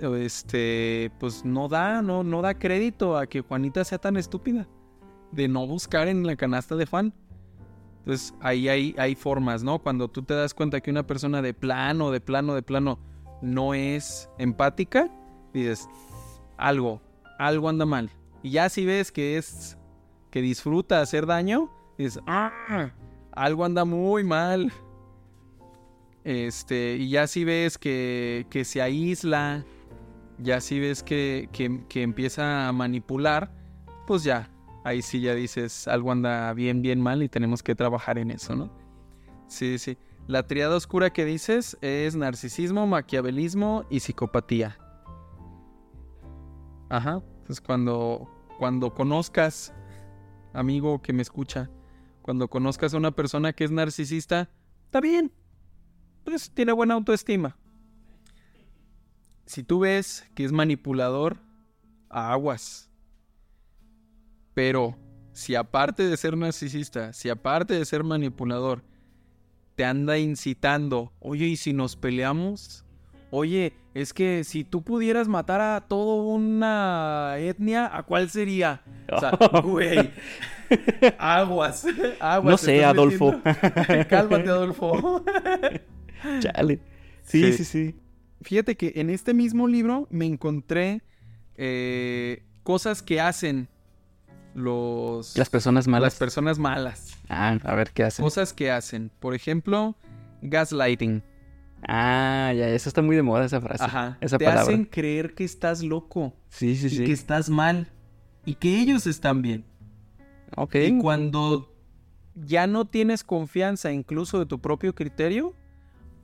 este, 0.00 1.10
pues 1.18 1.44
no 1.44 1.68
da, 1.68 2.02
no, 2.02 2.22
no 2.22 2.42
da 2.42 2.58
crédito 2.58 3.16
a 3.16 3.26
que 3.26 3.40
Juanita 3.40 3.84
sea 3.84 3.98
tan 3.98 4.16
estúpida 4.16 4.68
de 5.32 5.48
no 5.48 5.66
buscar 5.66 6.08
en 6.08 6.26
la 6.26 6.36
canasta 6.36 6.76
de 6.76 6.86
Juan. 6.86 7.12
Entonces 8.04 8.34
ahí 8.40 8.68
hay, 8.68 9.14
formas, 9.14 9.62
¿no? 9.62 9.78
Cuando 9.78 10.08
tú 10.08 10.22
te 10.22 10.34
das 10.34 10.52
cuenta 10.52 10.82
que 10.82 10.90
una 10.90 11.06
persona 11.06 11.40
de 11.40 11.54
plano, 11.54 12.10
de 12.10 12.20
plano, 12.20 12.54
de 12.54 12.62
plano 12.62 12.98
no 13.40 13.72
es 13.72 14.28
empática, 14.36 15.08
dices, 15.54 15.88
algo, 16.58 17.00
algo 17.38 17.70
anda 17.70 17.86
mal. 17.86 18.10
Y 18.42 18.50
ya 18.50 18.68
si 18.68 18.84
ves 18.84 19.10
que 19.10 19.38
es, 19.38 19.78
que 20.30 20.42
disfruta 20.42 21.00
hacer 21.00 21.24
daño, 21.24 21.70
dices, 21.96 22.20
ah, 22.26 22.92
algo 23.32 23.64
anda 23.64 23.86
muy 23.86 24.22
mal. 24.22 24.70
Este, 26.24 26.96
y 26.96 27.08
ya 27.08 27.26
si 27.26 27.44
ves 27.44 27.78
que, 27.78 28.46
que 28.50 28.66
se 28.66 28.82
aísla, 28.82 29.64
ya 30.38 30.60
si 30.60 30.78
ves 30.78 31.02
que, 31.02 31.48
que, 31.52 31.86
que 31.88 32.02
empieza 32.02 32.68
a 32.68 32.72
manipular, 32.72 33.50
pues 34.06 34.24
ya, 34.24 34.50
ahí 34.84 35.02
sí 35.02 35.20
ya 35.20 35.34
dices, 35.34 35.88
algo 35.88 36.12
anda 36.12 36.52
bien, 36.52 36.82
bien 36.82 37.00
mal 37.00 37.22
y 37.22 37.28
tenemos 37.28 37.62
que 37.62 37.74
trabajar 37.74 38.18
en 38.18 38.30
eso, 38.30 38.54
¿no? 38.54 38.70
Sí, 39.48 39.78
sí. 39.78 39.96
La 40.26 40.46
triada 40.46 40.76
oscura 40.76 41.10
que 41.10 41.24
dices 41.24 41.76
es 41.80 42.14
narcisismo, 42.14 42.86
maquiavelismo 42.86 43.84
y 43.90 44.00
psicopatía. 44.00 44.78
Ajá. 46.88 47.22
Entonces 47.38 47.60
cuando, 47.60 48.28
cuando 48.58 48.94
conozcas, 48.94 49.74
amigo 50.52 51.02
que 51.02 51.12
me 51.12 51.22
escucha, 51.22 51.70
cuando 52.22 52.48
conozcas 52.48 52.94
a 52.94 52.96
una 52.98 53.10
persona 53.10 53.52
que 53.52 53.64
es 53.64 53.70
narcisista, 53.70 54.50
está 54.84 55.00
bien. 55.00 55.32
Pues 56.24 56.50
tiene 56.50 56.72
buena 56.72 56.94
autoestima. 56.94 57.56
Si 59.46 59.62
tú 59.62 59.80
ves 59.80 60.24
que 60.34 60.44
es 60.44 60.52
manipulador, 60.52 61.38
aguas. 62.08 62.90
Pero 64.54 64.96
si 65.32 65.54
aparte 65.56 66.08
de 66.08 66.16
ser 66.16 66.36
narcisista, 66.36 67.12
si 67.12 67.28
aparte 67.28 67.74
de 67.74 67.84
ser 67.84 68.04
manipulador, 68.04 68.82
te 69.74 69.84
anda 69.84 70.16
incitando, 70.18 71.12
oye, 71.18 71.46
¿y 71.46 71.56
si 71.56 71.72
nos 71.72 71.96
peleamos? 71.96 72.84
Oye, 73.30 73.72
es 73.94 74.12
que 74.12 74.44
si 74.44 74.62
tú 74.62 74.82
pudieras 74.82 75.26
matar 75.26 75.60
a 75.60 75.80
toda 75.80 76.22
una 76.22 77.34
etnia, 77.38 77.90
¿a 77.92 78.04
cuál 78.04 78.30
sería? 78.30 78.82
O 79.10 79.18
sea, 79.18 79.32
güey, 79.62 80.10
aguas, 81.18 81.84
aguas. 82.20 82.50
No 82.52 82.56
sé, 82.56 82.84
Adolfo. 82.84 83.34
Cálmate, 84.08 84.48
Adolfo. 84.48 85.24
Chale. 86.38 86.80
Sí, 87.24 87.52
sí, 87.52 87.64
sí, 87.64 87.96
Fíjate 88.42 88.76
que 88.76 88.92
en 88.96 89.10
este 89.10 89.34
mismo 89.34 89.66
libro 89.66 90.06
me 90.10 90.26
encontré 90.26 91.02
eh, 91.56 92.44
cosas 92.62 93.02
que 93.02 93.20
hacen 93.20 93.68
los... 94.54 95.36
Las 95.36 95.50
personas 95.50 95.86
malas. 95.86 96.14
Las 96.14 96.18
personas 96.18 96.58
malas. 96.58 97.16
Ah, 97.28 97.58
a 97.62 97.74
ver 97.74 97.90
qué 97.90 98.04
hacen. 98.04 98.24
Cosas 98.24 98.52
que 98.52 98.70
hacen. 98.70 99.10
Por 99.20 99.34
ejemplo, 99.34 99.96
gaslighting. 100.42 101.22
Ah, 101.86 102.52
ya, 102.56 102.68
eso 102.68 102.88
está 102.88 103.02
muy 103.02 103.16
de 103.16 103.22
moda 103.22 103.44
esa 103.44 103.60
frase. 103.60 103.84
Ajá. 103.84 104.16
Esa 104.20 104.38
Te 104.38 104.44
palabra. 104.46 104.62
hacen 104.62 104.84
creer 104.84 105.34
que 105.34 105.44
estás 105.44 105.82
loco. 105.82 106.32
Sí, 106.48 106.76
sí, 106.76 106.86
y 106.86 106.90
sí. 106.90 107.04
que 107.04 107.12
estás 107.12 107.50
mal. 107.50 107.88
Y 108.46 108.54
que 108.54 108.80
ellos 108.80 109.06
están 109.06 109.42
bien. 109.42 109.64
Ok. 110.56 110.76
Y 110.76 110.98
cuando 110.98 111.74
ya 112.34 112.66
no 112.66 112.86
tienes 112.86 113.24
confianza 113.24 113.92
incluso 113.92 114.38
de 114.38 114.46
tu 114.46 114.60
propio 114.60 114.94
criterio, 114.94 115.54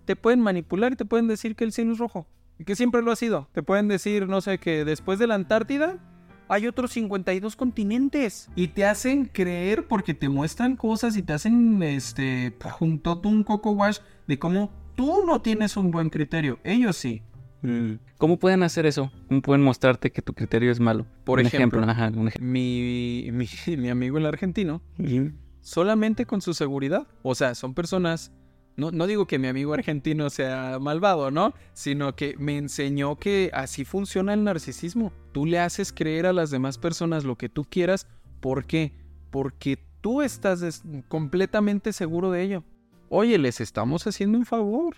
te 0.05 0.17
pueden 0.17 0.41
manipular 0.41 0.93
y 0.93 0.97
te 0.97 1.05
pueden 1.05 1.29
decir 1.29 1.57
que 1.57 1.65
el 1.65 1.73
cielo 1.73 1.93
es 1.93 1.99
rojo. 1.99 2.27
Y 2.59 2.65
que 2.65 2.77
siempre 2.77 3.03
lo 3.03 3.11
ha 3.11 3.17
sido. 3.17 3.49
Te 3.53 3.63
pueden 3.63 3.89
decir, 3.89 4.29
no 4.29 4.41
sé, 4.41 4.59
que 4.59 4.85
después 4.85 5.19
de 5.19 5.27
la 5.27 5.35
Antártida 5.35 5.99
hay 6.51 6.67
otros 6.67 6.91
52 6.93 7.57
continentes. 7.57 8.51
Y 8.57 8.69
te 8.69 8.85
hacen 8.85 9.25
creer 9.27 9.87
porque 9.87 10.15
te 10.15 10.29
muestran 10.29 10.77
cosas 10.77 11.17
y 11.17 11.23
te 11.23 11.33
hacen, 11.33 11.83
este, 11.83 12.55
junto 12.73 13.21
un 13.25 13.45
coco 13.45 13.71
wash 13.71 13.99
de 14.27 14.39
cómo 14.39 14.71
tú 14.97 15.25
no 15.25 15.41
tienes 15.41 15.77
un 15.77 15.91
buen 15.91 16.11
criterio. 16.11 16.59
Ellos 16.65 16.97
sí. 16.97 17.23
Mm. 17.63 17.95
¿Cómo 18.19 18.39
pueden 18.39 18.63
hacer 18.63 18.87
eso? 18.87 19.13
¿Cómo 19.29 19.43
pueden 19.43 19.63
mostrarte 19.63 20.11
que 20.11 20.23
tu 20.23 20.35
criterio 20.35 20.73
es 20.73 20.81
malo? 20.81 21.07
Por 21.25 21.39
Un 21.39 21.47
ejemplo. 21.47 21.83
Ajá, 21.83 22.09
un 22.09 22.29
ejemplo. 22.29 22.51
Mi, 22.51 23.29
mi, 23.33 23.47
mi 23.77 23.89
amigo 23.89 24.19
el 24.19 24.27
argentino 24.27 24.83
solamente 25.61 26.27
con 26.27 26.41
su 26.41 26.55
seguridad. 26.55 27.07
O 27.23 27.35
sea, 27.35 27.55
son 27.55 27.75
personas. 27.75 28.33
No, 28.81 29.07
digo 29.07 29.27
que 29.27 29.39
mi 29.39 29.49
amigo 29.49 29.75
argentino 29.75 30.31
sea 30.31 30.79
malvado, 30.81 31.31
¿no? 31.31 31.53
Sino 31.75 32.17
que 32.17 32.35
me 32.39 32.57
enseñó 32.57 33.17
que 33.17 33.51
así 33.53 33.85
funciona 33.85 34.33
el 34.33 34.43
narcisismo. 34.43 35.13
Tú 35.33 35.45
le 35.45 35.59
haces 35.59 35.93
creer 35.93 36.25
a 36.25 36.33
las 36.33 36.51
demás 36.51 36.79
personas 36.79 37.25
lo 37.25 37.37
que 37.37 37.51
tú 37.51 37.65
quieras. 37.65 38.07
¿Por 38.41 38.65
qué? 38.65 38.95
Porque 39.31 39.79
tú 40.01 40.23
estás 40.23 40.83
completamente 41.09 41.93
seguro 41.93 42.31
de 42.31 42.43
ello. 42.43 42.65
Oye, 43.11 43.37
les 43.37 43.61
estamos 43.61 44.07
haciendo 44.07 44.39
un 44.39 44.47
favor. 44.47 44.97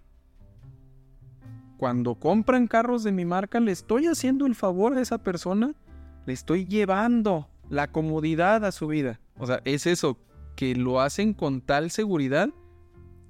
Cuando 1.77 2.15
compran 2.15 2.69
carros 2.69 3.03
de 3.03 3.11
mi 3.11 3.25
marca, 3.25 3.59
le 3.59 3.73
estoy 3.73 4.07
haciendo 4.07 4.47
el 4.47 4.55
favor 4.55 4.97
a 4.97 5.01
esa 5.01 5.19
persona. 5.19 5.75
Le 6.25 6.33
estoy 6.33 6.67
llevando 6.67 7.49
la 7.69 7.91
comodidad 7.91 8.65
a 8.65 8.71
su 8.71 8.87
vida. 8.87 9.19
O 9.39 9.47
sea, 9.47 9.61
es 9.65 9.89
eso, 9.89 10.19
que 10.55 10.77
lo 10.77 11.01
hacen 11.01 11.35
con 11.35 11.61
tal 11.61 11.91
seguridad 11.91 12.51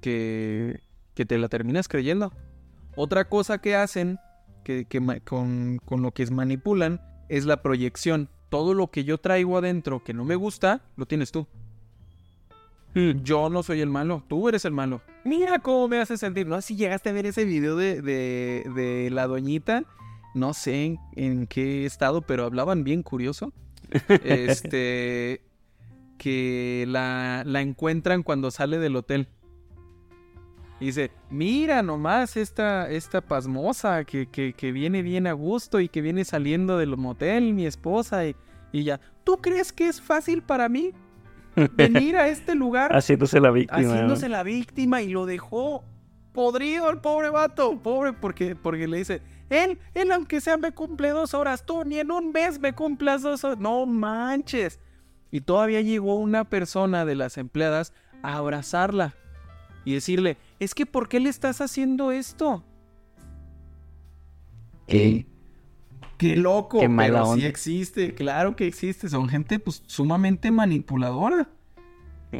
que, 0.03 0.81
que 1.15 1.25
te 1.25 1.37
la 1.37 1.47
terminas 1.47 1.87
creyendo. 1.87 2.33
Otra 2.95 3.29
cosa 3.29 3.59
que 3.59 3.75
hacen, 3.75 4.19
que, 4.63 4.85
con, 5.23 5.79
con 5.83 6.01
lo 6.01 6.11
que 6.11 6.23
es 6.23 6.29
manipulan, 6.29 7.01
es 7.29 7.45
la 7.45 7.61
proyección. 7.63 8.29
Todo 8.49 8.73
lo 8.73 8.91
que 8.91 9.05
yo 9.05 9.17
traigo 9.17 9.57
adentro 9.57 10.03
que 10.03 10.13
no 10.13 10.25
me 10.25 10.35
gusta, 10.35 10.81
lo 10.97 11.05
tienes 11.05 11.31
tú. 11.31 11.47
Mm. 12.93 13.23
Yo 13.23 13.49
no 13.49 13.63
soy 13.63 13.81
el 13.81 13.89
malo, 13.89 14.23
tú 14.27 14.47
eres 14.49 14.65
el 14.65 14.73
malo. 14.73 15.01
Mira 15.23 15.59
cómo 15.59 15.87
me 15.87 15.99
hace 15.99 16.17
sentir. 16.17 16.45
No 16.45 16.61
si 16.61 16.75
llegaste 16.75 17.09
a 17.09 17.13
ver 17.13 17.25
ese 17.25 17.45
video 17.45 17.75
de, 17.75 18.01
de, 18.01 18.69
de 18.75 19.09
la 19.09 19.25
doñita. 19.25 19.83
No 20.35 20.53
sé 20.53 20.85
en, 20.85 20.99
en 21.15 21.47
qué 21.47 21.85
estado, 21.85 22.21
pero 22.21 22.43
hablaban 22.43 22.83
bien 22.83 23.01
curioso. 23.01 23.53
Este. 24.23 25.41
que 26.17 26.85
la, 26.87 27.43
la 27.45 27.61
encuentran 27.61 28.21
cuando 28.21 28.51
sale 28.51 28.77
del 28.77 28.97
hotel. 28.97 29.29
Y 30.83 30.87
dice, 30.87 31.11
mira 31.29 31.81
nomás 31.81 32.35
esta, 32.35 32.89
esta 32.89 33.21
pasmosa 33.21 34.03
que, 34.03 34.27
que, 34.27 34.51
que 34.51 34.73
viene 34.73 35.01
bien 35.01 35.27
a 35.27 35.31
gusto 35.31 35.79
y 35.79 35.87
que 35.87 36.01
viene 36.01 36.25
saliendo 36.25 36.77
del 36.77 36.97
motel, 36.97 37.53
mi 37.53 37.65
esposa. 37.65 38.27
Y, 38.27 38.35
y 38.73 38.83
ya, 38.83 38.99
¿tú 39.23 39.37
crees 39.37 39.71
que 39.71 39.87
es 39.87 40.01
fácil 40.01 40.43
para 40.43 40.67
mí 40.67 40.91
venir 41.77 42.17
a 42.17 42.27
este 42.27 42.53
lugar 42.53 42.91
Haciéndose 42.97 43.39
la 43.39 43.51
víctima. 43.51 43.79
haciéndose 43.79 44.27
la 44.27 44.43
víctima 44.43 45.01
y 45.01 45.07
lo 45.07 45.25
dejó 45.25 45.85
podrido 46.33 46.89
el 46.89 46.97
pobre 46.97 47.29
vato. 47.29 47.79
Pobre 47.81 48.11
porque, 48.11 48.57
porque 48.57 48.85
le 48.85 48.97
dice, 48.97 49.21
él, 49.49 49.79
él 49.93 50.11
aunque 50.11 50.41
sea 50.41 50.57
me 50.57 50.73
cumple 50.73 51.11
dos 51.11 51.33
horas, 51.33 51.65
tú 51.65 51.85
ni 51.85 51.99
en 51.99 52.11
un 52.11 52.33
mes 52.33 52.59
me 52.59 52.73
cumplas 52.73 53.21
dos 53.21 53.45
horas. 53.45 53.57
No 53.57 53.85
manches. 53.85 54.81
Y 55.31 55.39
todavía 55.39 55.79
llegó 55.79 56.15
una 56.15 56.43
persona 56.43 57.05
de 57.05 57.15
las 57.15 57.37
empleadas 57.37 57.93
a 58.21 58.35
abrazarla 58.35 59.15
y 59.85 59.93
decirle, 59.93 60.37
es 60.63 60.75
que 60.75 60.85
¿por 60.85 61.09
qué 61.09 61.19
le 61.19 61.29
estás 61.29 61.61
haciendo 61.61 62.11
esto? 62.11 62.63
¿Qué? 64.87 65.25
Qué 66.17 66.35
loco, 66.35 66.79
Qué 66.79 66.87
mala 66.87 67.23
pero 67.23 67.35
sí 67.35 67.45
existe, 67.45 68.13
claro 68.13 68.55
que 68.55 68.67
existe. 68.67 69.09
Son 69.09 69.27
gente 69.27 69.59
pues 69.59 69.83
sumamente 69.87 70.51
manipuladora. 70.51 71.49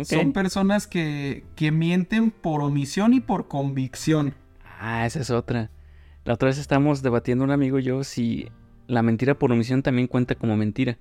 Son 0.03 0.33
personas 0.33 0.87
que, 0.87 1.43
que 1.55 1.71
mienten 1.71 2.31
por 2.31 2.61
omisión 2.61 3.13
y 3.13 3.19
por 3.19 3.47
convicción. 3.47 4.33
Ah, 4.79 5.05
esa 5.05 5.19
es 5.19 5.29
otra. 5.29 5.69
La 6.25 6.33
otra 6.33 6.47
vez 6.47 6.57
estábamos 6.57 7.01
debatiendo 7.03 7.43
un 7.43 7.51
amigo 7.51 7.77
y 7.77 7.83
yo 7.83 8.03
si 8.03 8.47
la 8.87 9.03
mentira 9.03 9.37
por 9.37 9.51
omisión 9.51 9.83
también 9.83 10.07
cuenta 10.07 10.35
como 10.35 10.57
mentira. 10.57 10.97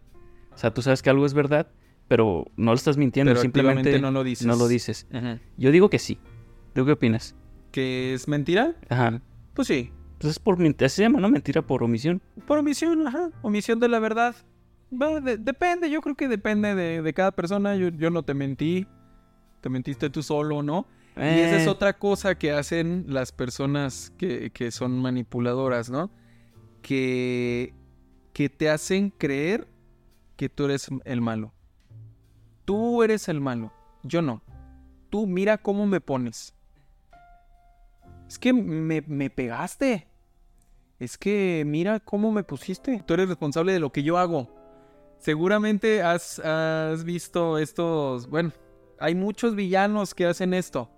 O 0.54 0.58
sea, 0.58 0.74
tú 0.74 0.82
sabes 0.82 1.02
que 1.02 1.08
algo 1.08 1.24
es 1.24 1.32
verdad, 1.32 1.68
pero 2.08 2.46
no 2.56 2.72
lo 2.72 2.76
estás 2.76 2.96
mintiendo, 2.96 3.30
Pero 3.30 3.40
simplemente 3.40 3.98
no 3.98 4.10
lo 4.10 4.24
dices. 4.24 4.46
no 4.46 4.56
lo 4.56 4.68
dices. 4.68 5.06
Yo 5.56 5.70
digo 5.70 5.88
que 5.88 5.98
sí. 5.98 6.18
¿Tú 6.74 6.84
qué 6.86 6.92
opinas? 6.92 7.34
¿Que 7.70 8.14
es 8.14 8.28
mentira? 8.28 8.74
Ajá. 8.88 9.20
Pues 9.54 9.68
sí. 9.68 9.92
Entonces 10.14 10.38
por 10.38 10.58
mentira 10.58 10.88
se 10.88 11.02
llama, 11.02 11.20
¿no? 11.20 11.28
Mentira 11.28 11.62
por 11.62 11.82
omisión. 11.82 12.22
Por 12.46 12.58
omisión, 12.58 13.06
ajá. 13.06 13.30
Omisión 13.42 13.80
de 13.80 13.88
la 13.88 13.98
verdad. 13.98 14.34
Bueno, 14.90 15.20
de- 15.20 15.36
depende, 15.38 15.90
yo 15.90 16.00
creo 16.00 16.14
que 16.14 16.28
depende 16.28 16.74
de, 16.74 17.02
de 17.02 17.12
cada 17.14 17.32
persona. 17.32 17.74
Yo, 17.76 17.88
yo 17.88 18.10
no 18.10 18.22
te 18.22 18.34
mentí. 18.34 18.86
Te 19.60 19.68
mentiste 19.68 20.10
tú 20.10 20.22
solo, 20.22 20.62
¿no? 20.62 20.86
Y 21.16 21.20
esa 21.20 21.56
es 21.56 21.66
Eh, 21.66 21.70
otra 21.70 21.98
cosa 21.98 22.36
que 22.36 22.52
hacen 22.52 23.04
las 23.08 23.32
personas 23.32 24.12
que, 24.16 24.50
que 24.50 24.70
son 24.70 25.00
manipuladoras, 25.00 25.90
¿no? 25.90 26.10
Que, 26.82 27.74
que 28.32 28.48
te 28.48 28.70
hacen 28.70 29.10
creer 29.10 29.68
que 30.36 30.48
tú 30.48 30.64
eres 30.64 30.88
el 31.04 31.20
malo. 31.20 31.52
Tú 32.64 33.02
eres 33.02 33.28
el 33.28 33.40
malo, 33.40 33.72
yo 34.02 34.22
no. 34.22 34.42
Tú 35.10 35.26
mira 35.26 35.58
cómo 35.58 35.86
me 35.86 36.00
pones. 36.00 36.54
Es 38.32 38.38
que 38.38 38.54
me, 38.54 39.02
me 39.02 39.28
pegaste. 39.28 40.08
Es 40.98 41.18
que 41.18 41.64
mira 41.66 42.00
cómo 42.00 42.32
me 42.32 42.42
pusiste. 42.42 43.02
Tú 43.04 43.12
eres 43.12 43.28
responsable 43.28 43.74
de 43.74 43.78
lo 43.78 43.92
que 43.92 44.02
yo 44.02 44.16
hago. 44.16 44.48
Seguramente 45.18 46.02
has, 46.02 46.38
has 46.38 47.04
visto 47.04 47.58
estos... 47.58 48.26
Bueno, 48.28 48.52
hay 48.98 49.14
muchos 49.14 49.54
villanos 49.54 50.14
que 50.14 50.24
hacen 50.24 50.54
esto. 50.54 50.90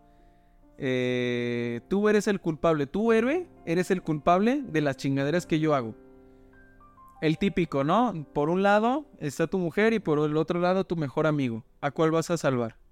Eh, 0.78 1.80
tú 1.88 2.08
eres 2.08 2.28
el 2.28 2.40
culpable. 2.40 2.86
Tú, 2.86 3.10
héroe, 3.10 3.48
eres 3.66 3.90
el 3.90 4.00
culpable 4.00 4.62
de 4.62 4.80
las 4.80 4.96
chingaderas 4.96 5.44
que 5.44 5.58
yo 5.58 5.74
hago. 5.74 5.96
El 7.20 7.36
típico, 7.36 7.82
¿no? 7.82 8.28
Por 8.32 8.48
un 8.48 8.62
lado 8.62 9.06
está 9.18 9.48
tu 9.48 9.58
mujer 9.58 9.92
y 9.92 9.98
por 9.98 10.20
el 10.20 10.36
otro 10.36 10.60
lado 10.60 10.84
tu 10.84 10.94
mejor 10.94 11.26
amigo. 11.26 11.64
¿A 11.80 11.90
cuál 11.90 12.12
vas 12.12 12.30
a 12.30 12.36
salvar? 12.36 12.83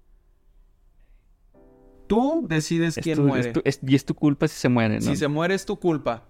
Tú 2.15 2.45
decides 2.47 2.97
Es 2.97 3.03
quién 3.03 3.17
tu- 3.17 3.23
muere. 3.23 3.47
es 3.47 3.53
tu- 3.53 3.61
es- 3.63 3.79
y 3.85 3.95
es 3.95 4.05
tu 4.05 4.13
culpa 4.13 4.47
si 4.47 4.55
se 4.59 4.69
muere, 4.69 4.95
¿no? 4.95 5.01
Si 5.01 5.15
se 5.15 5.27
muere 5.27 5.53
es 5.55 5.65
tu 5.65 5.77
culpa. 5.77 6.23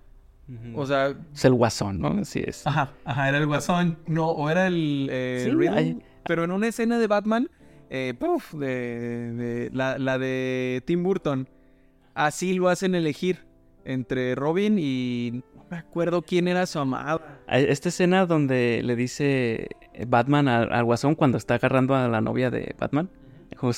O 0.75 0.86
sea, 0.86 1.13
es 1.34 1.45
el 1.45 1.53
guasón, 1.53 1.99
¿no? 1.99 2.09
Así 2.19 2.43
es. 2.45 2.67
Ajá, 2.67 2.91
ajá, 3.05 3.29
era 3.29 3.38
el 3.38 3.47
guasón. 3.47 3.97
No, 4.07 4.29
o 4.29 4.49
era 4.49 4.67
el 4.67 5.07
eh, 5.09 5.41
Sí, 5.45 5.51
Riddle. 5.51 5.69
hay- 5.69 5.99
Pero 6.25 6.43
en 6.43 6.51
una 6.51 6.67
escena 6.67 6.99
de 6.99 7.07
Batman, 7.07 7.49
eh, 7.89 8.13
puf, 8.19 8.53
de, 8.53 9.31
de- 9.34 9.69
la, 9.73 9.97
la 9.97 10.17
de 10.17 10.81
Tim 10.86 11.01
Burton, 11.03 11.47
así 12.13 12.53
lo 12.53 12.67
hacen 12.69 12.93
elegir 12.95 13.45
entre 13.86 14.36
Robin 14.36 14.77
y 14.79 15.43
no 15.55 15.65
me 15.71 15.77
acuerdo 15.77 16.21
quién 16.21 16.47
era 16.49 16.65
su 16.65 16.79
amada. 16.79 17.39
Esta 17.47 17.89
escena 17.89 18.25
donde 18.25 18.81
le 18.84 18.95
dice 18.97 19.69
Batman 20.07 20.47
al, 20.49 20.71
al 20.73 20.84
guasón 20.84 21.15
cuando 21.15 21.38
está 21.38 21.55
agarrando 21.55 21.95
a 21.95 22.07
la 22.09 22.19
novia 22.21 22.49
de 22.51 22.75
Batman, 22.77 23.09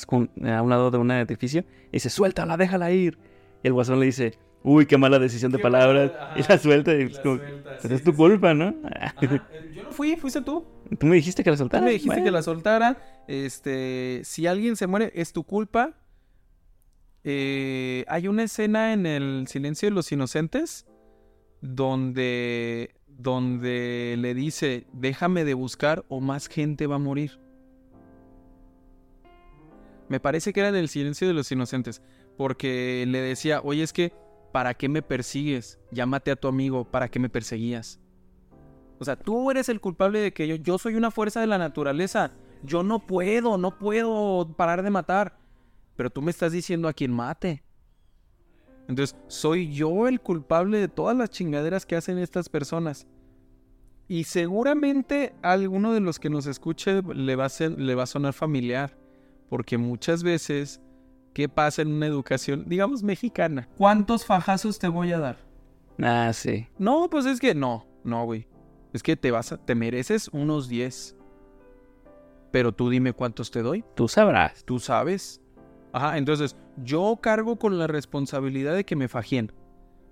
con- 0.06 0.30
a 0.46 0.62
un 0.62 0.70
lado 0.70 0.92
de 0.92 0.98
un 0.98 1.12
edificio, 1.12 1.64
y 1.90 1.94
dice, 1.94 2.10
suéltala, 2.10 2.58
déjala 2.58 2.92
ir. 2.92 3.18
Y 3.64 3.68
el 3.68 3.74
guasón 3.74 4.00
le 4.00 4.08
dice, 4.08 4.38
uy, 4.64 4.86
qué 4.86 4.98
mala 4.98 5.20
decisión 5.20 5.52
de 5.52 5.60
palabras. 5.60 6.12
y 6.36 6.42
la 6.48 6.58
suelta 6.58 6.94
y 6.96 7.04
es 7.04 7.14
la 7.18 7.22
como, 7.22 7.38
suelta, 7.38 7.70
"Pues 7.70 7.82
sí, 7.82 7.94
es 7.94 8.04
tu 8.04 8.12
sí, 8.12 8.18
culpa, 8.18 8.54
¿no? 8.54 8.76
Ajá, 9.00 9.16
eh, 9.22 9.72
yo 9.76 9.84
no 9.84 9.92
fui, 9.92 10.16
fuiste 10.16 10.42
tú. 10.42 10.66
Tú 11.00 11.06
me 11.08 11.16
dijiste 11.16 11.44
que 11.44 11.50
la 11.52 11.56
Tú 11.56 11.60
soltara. 11.60 11.84
me 11.86 11.92
dijiste 11.92 12.10
Bueno. 12.10 12.24
que 12.26 12.32
la 12.32 12.42
soltara. 12.42 12.98
Este, 13.28 14.22
si 14.24 14.46
alguien 14.48 14.76
se 14.76 14.88
muere, 14.88 15.12
es 15.16 15.34
tu 15.34 15.44
culpa. 15.44 15.94
Eh, 17.24 18.06
hay 18.08 18.28
una 18.28 18.44
escena 18.44 18.94
en 18.94 19.06
el 19.08 19.46
Silencio 19.48 19.90
de 19.90 19.96
los 19.96 20.12
Inocentes 20.12 20.86
donde, 21.62 22.94
donde 23.08 24.16
le 24.20 24.34
dice, 24.36 24.86
déjame 24.94 25.44
de 25.44 25.56
buscar 25.56 26.06
o 26.08 26.22
más 26.22 26.48
gente 26.48 26.86
va 26.86 26.96
a 26.96 27.00
morir. 27.00 27.40
Me 30.08 30.20
parece 30.20 30.54
que 30.54 30.60
era 30.60 30.70
en 30.70 30.76
el 30.76 30.90
Silencio 30.90 31.28
de 31.28 31.34
los 31.34 31.52
Inocentes, 31.52 32.02
porque 32.38 33.06
le 33.08 33.22
decía, 33.22 33.62
oye, 33.64 33.84
es 33.84 33.94
que, 33.94 34.14
¿para 34.52 34.74
qué 34.74 34.88
me 34.88 35.02
persigues? 35.02 35.80
Llámate 35.92 36.32
a 36.32 36.36
tu 36.36 36.48
amigo, 36.48 36.86
¿para 36.86 37.10
qué 37.10 37.20
me 37.20 37.30
perseguías? 37.30 38.00
O 39.00 39.06
sea, 39.06 39.16
tú 39.16 39.52
eres 39.52 39.68
el 39.70 39.82
culpable 39.82 40.20
de 40.20 40.34
que 40.34 40.48
yo, 40.48 40.56
yo 40.56 40.78
soy 40.78 40.96
una 40.96 41.12
fuerza 41.12 41.42
de 41.42 41.48
la 41.48 41.58
naturaleza. 41.58 42.32
Yo 42.64 42.84
no 42.84 43.06
puedo, 43.06 43.58
no 43.58 43.78
puedo 43.78 44.48
parar 44.56 44.84
de 44.84 44.90
matar. 44.90 45.38
Pero 45.96 46.10
tú 46.10 46.22
me 46.22 46.32
estás 46.32 46.52
diciendo 46.52 46.88
a 46.88 46.94
quien 46.94 47.12
mate. 47.12 47.64
Entonces, 48.88 49.16
soy 49.28 49.74
yo 49.74 50.08
el 50.08 50.22
culpable 50.22 50.78
de 50.78 50.88
todas 50.88 51.18
las 51.18 51.30
chingaderas 51.30 51.86
que 51.86 51.96
hacen 51.96 52.18
estas 52.20 52.50
personas. 52.50 53.08
Y 54.08 54.26
seguramente 54.26 55.34
a 55.42 55.54
alguno 55.54 55.92
de 55.94 56.00
los 56.00 56.20
que 56.20 56.30
nos 56.30 56.46
escuche 56.46 57.02
le 57.02 57.36
le 57.36 57.96
va 57.96 58.04
a 58.04 58.08
sonar 58.08 58.34
familiar. 58.34 59.05
Porque 59.50 59.78
muchas 59.78 60.24
veces, 60.24 60.82
¿qué 61.34 61.48
pasa 61.50 61.82
en 61.82 61.94
una 61.94 62.08
educación, 62.08 62.66
digamos, 62.68 63.04
mexicana? 63.04 63.68
¿Cuántos 63.78 64.26
fajazos 64.26 64.80
te 64.80 64.88
voy 64.88 65.12
a 65.12 65.20
dar? 65.20 65.38
Ah, 66.02 66.32
sí. 66.34 66.68
No, 66.78 67.10
pues 67.10 67.26
es 67.26 67.40
que 67.40 67.56
no, 67.56 67.86
no, 68.04 68.26
güey. 68.26 68.48
Es 68.94 69.04
que 69.04 69.16
te 69.16 69.32
vas 69.32 69.52
a, 69.52 69.58
te 69.58 69.76
mereces 69.76 70.30
unos 70.30 70.68
10. 70.68 71.16
Pero 72.52 72.72
tú 72.72 72.90
dime 72.90 73.14
cuántos 73.14 73.52
te 73.52 73.62
doy. 73.62 73.84
Tú 73.96 74.08
sabrás. 74.08 74.64
Tú 74.64 74.80
sabes. 74.80 75.42
Ajá, 75.92 76.18
entonces 76.18 76.56
yo 76.78 77.18
cargo 77.22 77.58
con 77.58 77.78
la 77.78 77.88
responsabilidad 77.88 78.74
de 78.74 78.86
que 78.86 78.96
me 78.96 79.08
fajien. 79.08 79.52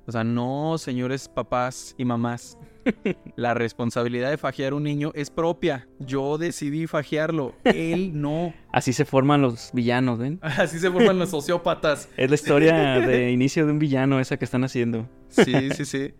O 0.06 0.12
sea, 0.12 0.24
no, 0.24 0.78
señores 0.78 1.30
papás 1.30 1.96
y 1.98 2.06
mamás. 2.06 2.58
La 3.36 3.54
responsabilidad 3.54 4.30
de 4.30 4.38
fajear 4.38 4.74
un 4.74 4.84
niño 4.84 5.12
es 5.16 5.30
propia. 5.30 5.88
Yo 6.00 6.38
decidí 6.38 6.88
fajearlo. 6.88 7.56
Él 7.64 8.12
no. 8.22 8.54
Así 8.72 8.94
se 8.94 9.06
forman 9.06 9.42
los 9.42 9.72
villanos, 9.74 10.20
¿ven? 10.20 10.40
Así 10.42 10.80
se 10.80 10.92
forman 10.92 11.20
los 11.20 11.30
sociópatas. 11.30 12.10
Es 12.18 12.30
la 12.30 12.36
historia 12.36 13.00
de 13.00 13.32
inicio 13.32 13.66
de 13.66 13.72
un 13.72 13.80
villano 13.80 14.20
esa 14.20 14.38
que 14.38 14.46
están 14.46 14.64
haciendo. 14.64 15.08
Sí, 15.30 15.72
sí, 15.72 15.86
sí. 15.86 16.14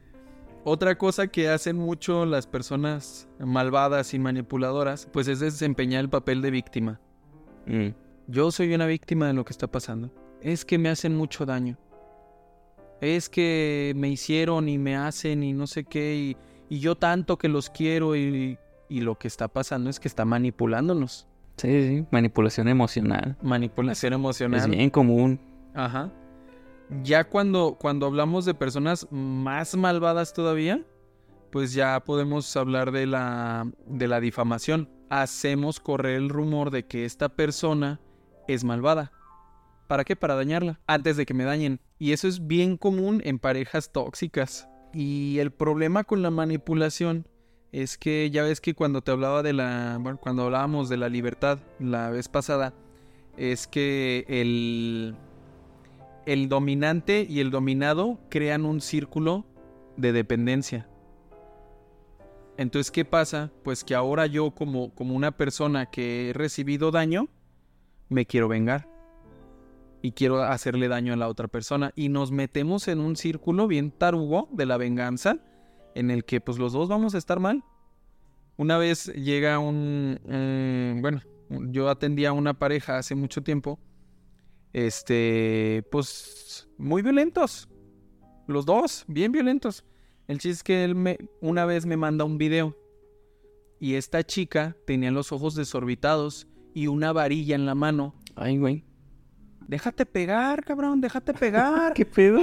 Otra 0.66 0.98
cosa 0.98 1.28
que 1.28 1.50
hacen 1.50 1.76
mucho 1.76 2.26
las 2.26 2.48
personas 2.48 3.28
malvadas 3.38 4.14
y 4.14 4.20
manipuladoras, 4.20 5.10
pues 5.12 5.28
es 5.28 5.42
desempeñar 5.42 6.02
el 6.02 6.10
papel 6.10 6.42
de 6.42 6.52
víctima. 6.52 7.02
Mm. 7.66 7.90
Yo 8.28 8.50
soy 8.52 8.74
una 8.74 8.86
víctima 8.86 9.28
de 9.28 9.34
lo 9.34 9.44
que 9.44 9.52
está 9.52 9.68
pasando. 9.68 10.10
Es 10.42 10.64
que 10.64 10.78
me 10.78 10.88
hacen 10.90 11.18
mucho 11.18 11.46
daño. 11.46 11.78
Es 13.02 13.28
que 13.28 13.92
me 13.98 14.08
hicieron 14.08 14.70
y 14.70 14.78
me 14.78 14.96
hacen 14.96 15.44
y 15.44 15.52
no 15.52 15.68
sé 15.68 15.84
qué 15.84 16.16
y, 16.16 16.38
y 16.74 16.80
yo 16.80 16.96
tanto 16.96 17.38
que 17.38 17.50
los 17.50 17.70
quiero 17.70 18.16
y, 18.16 18.58
y 18.90 19.02
lo 19.02 19.20
que 19.20 19.28
está 19.28 19.48
pasando 19.48 19.92
es 19.92 20.00
que 20.00 20.08
está 20.08 20.26
manipulándonos. 20.26 21.28
Sí, 21.58 21.88
sí, 21.88 22.06
manipulación 22.10 22.68
emocional. 22.68 23.38
Manipulación 23.44 24.14
Es 24.14 24.18
emocional. 24.18 24.72
bien 24.72 24.90
común. 24.90 25.40
Ajá. 25.76 26.12
Ya 27.04 27.26
cuando, 27.26 27.78
cuando 27.80 28.08
hablamos 28.08 28.46
de 28.46 28.56
personas 28.56 29.08
más 29.12 29.76
malvadas 29.76 30.34
todavía, 30.34 30.84
pues 31.52 31.74
ya 31.74 32.00
podemos 32.04 32.58
hablar 32.58 32.92
de 32.92 33.06
la, 33.06 33.68
de 33.86 34.08
la 34.08 34.20
difamación. 34.20 34.90
Hacemos 35.12 35.80
correr 35.80 36.16
el 36.16 36.30
rumor 36.30 36.72
de 36.72 36.88
que 36.88 37.06
esta 37.06 37.30
persona 37.30 38.00
es 38.48 38.64
malvada. 38.64 39.12
¿Para 39.88 40.06
qué? 40.06 40.16
Para 40.16 40.34
dañarla, 40.34 40.80
antes 40.88 41.18
de 41.18 41.28
que 41.28 41.36
me 41.36 41.44
dañen. 41.44 41.80
Y 42.00 42.14
eso 42.14 42.28
es 42.28 42.48
bien 42.48 42.78
común 42.78 43.22
en 43.24 43.38
parejas 43.38 43.92
tóxicas. 43.92 44.68
Y 44.94 45.40
el 45.40 45.52
problema 45.52 46.04
con 46.04 46.22
la 46.22 46.30
manipulación 46.30 47.28
es 47.72 47.98
que 47.98 48.30
ya 48.30 48.44
ves 48.44 48.62
que 48.62 48.76
cuando 48.76 49.02
te 49.02 49.12
hablaba 49.12 49.42
de 49.42 49.54
la, 49.54 50.00
cuando 50.22 50.44
hablábamos 50.44 50.90
de 50.90 50.98
la 50.98 51.10
libertad 51.10 51.58
la 51.80 52.12
vez 52.12 52.30
pasada, 52.30 52.74
es 53.36 53.66
que 53.66 54.26
el, 54.28 55.16
el 56.28 56.50
dominante 56.50 57.26
y 57.28 57.40
el 57.40 57.50
dominado 57.50 58.20
crean 58.30 58.66
un 58.66 58.80
círculo 58.80 59.46
de 59.98 60.12
dependencia. 60.12 60.88
Entonces, 62.58 62.92
¿qué 62.92 63.04
pasa? 63.04 63.52
Pues 63.64 63.84
que 63.84 63.96
ahora 63.96 64.28
yo 64.28 64.52
como, 64.52 64.94
como 64.94 65.16
una 65.16 65.32
persona 65.32 65.88
que 65.88 66.30
he 66.30 66.34
recibido 66.34 66.92
daño, 66.92 67.28
me 68.10 68.28
quiero 68.28 68.48
vengar. 68.48 68.93
Y 70.04 70.12
quiero 70.12 70.44
hacerle 70.44 70.90
daño 70.90 71.14
a 71.14 71.16
la 71.16 71.30
otra 71.30 71.48
persona. 71.48 71.94
Y 71.96 72.10
nos 72.10 72.32
metemos 72.32 72.90
en 72.90 73.00
un 73.00 73.16
círculo 73.16 73.68
bien 73.68 73.90
tarugo 73.90 74.50
de 74.52 74.66
la 74.66 74.78
venganza, 74.78 75.40
en 75.96 76.12
el 76.12 76.26
que 76.26 76.42
pues 76.42 76.60
los 76.60 76.74
dos 76.74 76.90
vamos 76.90 77.16
a 77.16 77.18
estar 77.18 77.40
mal. 77.40 77.64
Una 78.58 78.78
vez 78.78 79.06
llega 79.16 79.60
un... 79.60 80.20
eh, 80.28 80.98
bueno, 81.00 81.22
yo 81.72 81.90
atendía 81.90 82.30
a 82.30 82.34
una 82.34 82.54
pareja 82.54 82.98
hace 82.98 83.16
mucho 83.16 83.44
tiempo. 83.44 83.80
Este, 84.74 85.86
pues, 85.90 86.68
muy 86.78 87.02
violentos. 87.02 87.70
Los 88.46 88.66
dos, 88.66 89.06
bien 89.08 89.32
violentos. 89.32 89.86
El 90.28 90.40
chiste 90.40 90.50
es 90.52 90.64
que 90.64 90.84
él 90.84 90.96
me, 90.96 91.18
una 91.40 91.64
vez 91.66 91.86
me 91.86 91.96
manda 91.96 92.26
un 92.26 92.38
video. 92.38 92.78
Y 93.80 93.96
esta 93.96 94.22
chica 94.24 94.76
tenía 94.86 95.12
los 95.12 95.32
ojos 95.32 95.56
desorbitados 95.56 96.48
y 96.74 96.88
una 96.88 97.14
varilla 97.14 97.56
en 97.56 97.66
la 97.66 97.76
mano. 97.76 98.16
Ay, 98.36 98.58
güey. 98.58 98.84
Déjate 99.68 100.06
pegar, 100.06 100.64
cabrón, 100.64 101.02
déjate 101.02 101.34
pegar. 101.34 101.94
¿Qué 101.96 102.06
pedo? 102.06 102.42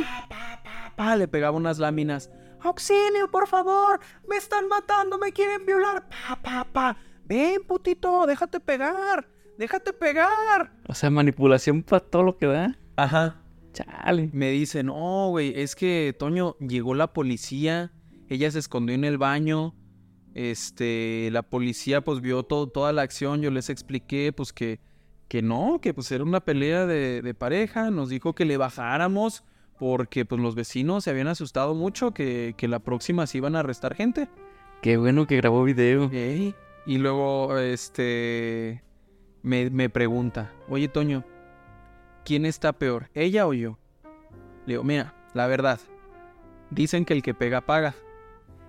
Pa, 0.97 1.16
le 1.16 1.29
pegaba 1.29 1.57
unas 1.57 1.79
láminas. 1.79 2.31
Auxilio, 2.61 3.31
por 3.31 3.47
favor, 3.47 4.01
me 4.29 4.37
están 4.37 4.68
matando, 4.68 5.18
me 5.18 5.33
quieren 5.33 5.64
violar. 5.64 6.09
Pa, 6.09 6.41
pa, 6.43 6.64
pa. 6.64 6.97
Ven, 7.25 7.62
putito, 7.66 8.27
déjate 8.27 8.61
pegar, 8.61 9.29
déjate 9.57 9.93
pegar. 9.93 10.73
O 10.89 10.95
sea, 10.95 11.11
manipulación 11.11 11.83
para 11.83 12.01
todo 12.01 12.23
lo 12.23 12.37
que 12.37 12.47
da. 12.47 12.77
Ajá. 12.97 13.41
Chale. 13.73 14.31
Me 14.33 14.51
dice, 14.51 14.83
no, 14.83 15.29
güey, 15.31 15.53
es 15.57 15.77
que, 15.77 16.14
Toño, 16.18 16.57
llegó 16.59 16.95
la 16.95 17.12
policía, 17.12 17.93
ella 18.29 18.51
se 18.51 18.59
escondió 18.59 18.95
en 18.95 19.05
el 19.05 19.16
baño, 19.16 19.75
este, 20.35 21.29
la 21.31 21.43
policía, 21.43 22.03
pues, 22.03 22.21
vio 22.21 22.43
todo, 22.43 22.68
toda 22.68 22.93
la 22.93 23.03
acción, 23.03 23.43
yo 23.43 23.51
les 23.51 23.71
expliqué, 23.71 24.33
pues, 24.33 24.53
que, 24.53 24.81
que 25.31 25.43
no, 25.43 25.78
que, 25.81 25.95
pues, 25.95 26.11
era 26.11 26.24
una 26.24 26.41
pelea 26.41 26.87
de, 26.87 27.22
de 27.22 27.35
pareja, 27.35 27.93
nos 27.93 28.09
dijo 28.09 28.35
que 28.35 28.45
le 28.45 28.57
bajáramos, 28.57 29.45
porque, 29.78 30.24
pues, 30.24 30.41
los 30.41 30.57
vecinos 30.57 31.05
se 31.05 31.11
habían 31.11 31.28
asustado 31.28 31.72
mucho, 31.76 32.11
que, 32.11 32.55
que 32.57 32.66
la 32.66 32.81
próxima 32.81 33.28
se 33.28 33.39
iban 33.39 33.55
a 33.55 33.61
arrestar 33.61 33.95
gente. 33.95 34.28
Qué 34.83 34.97
bueno 34.97 35.28
que 35.28 35.37
grabó 35.37 35.62
video. 35.62 36.11
Ey. 36.11 36.57
Y 36.85 36.99
luego, 36.99 37.57
este, 37.59 38.83
me, 39.43 39.70
me 39.70 39.89
pregunta, 39.89 40.53
oye, 40.68 40.89
Toño, 40.89 41.24
¿quién 42.24 42.45
está 42.45 42.72
peor, 42.72 43.09
ella 43.14 43.47
o 43.47 43.55
yo? 43.55 43.78
Le 44.66 44.72
digo, 44.72 44.83
mira, 44.83 45.14
la 45.33 45.47
verdad, 45.47 45.78
dicen 46.70 47.05
que 47.05 47.12
el 47.12 47.22
que 47.22 47.35
pega 47.35 47.61
paga. 47.61 47.95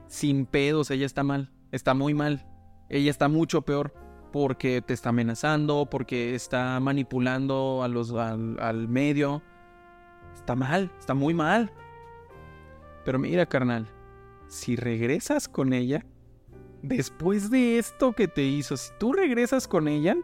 Sin 0.05 0.45
pedos, 0.45 0.91
ella 0.91 1.07
está 1.07 1.23
mal, 1.23 1.51
está 1.71 1.95
muy 1.95 2.13
mal. 2.13 2.45
Ella 2.87 3.09
está 3.09 3.29
mucho 3.29 3.63
peor 3.63 3.95
porque 4.31 4.81
te 4.81 4.93
está 4.93 5.09
amenazando, 5.09 5.87
porque 5.89 6.35
está 6.35 6.79
manipulando 6.79 7.83
a 7.83 7.87
los, 7.87 8.11
al, 8.13 8.59
al 8.59 8.87
medio. 8.87 9.41
Está 10.33 10.55
mal, 10.55 10.91
está 10.99 11.13
muy 11.13 11.33
mal. 11.33 11.71
Pero 13.03 13.19
mira, 13.19 13.45
carnal, 13.45 13.87
si 14.47 14.75
regresas 14.75 15.47
con 15.47 15.73
ella, 15.73 16.05
después 16.81 17.49
de 17.49 17.77
esto 17.77 18.13
que 18.13 18.27
te 18.27 18.43
hizo, 18.43 18.77
si 18.77 18.91
tú 18.99 19.13
regresas 19.13 19.67
con 19.67 19.87
ella, 19.87 20.15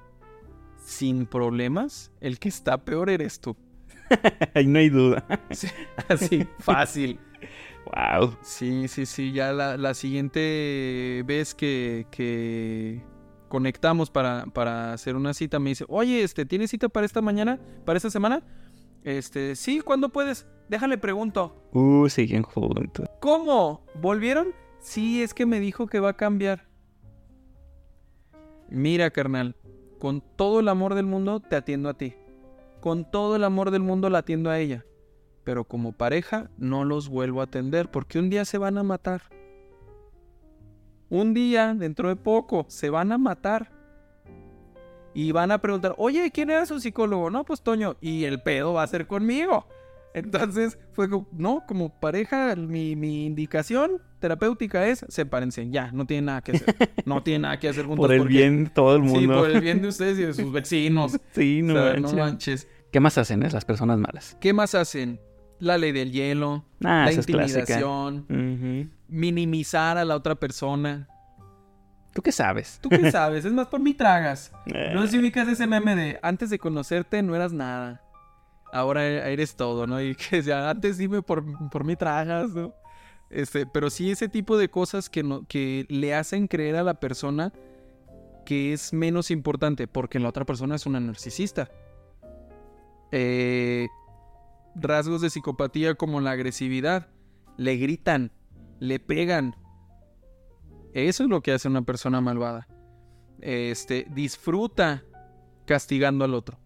sin 0.84 1.26
problemas, 1.26 2.12
el 2.22 2.40
que 2.40 2.50
está 2.50 2.84
peor 2.84 3.10
eres 3.10 3.40
tú. 3.40 3.56
Ahí 4.54 4.68
no 4.68 4.80
hay 4.80 4.90
duda. 4.90 5.26
Sí, 5.52 5.68
así, 6.08 6.48
fácil. 6.60 7.20
Wow. 7.86 8.38
Sí, 8.42 8.88
sí, 8.88 9.06
sí. 9.06 9.32
Ya 9.32 9.54
la, 9.54 9.78
la 9.78 9.94
siguiente 9.94 11.24
vez 11.26 11.56
que, 11.56 12.06
que 12.12 13.02
conectamos 13.48 14.10
para, 14.10 14.46
para 14.48 14.94
hacer 14.94 15.16
una 15.16 15.34
cita, 15.34 15.60
me 15.60 15.70
dice, 15.70 15.86
oye, 15.88 16.24
este, 16.24 16.46
¿tienes 16.46 16.72
cita 16.72 16.90
para 16.90 17.06
esta 17.06 17.22
mañana? 17.22 17.60
¿Para 17.86 17.98
esta 17.98 18.10
semana? 18.10 18.44
Este, 19.04 19.56
sí, 19.56 19.82
¿cuándo 19.82 20.10
puedes? 20.10 20.46
Déjale 20.70 20.98
pregunto. 20.98 21.70
Uh, 21.72 22.10
siguen 22.10 22.44
juntos. 22.44 23.08
¿Cómo? 23.22 23.86
¿Volvieron? 24.02 24.48
Sí, 24.80 25.24
es 25.24 25.34
que 25.34 25.46
me 25.46 25.60
dijo 25.60 25.88
que 25.88 26.00
va 26.00 26.10
a 26.10 26.18
cambiar. 26.18 26.68
Mira, 28.70 29.10
carnal, 29.12 29.56
con 30.00 30.22
todo 30.36 30.60
el 30.60 30.68
amor 30.68 30.94
del 30.94 31.06
mundo 31.06 31.40
te 31.40 31.56
atiendo 31.56 31.90
a 31.90 31.94
ti. 31.94 32.16
Con 32.82 33.10
todo 33.10 33.36
el 33.38 33.44
amor 33.44 33.72
del 33.72 33.82
mundo 33.82 34.10
la 34.10 34.20
atiendo 34.20 34.50
a 34.50 34.60
ella. 34.60 34.86
Pero 35.44 35.64
como 35.64 35.94
pareja 35.94 36.52
no 36.58 36.84
los 36.84 37.08
vuelvo 37.08 37.40
a 37.40 37.46
atender 37.46 37.90
porque 37.90 38.20
un 38.20 38.30
día 38.30 38.44
se 38.44 38.58
van 38.58 38.78
a 38.78 38.84
matar. 38.84 39.22
Un 41.10 41.34
día, 41.34 41.74
dentro 41.74 42.10
de 42.10 42.16
poco, 42.16 42.66
se 42.70 42.90
van 42.90 43.12
a 43.12 43.18
matar. 43.18 43.72
Y 45.14 45.32
van 45.32 45.52
a 45.52 45.60
preguntar, 45.60 45.96
oye, 45.98 46.30
¿quién 46.32 46.50
era 46.52 46.66
su 46.66 46.80
psicólogo? 46.80 47.30
No, 47.30 47.44
pues 47.44 47.62
Toño. 47.62 47.96
Y 48.02 48.26
el 48.26 48.42
pedo 48.42 48.74
va 48.74 48.84
a 48.84 48.88
ser 48.88 49.08
conmigo. 49.08 49.66
Entonces 50.14 50.78
fue 50.94 51.10
como, 51.10 51.28
no, 51.32 51.64
como 51.68 51.90
pareja, 52.00 52.56
mi, 52.56 52.96
mi 52.96 53.26
indicación 53.26 54.02
terapéutica 54.20 54.88
es 54.88 55.06
sepárense, 55.10 55.70
ya, 55.70 55.92
no 55.92 56.06
tiene 56.08 56.24
nada 56.28 56.42
que 56.42 56.54
hacer. 56.54 56.76
No 57.06 57.22
tiene 57.24 57.40
nada 57.40 57.60
que 57.60 57.70
hacer 57.70 57.86
juntos. 57.88 58.04
Por 58.06 58.14
el 58.14 58.20
porque- 58.20 58.34
bien 58.34 58.64
de 58.66 58.70
todo 58.72 58.96
el 58.96 59.04
mundo. 59.04 59.20
Sí, 59.20 59.28
por 59.28 59.50
el 59.52 59.62
bien 59.62 59.82
de 59.82 59.88
ustedes 59.90 60.18
y 60.20 60.24
de 60.24 60.34
sus 60.34 60.52
vecinos. 60.52 61.20
Sí, 61.34 61.62
O 61.62 61.66
no, 61.66 61.74
sea, 61.74 61.98
no 61.98 62.14
manches. 62.14 62.68
¿Qué 62.92 63.00
más 63.00 63.18
hacen 63.18 63.44
eh, 63.44 63.50
las 63.52 63.66
personas 63.66 64.00
malas? 64.00 64.38
¿Qué 64.40 64.54
más 64.54 64.74
hacen? 64.76 65.20
La 65.60 65.78
ley 65.78 65.92
del 65.92 66.12
hielo, 66.12 66.64
Ah, 66.84 67.06
la 67.06 67.14
intimidación, 67.14 68.26
minimizar 69.08 69.98
a 69.98 70.06
la 70.06 70.16
otra 70.16 70.36
persona. 70.36 71.08
¿Tú 72.14 72.22
qué 72.22 72.32
sabes? 72.32 72.80
¿Tú 72.82 72.90
qué 72.90 73.12
sabes? 73.12 73.46
Es 73.46 73.54
más 73.54 73.68
por 73.68 73.80
mí 73.80 73.94
tragas. 73.94 74.52
Eh, 74.68 74.92
No 74.94 75.02
sé 75.04 75.10
si 75.10 75.20
ubicas 75.20 75.48
ese 75.48 75.68
meme 75.68 75.96
de 75.96 76.20
antes 76.22 76.50
de 76.50 76.58
conocerte 76.60 77.22
no 77.22 77.36
eras 77.36 77.54
nada. 77.54 78.02
Ahora 78.74 79.06
eres 79.06 79.56
todo, 79.56 79.88
¿no? 79.88 80.02
Y 80.02 80.16
que 80.16 80.42
ya 80.42 80.70
antes 80.70 80.98
dime 80.98 81.22
por, 81.22 81.44
por 81.70 81.84
mí 81.84 81.96
tragas, 81.96 82.50
¿no? 82.52 82.74
Este, 83.30 83.66
pero 83.66 83.90
sí 83.90 84.10
ese 84.12 84.30
tipo 84.30 84.58
de 84.58 84.70
cosas 84.70 85.10
que, 85.10 85.22
no, 85.24 85.46
que 85.48 85.86
le 85.90 86.16
hacen 86.16 86.48
creer 86.48 86.76
a 86.78 86.84
la 86.84 86.96
persona 87.00 87.52
que 88.46 88.72
es 88.74 88.94
menos 88.94 89.30
importante 89.32 89.88
porque 89.88 90.20
la 90.20 90.30
otra 90.30 90.46
persona 90.46 90.76
es 90.76 90.86
una 90.86 91.00
narcisista. 91.00 91.70
Eh, 93.12 93.88
rasgos 94.80 95.22
de 95.22 95.30
psicopatía 95.30 95.96
como 95.96 96.22
la 96.22 96.32
agresividad. 96.32 97.10
Le 97.58 97.78
gritan, 97.78 98.32
le 98.80 99.00
pegan. 99.00 99.56
Eso 100.94 101.24
es 101.24 101.30
lo 101.30 101.42
que 101.42 101.52
hace 101.52 101.68
una 101.68 101.82
persona 101.84 102.22
malvada 102.22 102.68
este, 103.42 104.08
disfruta 104.10 105.04
castigando 105.66 106.26
al 106.26 106.34
otro. 106.34 106.60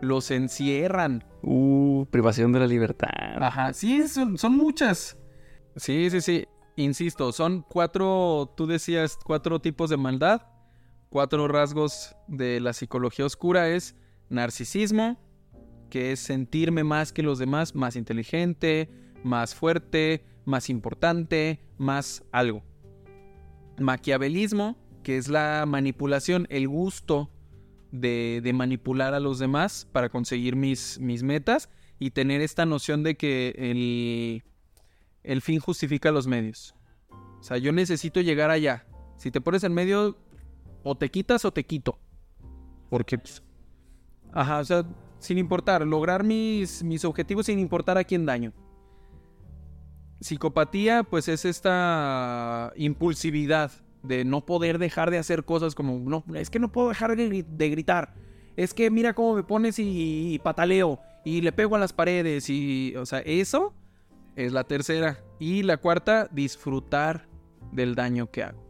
Los 0.00 0.30
encierran. 0.30 1.24
Uh, 1.42 2.06
privación 2.06 2.52
de 2.52 2.60
la 2.60 2.66
libertad. 2.66 3.08
Ajá, 3.40 3.72
sí, 3.72 4.06
son, 4.08 4.38
son 4.38 4.56
muchas. 4.56 5.16
Sí, 5.76 6.10
sí, 6.10 6.20
sí. 6.20 6.46
Insisto, 6.76 7.32
son 7.32 7.62
cuatro, 7.62 8.52
tú 8.56 8.66
decías, 8.66 9.18
cuatro 9.24 9.60
tipos 9.60 9.90
de 9.90 9.96
maldad. 9.96 10.42
Cuatro 11.08 11.46
rasgos 11.46 12.16
de 12.26 12.60
la 12.60 12.72
psicología 12.72 13.24
oscura 13.24 13.68
es 13.68 13.94
narcisismo, 14.28 15.16
que 15.90 16.12
es 16.12 16.20
sentirme 16.20 16.84
más 16.84 17.12
que 17.12 17.22
los 17.22 17.38
demás, 17.38 17.74
más 17.74 17.96
inteligente, 17.96 18.90
más 19.22 19.54
fuerte, 19.54 20.24
más 20.44 20.70
importante, 20.70 21.60
más 21.78 22.24
algo. 22.32 22.62
Maquiavelismo, 23.78 24.76
que 25.02 25.16
es 25.16 25.28
la 25.28 25.64
manipulación, 25.66 26.46
el 26.50 26.68
gusto 26.68 27.30
de, 27.90 28.40
de 28.42 28.52
manipular 28.52 29.14
a 29.14 29.20
los 29.20 29.38
demás 29.38 29.88
para 29.92 30.08
conseguir 30.08 30.56
mis, 30.56 30.98
mis 31.00 31.22
metas 31.22 31.68
y 31.98 32.10
tener 32.10 32.40
esta 32.40 32.66
noción 32.66 33.02
de 33.02 33.16
que 33.16 33.54
el, 33.56 34.42
el 35.22 35.40
fin 35.42 35.60
justifica 35.60 36.10
los 36.10 36.26
medios. 36.26 36.74
O 37.40 37.42
sea, 37.42 37.58
yo 37.58 37.72
necesito 37.72 38.20
llegar 38.20 38.50
allá. 38.50 38.86
Si 39.16 39.30
te 39.30 39.40
pones 39.40 39.64
en 39.64 39.74
medio, 39.74 40.16
o 40.82 40.96
te 40.96 41.10
quitas 41.10 41.44
o 41.44 41.52
te 41.52 41.64
quito. 41.64 41.98
Porque, 42.90 43.18
pues, 43.18 43.42
ajá, 44.32 44.58
o 44.58 44.64
sea, 44.64 44.86
sin 45.24 45.38
importar, 45.38 45.86
lograr 45.86 46.22
mis, 46.22 46.82
mis 46.82 47.04
objetivos 47.04 47.46
sin 47.46 47.58
importar 47.58 47.96
a 47.96 48.04
quién 48.04 48.26
daño. 48.26 48.52
Psicopatía, 50.20 51.02
pues 51.02 51.28
es 51.28 51.44
esta 51.44 52.72
impulsividad 52.76 53.72
de 54.02 54.24
no 54.24 54.44
poder 54.44 54.78
dejar 54.78 55.10
de 55.10 55.18
hacer 55.18 55.44
cosas 55.44 55.74
como, 55.74 55.98
no, 55.98 56.24
es 56.34 56.50
que 56.50 56.58
no 56.58 56.70
puedo 56.70 56.90
dejar 56.90 57.16
de, 57.16 57.30
gri- 57.30 57.46
de 57.46 57.70
gritar. 57.70 58.14
Es 58.56 58.74
que 58.74 58.90
mira 58.90 59.14
cómo 59.14 59.34
me 59.34 59.42
pones 59.42 59.78
y, 59.78 60.34
y 60.34 60.38
pataleo 60.38 61.00
y 61.24 61.40
le 61.40 61.52
pego 61.52 61.74
a 61.74 61.78
las 61.78 61.92
paredes 61.92 62.48
y, 62.50 62.94
o 62.96 63.06
sea, 63.06 63.20
eso 63.20 63.74
es 64.36 64.52
la 64.52 64.64
tercera. 64.64 65.24
Y 65.38 65.62
la 65.62 65.78
cuarta, 65.78 66.28
disfrutar 66.30 67.26
del 67.72 67.94
daño 67.94 68.30
que 68.30 68.44
hago. 68.44 68.62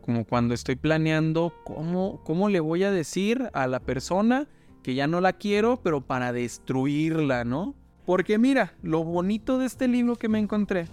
Como 0.00 0.24
cuando 0.24 0.54
estoy 0.54 0.76
planeando 0.76 1.54
cómo, 1.64 2.22
cómo 2.24 2.48
le 2.48 2.60
voy 2.60 2.82
a 2.82 2.90
decir 2.90 3.48
a 3.52 3.66
la 3.66 3.80
persona 3.80 4.48
que 4.82 4.94
ya 4.94 5.06
no 5.06 5.20
la 5.20 5.32
quiero, 5.34 5.80
pero 5.82 6.00
para 6.00 6.32
destruirla, 6.32 7.44
¿no? 7.44 7.74
Porque 8.06 8.38
mira, 8.38 8.74
lo 8.82 9.04
bonito 9.04 9.58
de 9.58 9.66
este 9.66 9.88
libro 9.88 10.16
que 10.16 10.28
me 10.28 10.38
encontré 10.38 10.86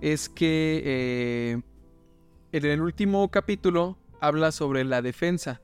es 0.00 0.28
que 0.28 0.82
eh, 0.84 1.62
en 2.52 2.64
el 2.64 2.80
último 2.80 3.30
capítulo 3.30 3.98
habla 4.20 4.52
sobre 4.52 4.84
la 4.84 5.02
defensa. 5.02 5.60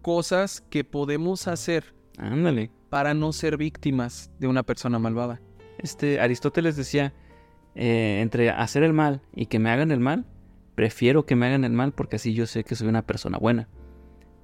Cosas 0.00 0.62
que 0.68 0.84
podemos 0.84 1.46
hacer 1.48 1.94
Ándale. 2.18 2.70
para 2.90 3.14
no 3.14 3.32
ser 3.32 3.56
víctimas 3.56 4.30
de 4.38 4.48
una 4.48 4.62
persona 4.62 4.98
malvada. 4.98 5.40
Este, 5.78 6.20
Aristóteles 6.20 6.76
decía, 6.76 7.12
eh, 7.74 8.20
entre 8.20 8.50
hacer 8.50 8.82
el 8.82 8.92
mal 8.92 9.22
y 9.34 9.46
que 9.46 9.58
me 9.58 9.70
hagan 9.70 9.90
el 9.90 10.00
mal, 10.00 10.26
prefiero 10.74 11.24
que 11.24 11.36
me 11.36 11.46
hagan 11.46 11.64
el 11.64 11.72
mal 11.72 11.92
porque 11.92 12.16
así 12.16 12.34
yo 12.34 12.46
sé 12.46 12.64
que 12.64 12.74
soy 12.74 12.88
una 12.88 13.02
persona 13.02 13.38
buena. 13.38 13.68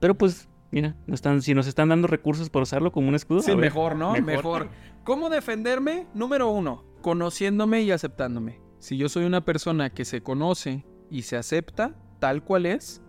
Pero 0.00 0.16
pues, 0.16 0.47
mira, 0.70 0.96
no 1.06 1.14
están, 1.14 1.42
si 1.42 1.54
nos 1.54 1.66
están 1.66 1.88
dando 1.88 2.06
recursos 2.08 2.50
para 2.50 2.62
usarlo 2.64 2.92
como 2.92 3.08
un 3.08 3.14
escudo, 3.14 3.40
Sí, 3.42 3.50
ver, 3.52 3.60
mejor, 3.60 3.96
¿no? 3.96 4.12
mejor. 4.12 4.24
Mejor. 4.26 4.68
¿Cómo 5.04 5.30
defenderme? 5.30 6.06
Número 6.14 6.50
uno, 6.50 6.84
conociéndome 7.02 7.82
y 7.82 7.90
aceptándome. 7.90 8.60
Si 8.78 8.96
yo 8.96 9.08
soy 9.08 9.24
una 9.24 9.44
persona 9.44 9.90
que 9.90 10.04
se 10.04 10.22
conoce 10.22 10.84
y 11.10 11.22
se 11.22 11.36
acepta 11.36 11.96
tal 12.18 12.44
cual 12.44 12.66
es, 12.66 13.02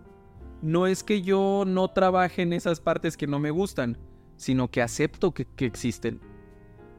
no 0.62 0.86
es 0.86 1.02
que 1.04 1.22
yo 1.22 1.64
no 1.66 1.88
trabaje 1.88 2.42
en 2.42 2.52
esas 2.52 2.80
partes 2.80 3.16
que 3.16 3.26
no 3.26 3.38
me 3.38 3.50
gustan, 3.50 3.98
sino 4.36 4.68
que 4.70 4.82
acepto 4.82 5.32
que, 5.32 5.44
que 5.44 5.66
existen. 5.66 6.20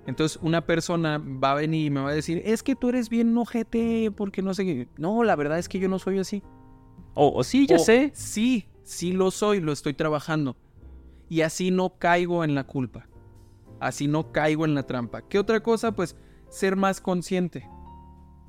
Entonces 0.08 0.40
una 0.42 0.66
persona 0.66 1.18
va 1.20 1.52
a 1.52 1.56
venir 1.56 1.86
y 1.86 1.90
me 1.90 2.02
va 2.02 2.10
a 2.10 2.14
decir, 2.14 2.42
es 2.46 2.64
que 2.64 2.76
tú 2.76 2.90
eres 2.90 3.10
bien 3.10 3.38
ojete 3.38 4.12
porque 4.16 4.42
no 4.42 4.54
sé 4.54 4.66
qué. 4.66 4.88
No, 4.98 5.24
la 5.24 5.36
verdad 5.36 5.60
es 5.60 5.70
que 5.70 5.80
yo 5.80 5.90
no 5.90 6.00
soy 6.00 6.20
así. 6.20 6.44
O, 7.14 7.44
sí, 7.44 7.68
ya 7.68 7.76
O, 7.76 7.80
sé. 7.80 8.12
Sí, 8.14 8.68
sí 8.92 9.14
lo 9.14 9.32
soy, 9.32 9.62
lo 9.62 9.72
estoy 9.72 9.94
trabajando. 9.94 10.58
Y 11.30 11.42
así 11.42 11.72
no 11.72 11.98
caigo 11.98 12.44
en 12.44 12.56
la 12.56 12.66
culpa. 12.66 13.08
Así 13.80 14.08
no 14.08 14.32
caigo 14.32 14.66
en 14.66 14.76
la 14.76 14.84
trampa. 14.84 15.22
¿Qué 15.22 15.40
otra 15.40 15.64
cosa? 15.64 15.94
Pues 15.94 16.16
ser 16.50 16.76
más 16.76 17.00
consciente. 17.00 17.68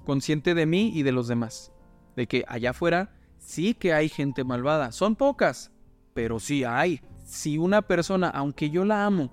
Consciente 0.04 0.54
de 0.54 0.66
mí 0.66 0.90
y 0.94 1.04
de 1.04 1.12
los 1.12 1.28
demás. 1.28 1.72
De 2.16 2.26
que 2.26 2.44
allá 2.48 2.70
afuera 2.70 3.14
sí 3.38 3.74
que 3.74 3.92
hay 3.92 4.08
gente 4.08 4.44
malvada. 4.44 4.90
Son 4.90 5.14
pocas, 5.14 5.70
pero 6.12 6.40
sí 6.40 6.64
hay. 6.64 7.00
Si 7.24 7.56
una 7.56 7.82
persona, 7.82 8.28
aunque 8.28 8.68
yo 8.68 8.84
la 8.84 9.06
amo, 9.06 9.32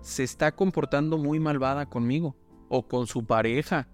se 0.00 0.24
está 0.24 0.54
comportando 0.54 1.18
muy 1.18 1.38
malvada 1.38 1.86
conmigo 1.86 2.36
o 2.68 2.86
con 2.86 3.06
su 3.06 3.24
pareja, 3.24 3.88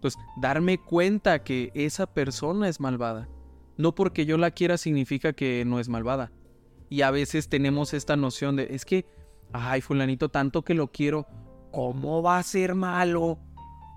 pues 0.00 0.14
darme 0.40 0.78
cuenta 0.78 1.42
que 1.42 1.72
esa 1.74 2.06
persona 2.06 2.68
es 2.68 2.80
malvada. 2.80 3.28
No 3.80 3.94
porque 3.94 4.26
yo 4.26 4.36
la 4.36 4.50
quiera 4.50 4.76
significa 4.76 5.32
que 5.32 5.64
no 5.66 5.80
es 5.80 5.88
malvada. 5.88 6.30
Y 6.90 7.00
a 7.00 7.10
veces 7.10 7.48
tenemos 7.48 7.94
esta 7.94 8.14
noción 8.14 8.56
de, 8.56 8.68
es 8.74 8.84
que, 8.84 9.06
ay, 9.52 9.80
fulanito, 9.80 10.28
tanto 10.28 10.62
que 10.62 10.74
lo 10.74 10.88
quiero, 10.88 11.26
¿cómo 11.72 12.22
va 12.22 12.36
a 12.36 12.42
ser 12.42 12.74
malo? 12.74 13.38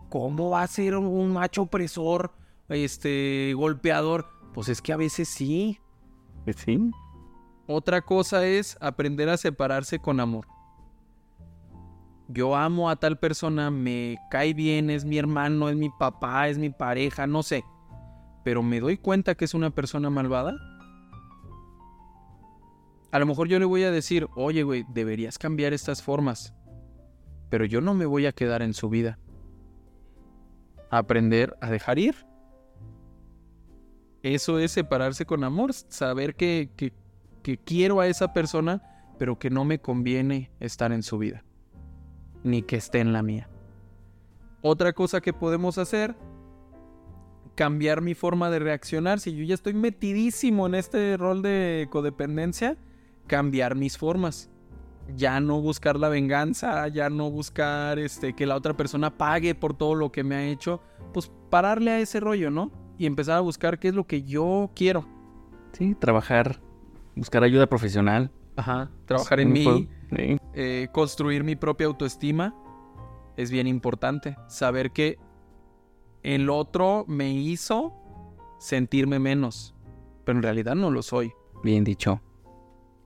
¿Cómo 0.09 0.51
va 0.51 0.61
a 0.61 0.67
ser 0.67 0.95
un 0.95 1.33
macho 1.33 1.63
opresor, 1.63 2.31
este, 2.69 3.53
golpeador? 3.55 4.27
Pues 4.53 4.69
es 4.69 4.81
que 4.81 4.93
a 4.93 4.97
veces 4.97 5.27
sí. 5.27 5.79
Pues 6.45 6.55
sí. 6.57 6.79
Otra 7.67 8.01
cosa 8.01 8.45
es 8.45 8.77
aprender 8.79 9.27
a 9.27 9.37
separarse 9.37 9.99
con 9.99 10.21
amor. 10.21 10.47
Yo 12.29 12.55
amo 12.55 12.89
a 12.89 12.95
tal 12.95 13.19
persona, 13.19 13.69
me 13.69 14.17
cae 14.31 14.53
bien, 14.53 14.89
es 14.89 15.03
mi 15.03 15.17
hermano, 15.17 15.67
es 15.67 15.75
mi 15.75 15.89
papá, 15.89 16.47
es 16.47 16.57
mi 16.57 16.69
pareja, 16.69 17.27
no 17.27 17.43
sé. 17.43 17.65
Pero 18.43 18.63
me 18.63 18.79
doy 18.79 18.97
cuenta 18.97 19.35
que 19.35 19.45
es 19.45 19.53
una 19.53 19.69
persona 19.69 20.09
malvada. 20.09 20.55
A 23.11 23.19
lo 23.19 23.25
mejor 23.25 23.47
yo 23.47 23.59
le 23.59 23.65
voy 23.65 23.83
a 23.83 23.91
decir, 23.91 24.27
oye, 24.35 24.63
güey, 24.63 24.85
deberías 24.89 25.37
cambiar 25.37 25.73
estas 25.73 26.01
formas. 26.01 26.53
Pero 27.49 27.65
yo 27.65 27.79
no 27.79 27.93
me 27.93 28.05
voy 28.05 28.25
a 28.25 28.31
quedar 28.31 28.61
en 28.61 28.73
su 28.73 28.89
vida. 28.89 29.19
Aprender 30.89 31.55
a 31.61 31.69
dejar 31.69 31.99
ir. 31.99 32.15
Eso 34.23 34.57
es 34.57 34.71
separarse 34.71 35.25
con 35.25 35.43
amor, 35.43 35.73
saber 35.73 36.35
que, 36.35 36.71
que, 36.75 37.57
quiero 37.57 37.99
a 37.99 38.07
esa 38.07 38.31
persona, 38.31 38.81
pero 39.19 39.37
que 39.37 39.49
no 39.49 39.65
me 39.65 39.79
conviene 39.79 40.49
estar 40.61 40.93
en 40.93 41.03
su 41.03 41.17
vida, 41.17 41.43
ni 42.41 42.61
que 42.61 42.77
esté 42.77 43.01
en 43.01 43.11
la 43.11 43.21
mía. 43.21 43.49
Otra 44.61 44.93
cosa 44.93 45.19
que 45.19 45.33
podemos 45.33 45.77
hacer, 45.77 46.15
cambiar 47.55 48.01
mi 48.01 48.13
forma 48.13 48.49
de 48.49 48.59
reaccionar. 48.59 49.19
Si 49.19 49.35
yo 49.35 49.43
ya 49.43 49.53
estoy 49.53 49.73
metidísimo 49.73 50.67
en 50.67 50.75
este 50.75 51.17
rol 51.17 51.41
de 51.41 51.87
codependencia, 51.89 52.77
cambiar 53.27 53.75
mis 53.75 53.97
formas. 53.97 54.49
Ya 55.15 55.39
no 55.41 55.59
buscar 55.59 55.97
la 55.97 56.07
venganza, 56.07 56.87
ya 56.87 57.09
no 57.09 57.29
buscar 57.29 57.99
este, 57.99 58.33
que 58.33 58.45
la 58.45 58.55
otra 58.55 58.75
persona 58.75 59.17
pague 59.17 59.53
por 59.53 59.75
todo 59.75 59.95
lo 59.95 60.11
que 60.11 60.23
me 60.23 60.35
ha 60.35 60.45
hecho. 60.45 60.81
Pues 61.13 61.31
pararle 61.49 61.91
a 61.91 61.99
ese 61.99 62.19
rollo, 62.19 62.49
¿no? 62.49 62.71
Y 62.97 63.05
empezar 63.05 63.37
a 63.37 63.41
buscar 63.41 63.79
qué 63.79 63.89
es 63.89 63.93
lo 63.93 64.07
que 64.07 64.23
yo 64.23 64.71
quiero. 64.75 65.05
Sí, 65.73 65.95
trabajar, 65.95 66.61
buscar 67.15 67.43
ayuda 67.43 67.67
profesional. 67.67 68.31
Ajá, 68.55 68.91
trabajar 69.05 69.39
en 69.39 69.51
mí, 69.51 69.89
eh, 70.53 70.87
construir 70.91 71.43
mi 71.43 71.55
propia 71.55 71.87
autoestima 71.87 72.55
es 73.35 73.51
bien 73.51 73.67
importante. 73.67 74.37
Saber 74.47 74.91
que 74.91 75.17
el 76.23 76.49
otro 76.49 77.05
me 77.07 77.31
hizo 77.31 77.93
sentirme 78.57 79.19
menos, 79.19 79.75
pero 80.23 80.39
en 80.39 80.43
realidad 80.43 80.75
no 80.75 80.89
lo 80.89 81.03
soy. 81.03 81.33
Bien 81.63 81.83
dicho. 81.83 82.21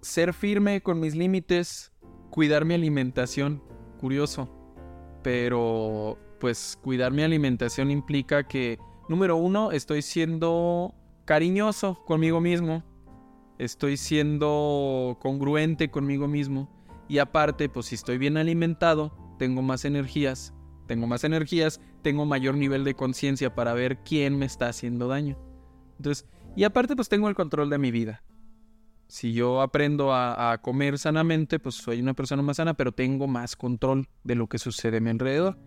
Ser 0.01 0.33
firme 0.33 0.81
con 0.81 0.99
mis 0.99 1.15
límites, 1.15 1.91
cuidar 2.29 2.63
mi 2.63 2.75
alimentación, 2.75 3.63
curioso. 3.99 4.49
Pero 5.23 6.17
pues 6.39 6.77
cuidar 6.81 7.11
mi 7.11 7.23
alimentación 7.23 7.89
implica 7.89 8.47
que, 8.47 8.77
número 9.09 9.35
uno, 9.35 9.71
estoy 9.71 10.03
siendo 10.03 10.93
cariñoso 11.25 12.03
conmigo 12.05 12.39
mismo. 12.39 12.83
Estoy 13.57 13.97
siendo 13.97 15.17
congruente 15.19 15.89
conmigo 15.89 16.27
mismo. 16.27 16.69
Y 17.09 17.17
aparte, 17.17 17.69
pues 17.69 17.87
si 17.87 17.95
estoy 17.95 18.19
bien 18.19 18.37
alimentado, 18.37 19.17
tengo 19.39 19.63
más 19.63 19.85
energías. 19.85 20.53
Tengo 20.85 21.07
más 21.07 21.23
energías, 21.23 21.81
tengo 22.07 22.25
mayor 22.25 22.55
nivel 22.55 22.85
de 22.85 22.93
conciencia 22.93 23.53
para 23.53 23.73
ver 23.73 23.97
quién 23.97 24.39
me 24.39 24.45
está 24.45 24.69
haciendo 24.69 25.09
daño. 25.09 25.37
Entonces, 25.97 26.25
y 26.55 26.63
aparte, 26.63 26.95
pues 26.95 27.09
tengo 27.09 27.27
el 27.27 27.35
control 27.35 27.69
de 27.69 27.77
mi 27.77 27.91
vida. 27.91 28.23
Si 29.07 29.33
yo 29.33 29.61
aprendo 29.61 30.13
a, 30.13 30.57
comer 30.61 30.99
sanamente, 30.99 31.59
pues 31.59 31.75
soy 31.75 31.99
una 31.99 32.13
persona 32.13 32.41
más 32.41 32.55
sana, 32.55 32.75
pero 32.75 32.93
tengo 32.93 33.27
más 33.27 33.57
control 33.57 34.07
de 34.23 34.35
lo 34.35 34.47
que 34.47 34.57
sucede 34.57 34.97
a 34.97 35.01
mi 35.01 35.09
alrededor. 35.09 35.57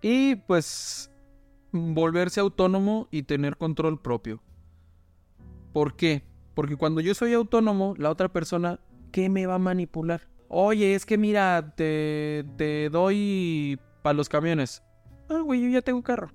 Y 0.00 0.36
pues 0.36 1.10
volverse 1.70 2.40
autónomo 2.40 3.06
y 3.10 3.24
tener 3.24 3.58
control 3.58 4.00
propio. 4.00 4.42
¿Por 5.74 5.96
qué? 5.96 6.24
Porque 6.54 6.76
cuando 6.76 7.02
yo 7.02 7.14
soy 7.14 7.34
autónomo, 7.34 7.92
la 7.98 8.08
otra 8.08 8.32
persona, 8.32 8.80
¿qué 9.12 9.28
me 9.28 9.44
va 9.44 9.56
a 9.56 9.58
manipular? 9.58 10.30
Oye, 10.48 10.94
es 10.94 11.04
que 11.04 11.18
mira, 11.18 11.74
te, 11.76 12.46
te 12.56 12.88
doy 12.88 13.78
para 14.00 14.14
los 14.14 14.28
camiones. 14.28 14.83
Ah, 15.28 15.40
güey, 15.40 15.62
yo 15.62 15.68
ya 15.68 15.82
tengo 15.82 16.02
carro. 16.02 16.30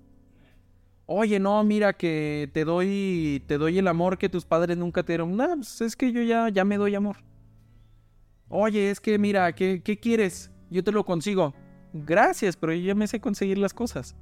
Oye, 1.06 1.40
no, 1.40 1.64
mira 1.64 1.94
que 1.94 2.50
te 2.54 2.66
doy 2.66 3.44
te 3.48 3.58
doy 3.58 3.80
el 3.80 3.88
amor 3.88 4.18
que 4.18 4.30
tus 4.30 4.46
padres 4.46 4.78
nunca 4.78 5.04
te 5.04 5.14
dieron. 5.14 5.36
No, 5.36 5.56
pues 5.56 5.82
es 5.82 5.96
que 5.96 6.12
yo 6.12 6.22
ya, 6.22 6.50
ya 6.50 6.64
me 6.66 6.78
doy 6.78 6.96
amor. 6.96 7.18
Oye, 8.48 8.92
es 8.92 9.00
que 9.00 9.18
mira, 9.18 9.54
¿qué, 9.54 9.82
¿qué 9.84 10.00
quieres? 10.00 10.52
Yo 10.70 10.84
te 10.84 10.92
lo 10.92 11.04
consigo. 11.06 11.54
Gracias, 11.94 12.56
pero 12.56 12.74
yo 12.74 12.82
ya 12.82 12.96
me 12.96 13.08
sé 13.08 13.20
conseguir 13.20 13.58
las 13.58 13.74
cosas. 13.74 14.16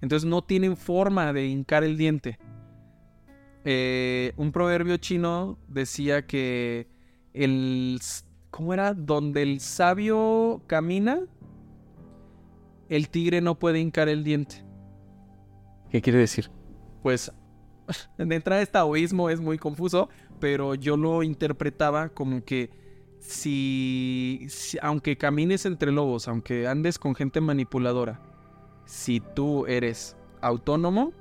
Entonces 0.00 0.28
no 0.28 0.42
tienen 0.42 0.76
forma 0.76 1.32
de 1.32 1.46
hincar 1.46 1.84
el 1.84 1.96
diente. 1.96 2.38
Eh, 3.64 4.32
un 4.36 4.52
proverbio 4.52 4.96
chino 4.96 5.58
decía 5.68 6.26
que 6.26 6.88
el... 7.34 7.98
¿Cómo 8.50 8.74
era? 8.74 8.94
Donde 8.94 9.42
el 9.42 9.60
sabio 9.60 10.62
camina, 10.66 11.20
el 12.90 13.08
tigre 13.08 13.40
no 13.40 13.58
puede 13.58 13.78
hincar 13.78 14.08
el 14.08 14.24
diente. 14.24 14.64
¿Qué 15.90 16.02
quiere 16.02 16.18
decir? 16.18 16.50
Pues 17.02 17.32
de 18.18 18.34
entrada 18.34 18.60
este 18.60 18.72
taoísmo 18.72 19.30
es 19.30 19.40
muy 19.40 19.56
confuso, 19.56 20.10
pero 20.40 20.74
yo 20.74 20.96
lo 20.96 21.22
interpretaba 21.22 22.10
como 22.10 22.44
que 22.44 22.70
si, 23.20 24.46
si, 24.48 24.76
aunque 24.82 25.16
camines 25.16 25.64
entre 25.66 25.92
lobos, 25.92 26.26
aunque 26.26 26.66
andes 26.66 26.98
con 26.98 27.14
gente 27.14 27.40
manipuladora, 27.40 28.20
si 28.86 29.20
tú 29.20 29.66
eres 29.66 30.16
autónomo, 30.40 31.12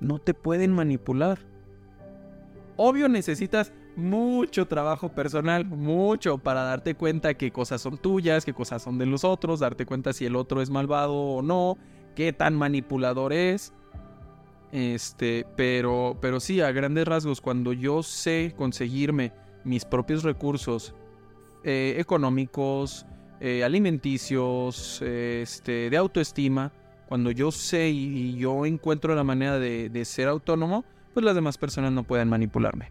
no 0.00 0.20
te 0.20 0.32
pueden 0.32 0.72
manipular. 0.72 1.40
Obvio 2.76 3.08
necesitas 3.08 3.72
mucho 3.96 4.66
trabajo 4.66 5.08
personal, 5.10 5.64
mucho 5.64 6.38
para 6.38 6.62
darte 6.62 6.94
cuenta 6.94 7.34
qué 7.34 7.50
cosas 7.50 7.80
son 7.80 7.98
tuyas, 7.98 8.44
qué 8.44 8.52
cosas 8.52 8.82
son 8.82 8.98
de 8.98 9.06
los 9.06 9.24
otros, 9.24 9.60
darte 9.60 9.86
cuenta 9.86 10.12
si 10.12 10.26
el 10.26 10.36
otro 10.36 10.62
es 10.62 10.70
malvado 10.70 11.14
o 11.14 11.42
no, 11.42 11.78
qué 12.14 12.32
tan 12.32 12.54
manipulador 12.54 13.32
es. 13.32 13.72
Este, 14.72 15.46
pero, 15.56 16.18
pero 16.20 16.40
sí, 16.40 16.60
a 16.60 16.70
grandes 16.72 17.06
rasgos, 17.06 17.40
cuando 17.40 17.72
yo 17.72 18.02
sé 18.02 18.54
conseguirme 18.56 19.32
mis 19.64 19.84
propios 19.84 20.22
recursos 20.22 20.94
eh, 21.64 21.96
económicos, 21.98 23.06
eh, 23.40 23.64
alimenticios, 23.64 25.02
este, 25.02 25.90
de 25.90 25.96
autoestima, 25.96 26.72
cuando 27.08 27.30
yo 27.30 27.52
sé 27.52 27.88
y, 27.88 28.36
yo 28.36 28.66
encuentro 28.66 29.14
la 29.14 29.24
manera 29.24 29.58
de, 29.58 30.04
ser 30.04 30.28
autónomo, 30.28 30.84
pues 31.12 31.24
las 31.24 31.34
demás 31.34 31.58
personas 31.58 31.92
no 31.92 32.04
pueden 32.04 32.28
manipularme. 32.28 32.90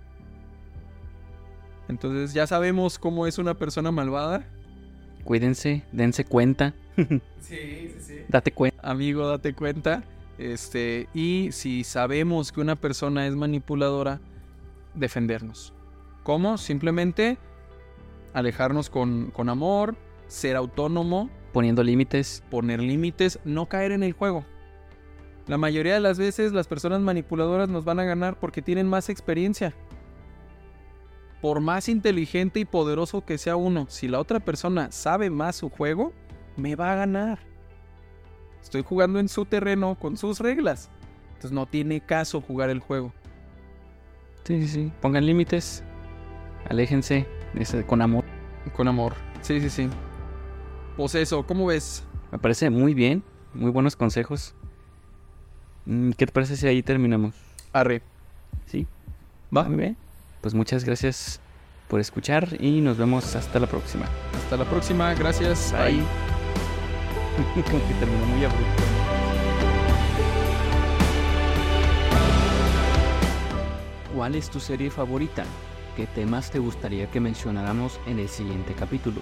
Entonces 1.87 2.33
ya 2.33 2.47
sabemos 2.47 2.97
cómo 2.99 3.27
es 3.27 3.37
una 3.37 3.53
persona 3.53 3.91
malvada. 3.91 4.45
Cuídense, 5.23 5.83
dense 5.91 6.25
cuenta. 6.25 6.73
sí, 6.95 7.09
sí, 7.41 7.95
sí. 7.99 8.15
Date 8.27 8.51
cuenta. 8.51 8.89
Amigo, 8.89 9.27
date 9.27 9.53
cuenta. 9.53 10.03
Este, 10.37 11.07
y 11.13 11.49
si 11.51 11.83
sabemos 11.83 12.51
que 12.51 12.61
una 12.61 12.75
persona 12.75 13.25
es 13.27 13.35
manipuladora, 13.35 14.19
defendernos. 14.93 15.73
¿Cómo? 16.23 16.57
Simplemente 16.57 17.37
alejarnos 18.33 18.89
con, 18.89 19.31
con 19.31 19.49
amor, 19.49 19.95
ser 20.27 20.55
autónomo. 20.55 21.29
Poniendo 21.53 21.83
límites. 21.83 22.43
Poner 22.49 22.81
límites, 22.81 23.39
no 23.45 23.67
caer 23.67 23.91
en 23.91 24.03
el 24.03 24.13
juego. 24.13 24.45
La 25.47 25.57
mayoría 25.57 25.93
de 25.93 25.99
las 25.99 26.17
veces 26.17 26.51
las 26.51 26.67
personas 26.67 27.01
manipuladoras 27.01 27.69
nos 27.69 27.85
van 27.85 27.99
a 27.99 28.03
ganar 28.03 28.39
porque 28.39 28.61
tienen 28.61 28.87
más 28.87 29.09
experiencia. 29.09 29.73
Por 31.45 31.61
más 31.61 31.89
inteligente 31.89 32.59
y 32.59 32.65
poderoso 32.65 33.23
que 33.23 33.37
sea 33.37 33.55
uno, 33.55 33.85
si 33.87 34.07
la 34.07 34.19
otra 34.19 34.39
persona 34.39 34.91
sabe 34.91 35.29
más 35.29 35.55
su 35.55 35.69
juego, 35.69 36.11
me 36.57 36.75
va 36.75 36.91
a 36.91 36.95
ganar. 36.95 37.37
Estoy 38.63 38.81
jugando 38.81 39.19
en 39.19 39.29
su 39.29 39.45
terreno 39.45 39.93
con 39.93 40.17
sus 40.17 40.39
reglas. 40.39 40.89
Entonces 41.27 41.51
no 41.51 41.67
tiene 41.67 42.01
caso 42.01 42.41
jugar 42.41 42.71
el 42.71 42.79
juego. 42.79 43.13
Sí, 44.43 44.59
sí, 44.63 44.67
sí. 44.67 44.91
Pongan 45.03 45.23
límites. 45.23 45.83
Aléjense. 46.67 47.27
Con 47.85 48.01
amor. 48.01 48.25
Con 48.75 48.87
amor. 48.87 49.13
Sí, 49.41 49.61
sí, 49.61 49.69
sí. 49.69 49.87
Pues 50.97 51.13
eso, 51.13 51.45
¿cómo 51.45 51.67
ves? 51.67 52.03
Me 52.31 52.39
parece 52.39 52.71
muy 52.71 52.95
bien. 52.95 53.21
Muy 53.53 53.69
buenos 53.69 53.95
consejos. 53.95 54.55
¿Qué 56.17 56.25
te 56.25 56.31
parece 56.31 56.57
si 56.57 56.65
ahí 56.65 56.81
terminamos? 56.81 57.35
Arre. 57.71 58.01
Sí. 58.65 58.87
Va. 59.55 59.65
Muy 59.65 59.77
bien. 59.77 60.04
Pues 60.45 60.53
muchas 60.53 60.85
gracias 60.85 61.41
por 61.87 61.99
escuchar 61.99 62.47
y 62.59 62.79
nos 62.79 62.99
vemos 62.99 63.35
hasta 63.35 63.59
la 63.59 63.65
próxima. 63.65 64.05
Hasta 64.35 64.57
la 64.57 64.65
próxima. 64.65 65.11
Gracias. 65.15 65.71
Bye. 65.71 65.93
Bye. 65.93 66.03
Como 67.63 67.87
que 67.87 67.93
terminó 67.95 68.27
muy 68.27 68.45
abrupto. 68.45 68.83
¿Cuál 74.15 74.35
es 74.35 74.47
tu 74.51 74.59
serie 74.59 74.91
favorita? 74.91 75.45
¿Qué 75.95 76.05
temas 76.05 76.51
te 76.51 76.59
gustaría 76.59 77.09
que 77.09 77.19
mencionáramos 77.19 77.99
en 78.05 78.19
el 78.19 78.29
siguiente 78.29 78.75
capítulo? 78.75 79.21